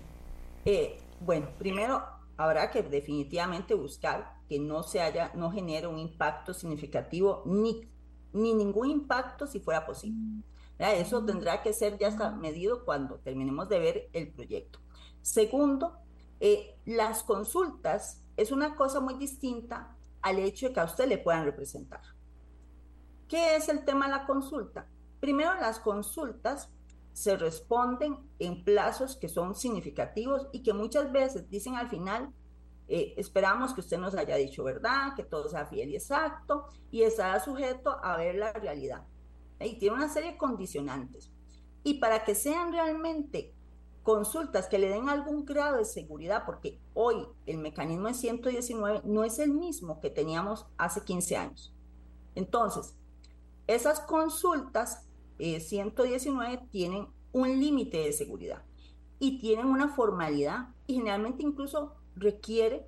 [0.65, 2.03] Eh, bueno, primero
[2.37, 7.89] habrá que definitivamente buscar que no se haya, no genere un impacto significativo ni,
[8.33, 10.43] ni ningún impacto si fuera posible.
[10.81, 14.81] Eso tendrá que ser ya está medido cuando terminemos de ver el proyecto.
[15.21, 15.99] Segundo,
[16.41, 21.19] eh, las consultas es una cosa muy distinta al hecho de que a usted le
[21.19, 22.01] puedan representar.
[23.29, 24.89] ¿Qué es el tema de la consulta?
[25.21, 26.71] Primero, las consultas
[27.13, 32.33] se responden en plazos que son significativos y que muchas veces dicen al final,
[32.89, 37.03] eh, esperamos que usted nos haya dicho verdad, que todo sea fiel y exacto, y
[37.03, 39.07] estará sujeto a ver la realidad.
[39.61, 41.31] Y tiene una serie de condicionantes.
[41.85, 43.55] Y para que sean realmente
[44.03, 49.25] consultas que le den algún grado de seguridad, porque hoy el mecanismo de 119 no
[49.25, 51.75] es el mismo que teníamos hace 15 años.
[52.35, 52.95] Entonces,
[53.67, 55.07] esas consultas
[55.39, 58.63] 119 eh, tienen un límite de seguridad
[59.19, 62.87] y tienen una formalidad y generalmente incluso requiere,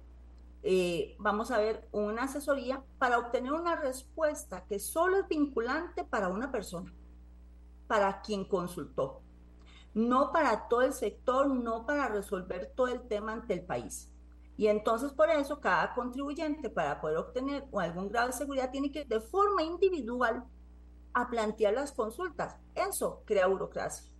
[0.62, 6.28] eh, vamos a ver, una asesoría para obtener una respuesta que solo es vinculante para
[6.28, 6.92] una persona,
[7.86, 9.22] para quien consultó
[9.94, 14.08] no para todo el sector, no para resolver todo el tema ante el país.
[14.56, 19.04] Y entonces por eso cada contribuyente para poder obtener algún grado de seguridad tiene que
[19.04, 20.44] de forma individual
[21.14, 22.56] a plantear las consultas.
[22.74, 24.10] Eso crea burocracia.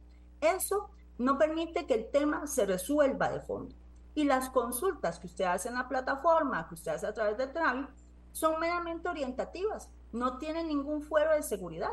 [0.40, 3.74] Eso no permite que el tema se resuelva de fondo.
[4.14, 7.47] Y las consultas que usted hace en la plataforma, que usted hace a través de
[7.47, 7.86] Travi,
[8.32, 11.93] son meramente orientativas, no tienen ningún fuero de seguridad.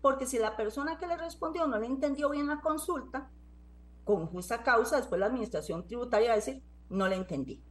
[0.00, 3.30] Porque si la persona que le respondió no le entendió bien la consulta,
[4.04, 7.62] con justa causa, después la administración tributaria va a decir, no le entendí.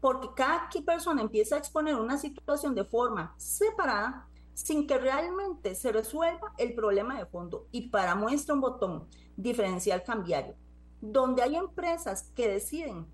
[0.00, 5.92] Porque cada persona empieza a exponer una situación de forma separada sin que realmente se
[5.92, 7.68] resuelva el problema de fondo.
[7.70, 10.56] Y para muestra un botón, diferencial cambiario,
[11.02, 13.06] donde hay empresas que deciden,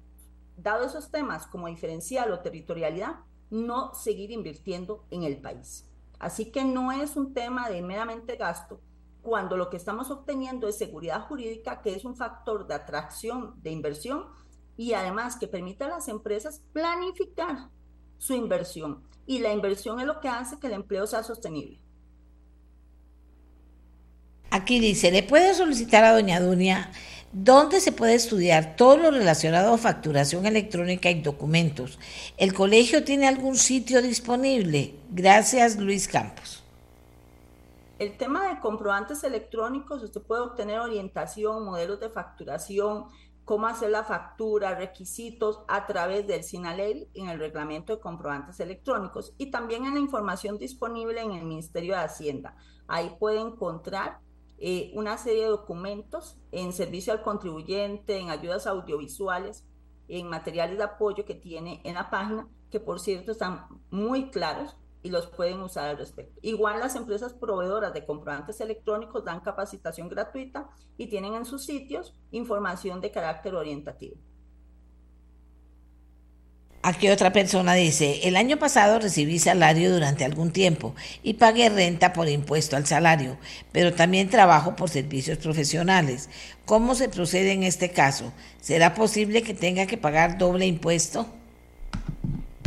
[0.57, 3.17] dado esos temas como diferencial o territorialidad,
[3.51, 5.87] no seguir invirtiendo en el país.
[6.19, 8.81] Así que no es un tema de meramente gasto,
[9.23, 13.71] cuando lo que estamos obteniendo es seguridad jurídica, que es un factor de atracción de
[13.71, 14.27] inversión
[14.77, 17.71] y además que permite a las empresas planificar
[18.19, 19.03] su inversión.
[19.27, 21.81] Y la inversión es lo que hace que el empleo sea sostenible.
[24.51, 26.91] Aquí dice, le puede solicitar a doña Dunia
[27.33, 31.99] ¿Dónde se puede estudiar todo lo relacionado a facturación electrónica y documentos?
[32.39, 34.95] ¿El colegio tiene algún sitio disponible?
[35.11, 36.65] Gracias, Luis Campos.
[37.99, 43.09] El tema de comprobantes electrónicos, usted puede obtener orientación, modelos de facturación,
[43.45, 49.35] cómo hacer la factura, requisitos a través del SINALEVI en el reglamento de comprobantes electrónicos
[49.37, 52.57] y también en la información disponible en el Ministerio de Hacienda.
[52.87, 54.21] Ahí puede encontrar
[54.61, 59.65] eh, una serie de documentos en servicio al contribuyente, en ayudas audiovisuales,
[60.09, 64.77] en materiales de apoyo que tiene en la página, que por cierto están muy claros
[65.03, 66.39] y los pueden usar al respecto.
[66.43, 72.15] Igual las empresas proveedoras de comprobantes electrónicos dan capacitación gratuita y tienen en sus sitios
[72.31, 74.17] información de carácter orientativo.
[76.83, 80.95] Aquí otra persona dice, el año pasado recibí salario durante algún tiempo
[81.25, 83.37] y pagué renta por impuesto al salario,
[83.73, 86.31] pero también trabajo por servicios profesionales.
[86.67, 88.33] ¿Cómo se procede en este caso?
[88.61, 91.27] ¿Será posible que tenga que pagar doble impuesto?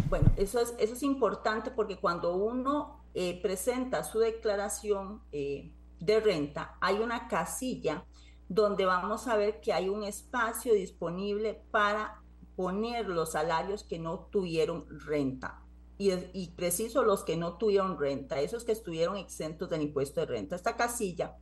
[0.09, 5.71] Bueno, eso es, eso es importante porque cuando uno eh, presenta su declaración eh,
[6.01, 8.03] de renta, hay una casilla
[8.49, 12.20] donde vamos a ver que hay un espacio disponible para
[12.61, 15.63] poner los salarios que no tuvieron renta.
[15.97, 20.55] Y, preciso los que no tuvieron renta, esos que estuvieron exentos del impuesto de renta.
[20.55, 21.37] Esta casilla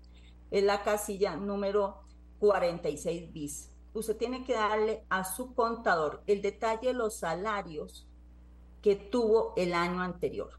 [0.50, 1.98] es la casilla número
[2.40, 3.70] 46 bis.
[3.94, 8.08] Usted tiene que darle a su contador el detalle de los salarios
[8.82, 10.52] que tuvo el año anterior.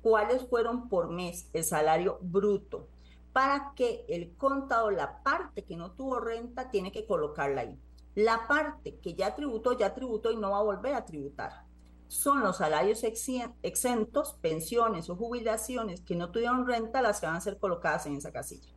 [0.00, 2.88] ¿Cuáles fueron por mes el salario bruto?
[3.34, 7.78] Para que el contador, la parte que no tuvo renta, tiene que colocarla ahí.
[8.14, 11.64] La parte que ya tributó, ya tributó y no va a volver a tributar.
[12.08, 17.40] Son los salarios exentos, pensiones o jubilaciones que no tuvieron renta las que van a
[17.40, 18.72] ser colocadas en esa casilla.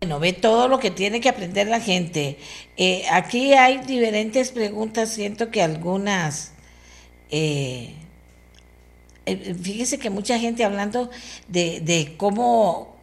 [0.00, 2.38] Bueno, ve todo lo que tiene que aprender la gente.
[2.76, 6.52] Eh, aquí hay diferentes preguntas, siento que algunas...
[7.30, 7.94] Eh,
[9.24, 11.10] eh, fíjese que mucha gente hablando
[11.48, 12.98] de, de cómo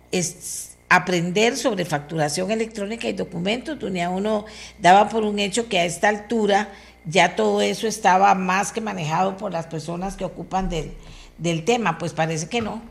[0.91, 4.43] aprender sobre facturación electrónica y documentos, donde uno
[4.77, 6.69] daba por un hecho que a esta altura
[7.05, 10.91] ya todo eso estaba más que manejado por las personas que ocupan del,
[11.37, 12.81] del tema, pues parece que no.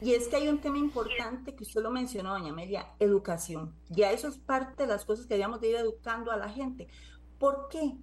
[0.00, 3.74] Y es que hay un tema importante que usted lo mencionó, doña Amelia, educación.
[3.88, 6.86] Ya eso es parte de las cosas que debíamos de ir educando a la gente.
[7.40, 7.96] ¿Por qué?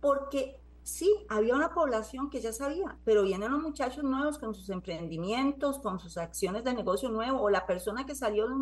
[0.00, 4.70] Porque sí, había una población que ya sabía, pero vienen los muchachos nuevos con sus
[4.70, 8.54] emprendimientos, con sus acciones de negocio nuevo, o la persona que salió de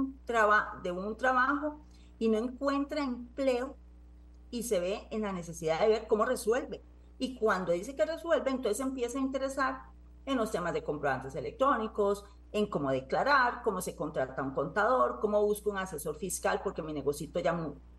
[0.93, 1.81] un, trabajo
[2.19, 3.77] y no encuentra empleo
[4.51, 6.83] y se ve en la necesidad de ver cómo resuelve.
[7.19, 9.83] Y cuando dice que resuelve, entonces empieza a interesar
[10.25, 15.43] en los temas de comprobantes electrónicos, en cómo declarar, cómo se contrata un contador, cómo
[15.43, 17.53] busco un asesor fiscal porque mi negocito ya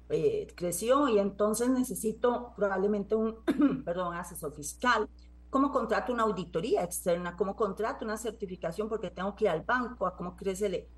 [0.09, 3.37] eh, creció y entonces necesito probablemente un,
[3.85, 5.09] perdón, asesor fiscal.
[5.49, 7.35] ¿Cómo contrato una auditoría externa?
[7.35, 8.89] ¿Cómo contrato una certificación?
[8.89, 10.89] Porque tengo que ir al banco a cómo crece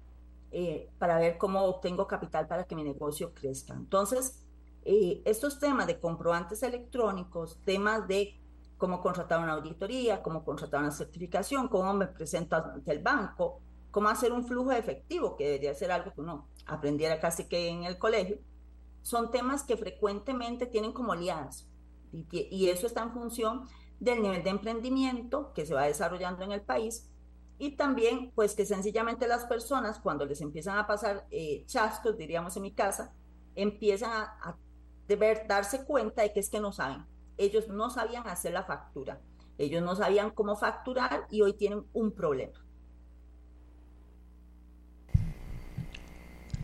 [0.51, 3.73] eh, para ver cómo obtengo capital para que mi negocio crezca.
[3.73, 4.43] Entonces,
[4.83, 8.39] eh, estos temas de comprobantes electrónicos, temas de
[8.77, 13.59] cómo contratar una auditoría, cómo contratar una certificación, cómo me presento ante el banco,
[13.91, 17.83] cómo hacer un flujo efectivo, que debería ser algo que uno aprendiera casi que en
[17.83, 18.37] el colegio,
[19.01, 21.67] son temas que frecuentemente tienen como aliadas
[22.11, 23.67] y, eso está en función
[23.99, 27.09] del nivel de emprendimiento que se va desarrollando en el país
[27.57, 32.55] y también pues que sencillamente las personas cuando les empiezan a pasar eh, chascos, diríamos
[32.55, 33.13] en mi casa,
[33.55, 34.57] empiezan a,
[35.07, 37.05] deber darse cuenta de que es que no saben.
[37.37, 39.21] Ellos no sabían hacer la factura,
[39.57, 42.59] ellos no sabían cómo facturar y hoy tienen un problema.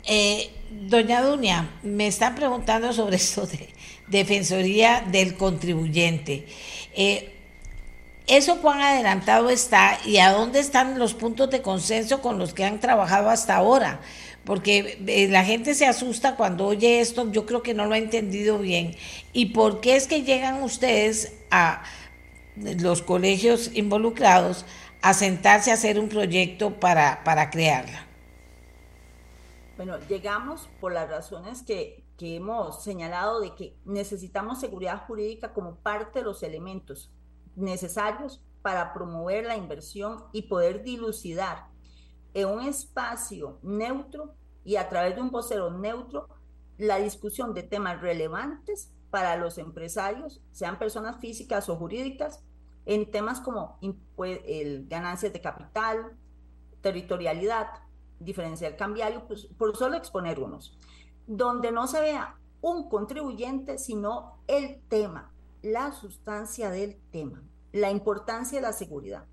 [0.05, 3.69] Eh, doña Dunia, me están preguntando sobre esto de
[4.07, 6.45] Defensoría del Contribuyente.
[6.93, 7.29] Eh,
[8.27, 12.63] ¿Eso cuán adelantado está y a dónde están los puntos de consenso con los que
[12.63, 13.99] han trabajado hasta ahora?
[14.45, 17.97] Porque eh, la gente se asusta cuando oye esto, yo creo que no lo ha
[17.97, 18.95] entendido bien.
[19.31, 21.83] ¿Y por qué es que llegan ustedes a
[22.55, 24.65] los colegios involucrados
[25.01, 28.12] a sentarse a hacer un proyecto para, para crearla?
[29.85, 36.19] Bueno, llegamos por las razones que, hemos señalado de que necesitamos seguridad jurídica como parte
[36.19, 37.11] de los elementos
[37.57, 41.67] necesarios para promover la inversión y poder dilucidar
[42.33, 46.29] en un espacio neutro y a través de un vocero neutro
[46.77, 52.41] la discusión de temas relevantes para los empresarios, sean personas físicas o jurídicas,
[52.85, 53.79] en temas como
[54.17, 56.17] el, ganancias de capital,
[56.79, 57.67] territorialidad,
[58.23, 60.77] diferencial cambiario, pues, por solo exponer unos,
[61.27, 68.59] donde no se vea un contribuyente, sino el tema, la sustancia del tema, la importancia
[68.59, 69.25] de la seguridad.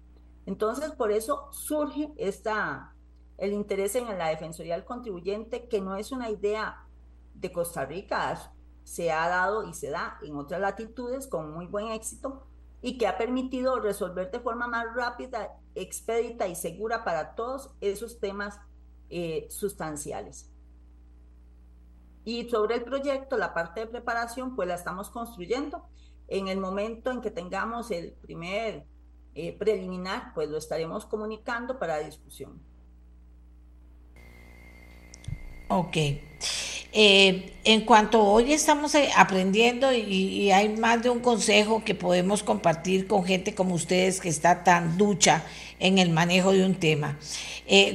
[0.47, 2.95] Entonces, por eso surge esta,
[3.39, 6.87] el interés en la Defensoría del Contribuyente, que no es una idea
[7.35, 8.53] de Costa Rica,
[8.85, 12.47] se ha dado y se da en otras latitudes con muy buen éxito
[12.83, 18.19] y que ha permitido resolver de forma más rápida, expedita y segura para todos esos
[18.19, 18.59] temas
[19.11, 20.49] eh, sustanciales.
[22.25, 25.89] Y sobre el proyecto, la parte de preparación, pues la estamos construyendo.
[26.29, 28.87] En el momento en que tengamos el primer
[29.35, 32.61] eh, preliminar, pues lo estaremos comunicando para discusión.
[35.69, 35.97] Ok.
[36.93, 42.43] Eh, en cuanto hoy estamos eh, aprendiendo y, hay más de un consejo que podemos
[42.43, 45.45] compartir con gente como ustedes que está tan ducha
[45.79, 47.17] en el manejo de un tema,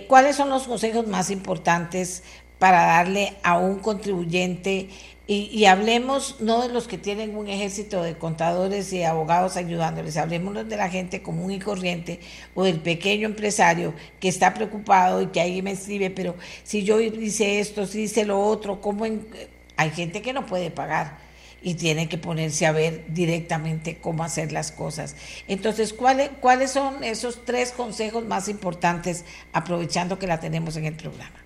[0.08, 2.24] ¿cuáles son los consejos más importantes
[2.58, 4.90] para darle a un contribuyente
[5.28, 10.70] y, hablemos no de los que tienen un ejército de contadores y abogados ayudándoles, hablemos
[10.70, 12.20] de la gente común y corriente
[12.54, 17.00] o del pequeño empresario que está preocupado y que ahí me escribe, pero si yo
[17.00, 21.26] hice esto, si hice lo otro, ¿cómo hay gente que no puede pagar?
[21.66, 25.16] y tiene que ponerse a ver directamente cómo hacer las cosas.
[25.48, 30.94] Entonces, ¿cuáles, ¿cuáles son esos tres consejos más importantes aprovechando que la tenemos en el
[30.94, 31.45] programa?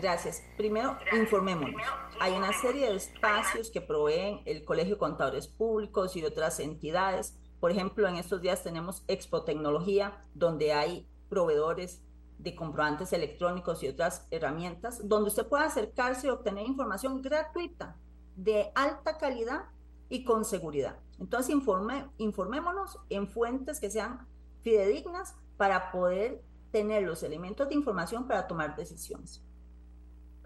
[0.00, 0.44] Gracias.
[0.56, 1.82] Primero, informémonos.
[2.20, 7.36] Hay una serie de espacios que proveen el Colegio de Contadores Públicos y otras entidades.
[7.58, 12.00] Por ejemplo, en estos días tenemos Expo Tecnología, donde hay proveedores
[12.38, 17.96] de comprobantes electrónicos y otras herramientas, donde usted puede acercarse y obtener información gratuita,
[18.36, 19.64] de alta calidad
[20.08, 21.00] y con seguridad.
[21.18, 24.28] Entonces, informe, informémonos en fuentes que sean
[24.62, 29.42] fidedignas para poder tener los elementos de información para tomar decisiones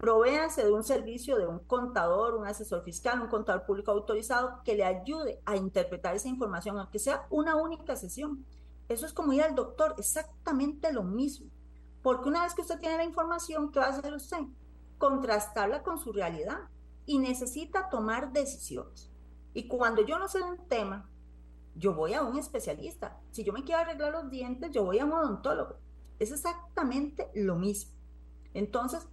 [0.03, 4.75] provéase de un servicio de un contador, un asesor fiscal, un contador público autorizado que
[4.75, 8.45] le ayude a interpretar esa información, aunque sea una única sesión.
[8.89, 11.49] Eso es como ir al doctor, exactamente lo mismo.
[12.01, 14.39] Porque una vez que usted tiene la información, ¿qué va a hacer usted?
[14.97, 16.67] Contrastarla con su realidad
[17.05, 19.09] y necesita tomar decisiones.
[19.53, 21.09] Y cuando yo no sé un tema,
[21.75, 23.21] yo voy a un especialista.
[23.31, 25.77] Si yo me quiero arreglar los dientes, yo voy a un odontólogo.
[26.19, 27.93] Es exactamente lo mismo.
[28.53, 29.07] Entonces,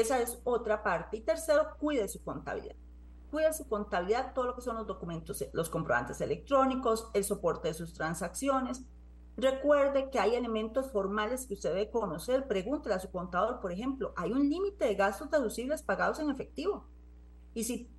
[0.00, 1.16] esa es otra parte.
[1.16, 2.76] Y tercero, cuide su contabilidad.
[3.30, 7.74] Cuide su contabilidad, todo lo que son los documentos, los comprobantes electrónicos, el soporte de
[7.74, 8.84] sus transacciones.
[9.36, 12.46] Recuerde que hay elementos formales que usted debe conocer.
[12.46, 16.86] Pregúntele a su contador, por ejemplo, hay un límite de gastos deducibles pagados en efectivo.
[17.52, 17.90] Y si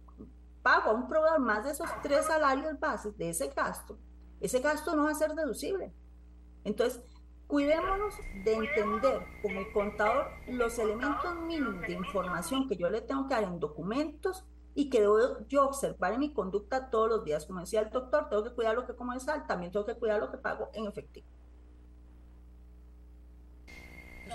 [0.63, 3.99] pago a un proveedor más de esos tres salarios bases de ese gasto,
[4.39, 5.93] ese gasto no va a ser deducible.
[6.63, 7.01] Entonces,
[7.47, 13.27] Cuidémonos de entender como el contador los elementos mínimos de información que yo le tengo
[13.27, 14.43] que dar en documentos
[14.73, 17.45] y que debo yo observar en mi conducta todos los días.
[17.45, 19.95] Como decía el doctor, tengo que cuidar lo que como de sal, también tengo que
[19.95, 21.27] cuidar lo que pago en efectivo.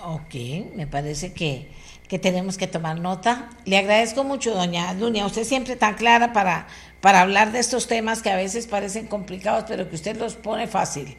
[0.03, 0.33] Ok,
[0.75, 1.69] me parece que,
[2.07, 3.49] que tenemos que tomar nota.
[3.65, 6.67] Le agradezco mucho, doña Dunia, usted siempre tan clara para,
[7.01, 10.67] para hablar de estos temas que a veces parecen complicados, pero que usted los pone
[10.67, 11.17] fácil.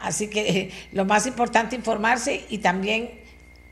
[0.00, 3.20] Así que lo más importante informarse y también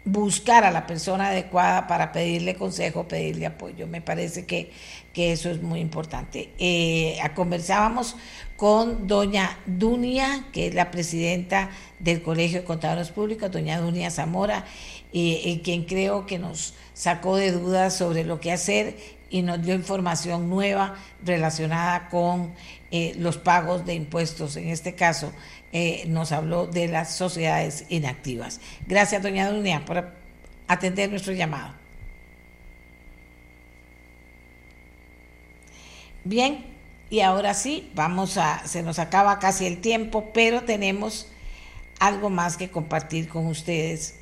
[0.05, 3.87] buscar a la persona adecuada para pedirle consejo, pedirle apoyo.
[3.87, 4.71] Me parece que,
[5.15, 6.51] eso es muy importante.
[6.59, 8.15] Eh, conversábamos
[8.57, 14.65] con doña Dunia, que es la presidenta del Colegio de Contadores Públicos, doña Dunia Zamora,
[15.13, 18.97] eh, quien creo que nos sacó de dudas sobre lo que hacer
[19.29, 20.95] y nos dio información nueva
[21.25, 22.53] relacionada con
[22.91, 25.33] eh, los pagos de impuestos, en este caso
[25.73, 28.61] eh, nos habló de las sociedades inactivas.
[28.87, 30.13] Gracias, doña Dunia, por
[30.67, 31.75] atender nuestro llamado.
[36.25, 36.65] Bien,
[37.11, 41.29] y ahora sí, vamos a, se nos acaba casi el tiempo, pero tenemos
[41.99, 44.17] algo más que compartir con ustedes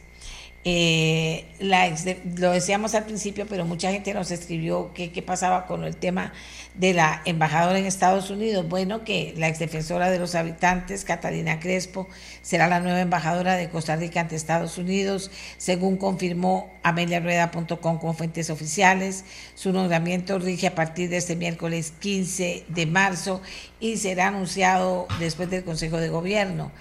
[0.69, 1.95] eh, la
[2.39, 6.33] lo decíamos al principio, pero mucha gente nos escribió qué pasaba con el tema
[6.75, 8.69] de la embajadora en Estados Unidos.
[8.69, 12.09] Bueno, que la exdefensora de los habitantes, Catalina Crespo,
[12.43, 18.51] será la nueva embajadora de Costa Rica ante Estados Unidos, según confirmó ameliarueda.com con fuentes
[18.51, 19.25] oficiales.
[19.55, 23.41] Su nombramiento rige a partir de este miércoles 15 de marzo
[23.79, 26.73] y será anunciado después del Consejo de Gobierno.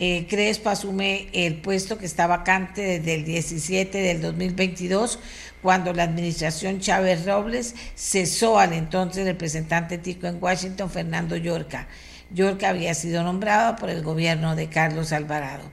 [0.00, 5.18] Eh, Crespo asume el puesto que está vacante desde el 17 del 2022,
[5.60, 11.88] cuando la administración Chávez Robles cesó al entonces representante tico en Washington, Fernando Yorca.
[12.30, 15.64] Yorca había sido nombrado por el gobierno de Carlos Alvarado.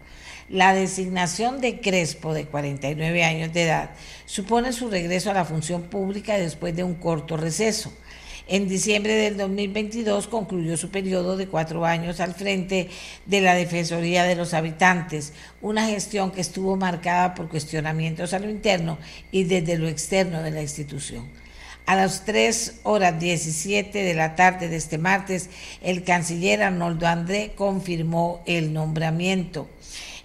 [0.49, 3.91] La designación de Crespo, de 49 años de edad,
[4.25, 7.93] supone su regreso a la función pública después de un corto receso.
[8.47, 12.89] En diciembre del 2022 concluyó su periodo de cuatro años al frente
[13.25, 18.47] de la Defensoría de los Habitantes, una gestión que estuvo marcada por cuestionamientos a lo
[18.47, 18.99] interno
[19.31, 21.27] y desde lo externo de la institución.
[21.87, 25.49] A las 3 horas 17 de la tarde de este martes,
[25.81, 29.67] el canciller Arnoldo André confirmó el nombramiento.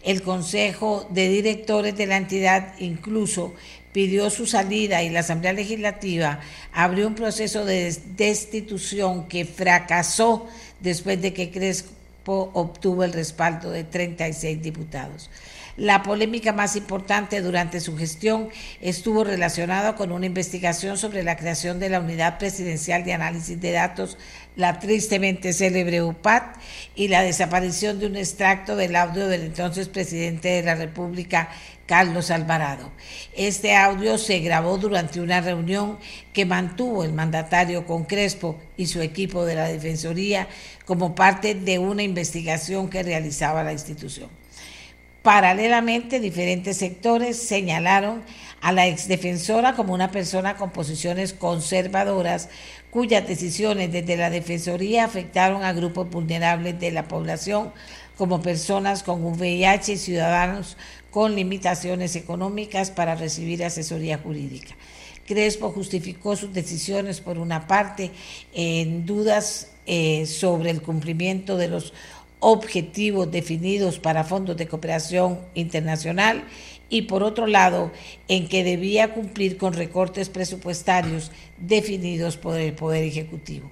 [0.02, 3.54] El Consejo de Directores de la entidad incluso
[3.92, 6.40] pidió su salida y la Asamblea Legislativa
[6.72, 10.46] abrió un proceso de destitución que fracasó
[10.80, 15.30] después de que Crespo obtuvo el respaldo de 36 diputados.
[15.76, 18.50] La polémica más importante durante su gestión
[18.82, 23.72] estuvo relacionada con una investigación sobre la creación de la Unidad Presidencial de Análisis de
[23.72, 24.18] Datos,
[24.56, 26.56] la tristemente célebre UPAT,
[26.94, 31.48] y la desaparición de un extracto del audio del entonces presidente de la República,
[31.90, 32.88] Carlos Alvarado.
[33.36, 35.98] Este audio se grabó durante una reunión
[36.32, 40.46] que mantuvo el mandatario con Crespo y su equipo de la Defensoría
[40.84, 44.28] como parte de una investigación que realizaba la institución.
[45.22, 48.22] Paralelamente, diferentes sectores señalaron
[48.60, 52.50] a la exdefensora como una persona con posiciones conservadoras
[52.92, 57.72] cuyas decisiones desde la Defensoría afectaron a grupos vulnerables de la población
[58.16, 60.76] como personas con VIH y ciudadanos
[61.10, 64.76] con limitaciones económicas para recibir asesoría jurídica.
[65.26, 68.10] Crespo justificó sus decisiones, por una parte,
[68.52, 71.92] en dudas eh, sobre el cumplimiento de los
[72.40, 76.44] objetivos definidos para fondos de cooperación internacional
[76.88, 77.92] y por otro lado
[78.28, 83.70] en que debía cumplir con recortes presupuestarios definidos por el Poder Ejecutivo.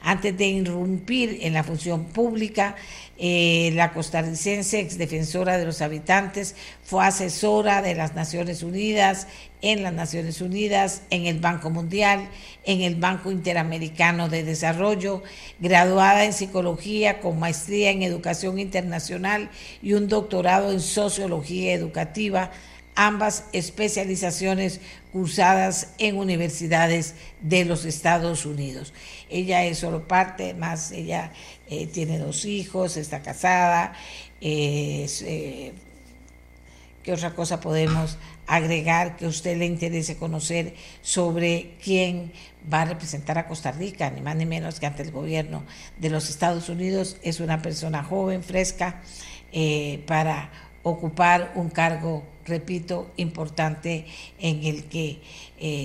[0.00, 2.76] Antes de irrumpir en la función pública,
[3.18, 9.26] eh, la costarricense, exdefensora de los habitantes, fue asesora de las Naciones Unidas,
[9.62, 12.28] en las Naciones Unidas, en el Banco Mundial,
[12.64, 15.22] en el Banco Interamericano de Desarrollo,
[15.58, 19.50] graduada en psicología con maestría en educación internacional
[19.82, 22.50] y un doctorado en sociología educativa
[22.96, 24.80] ambas especializaciones
[25.12, 28.92] cursadas en universidades de los Estados Unidos.
[29.28, 31.30] Ella es solo parte, más ella
[31.68, 33.94] eh, tiene dos hijos, está casada.
[34.40, 35.72] Eh,
[37.02, 42.32] ¿Qué otra cosa podemos agregar que a usted le interese conocer sobre quién
[42.72, 45.64] va a representar a Costa Rica, ni más ni menos que ante el gobierno
[45.98, 47.16] de los Estados Unidos?
[47.22, 49.02] Es una persona joven, fresca,
[49.52, 50.50] eh, para
[50.82, 54.06] ocupar un cargo repito, importante
[54.38, 55.20] en el que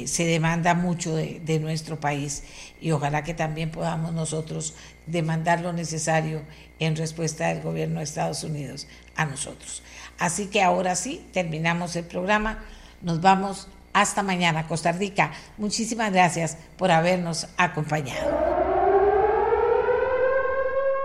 [0.05, 2.43] se demanda mucho de, nuestro país
[2.79, 4.75] y ojalá que también podamos nosotros
[5.05, 6.41] demandar lo necesario
[6.79, 9.83] en respuesta del gobierno de Estados Unidos a nosotros.
[10.17, 12.59] Así que ahora sí, terminamos el programa.
[13.01, 15.31] Nos vamos hasta mañana, Costa Rica.
[15.57, 18.51] Muchísimas gracias por habernos acompañado.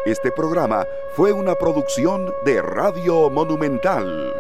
[0.06, 0.86] Este programa
[1.16, 4.32] fue una producción de Radio Monumental.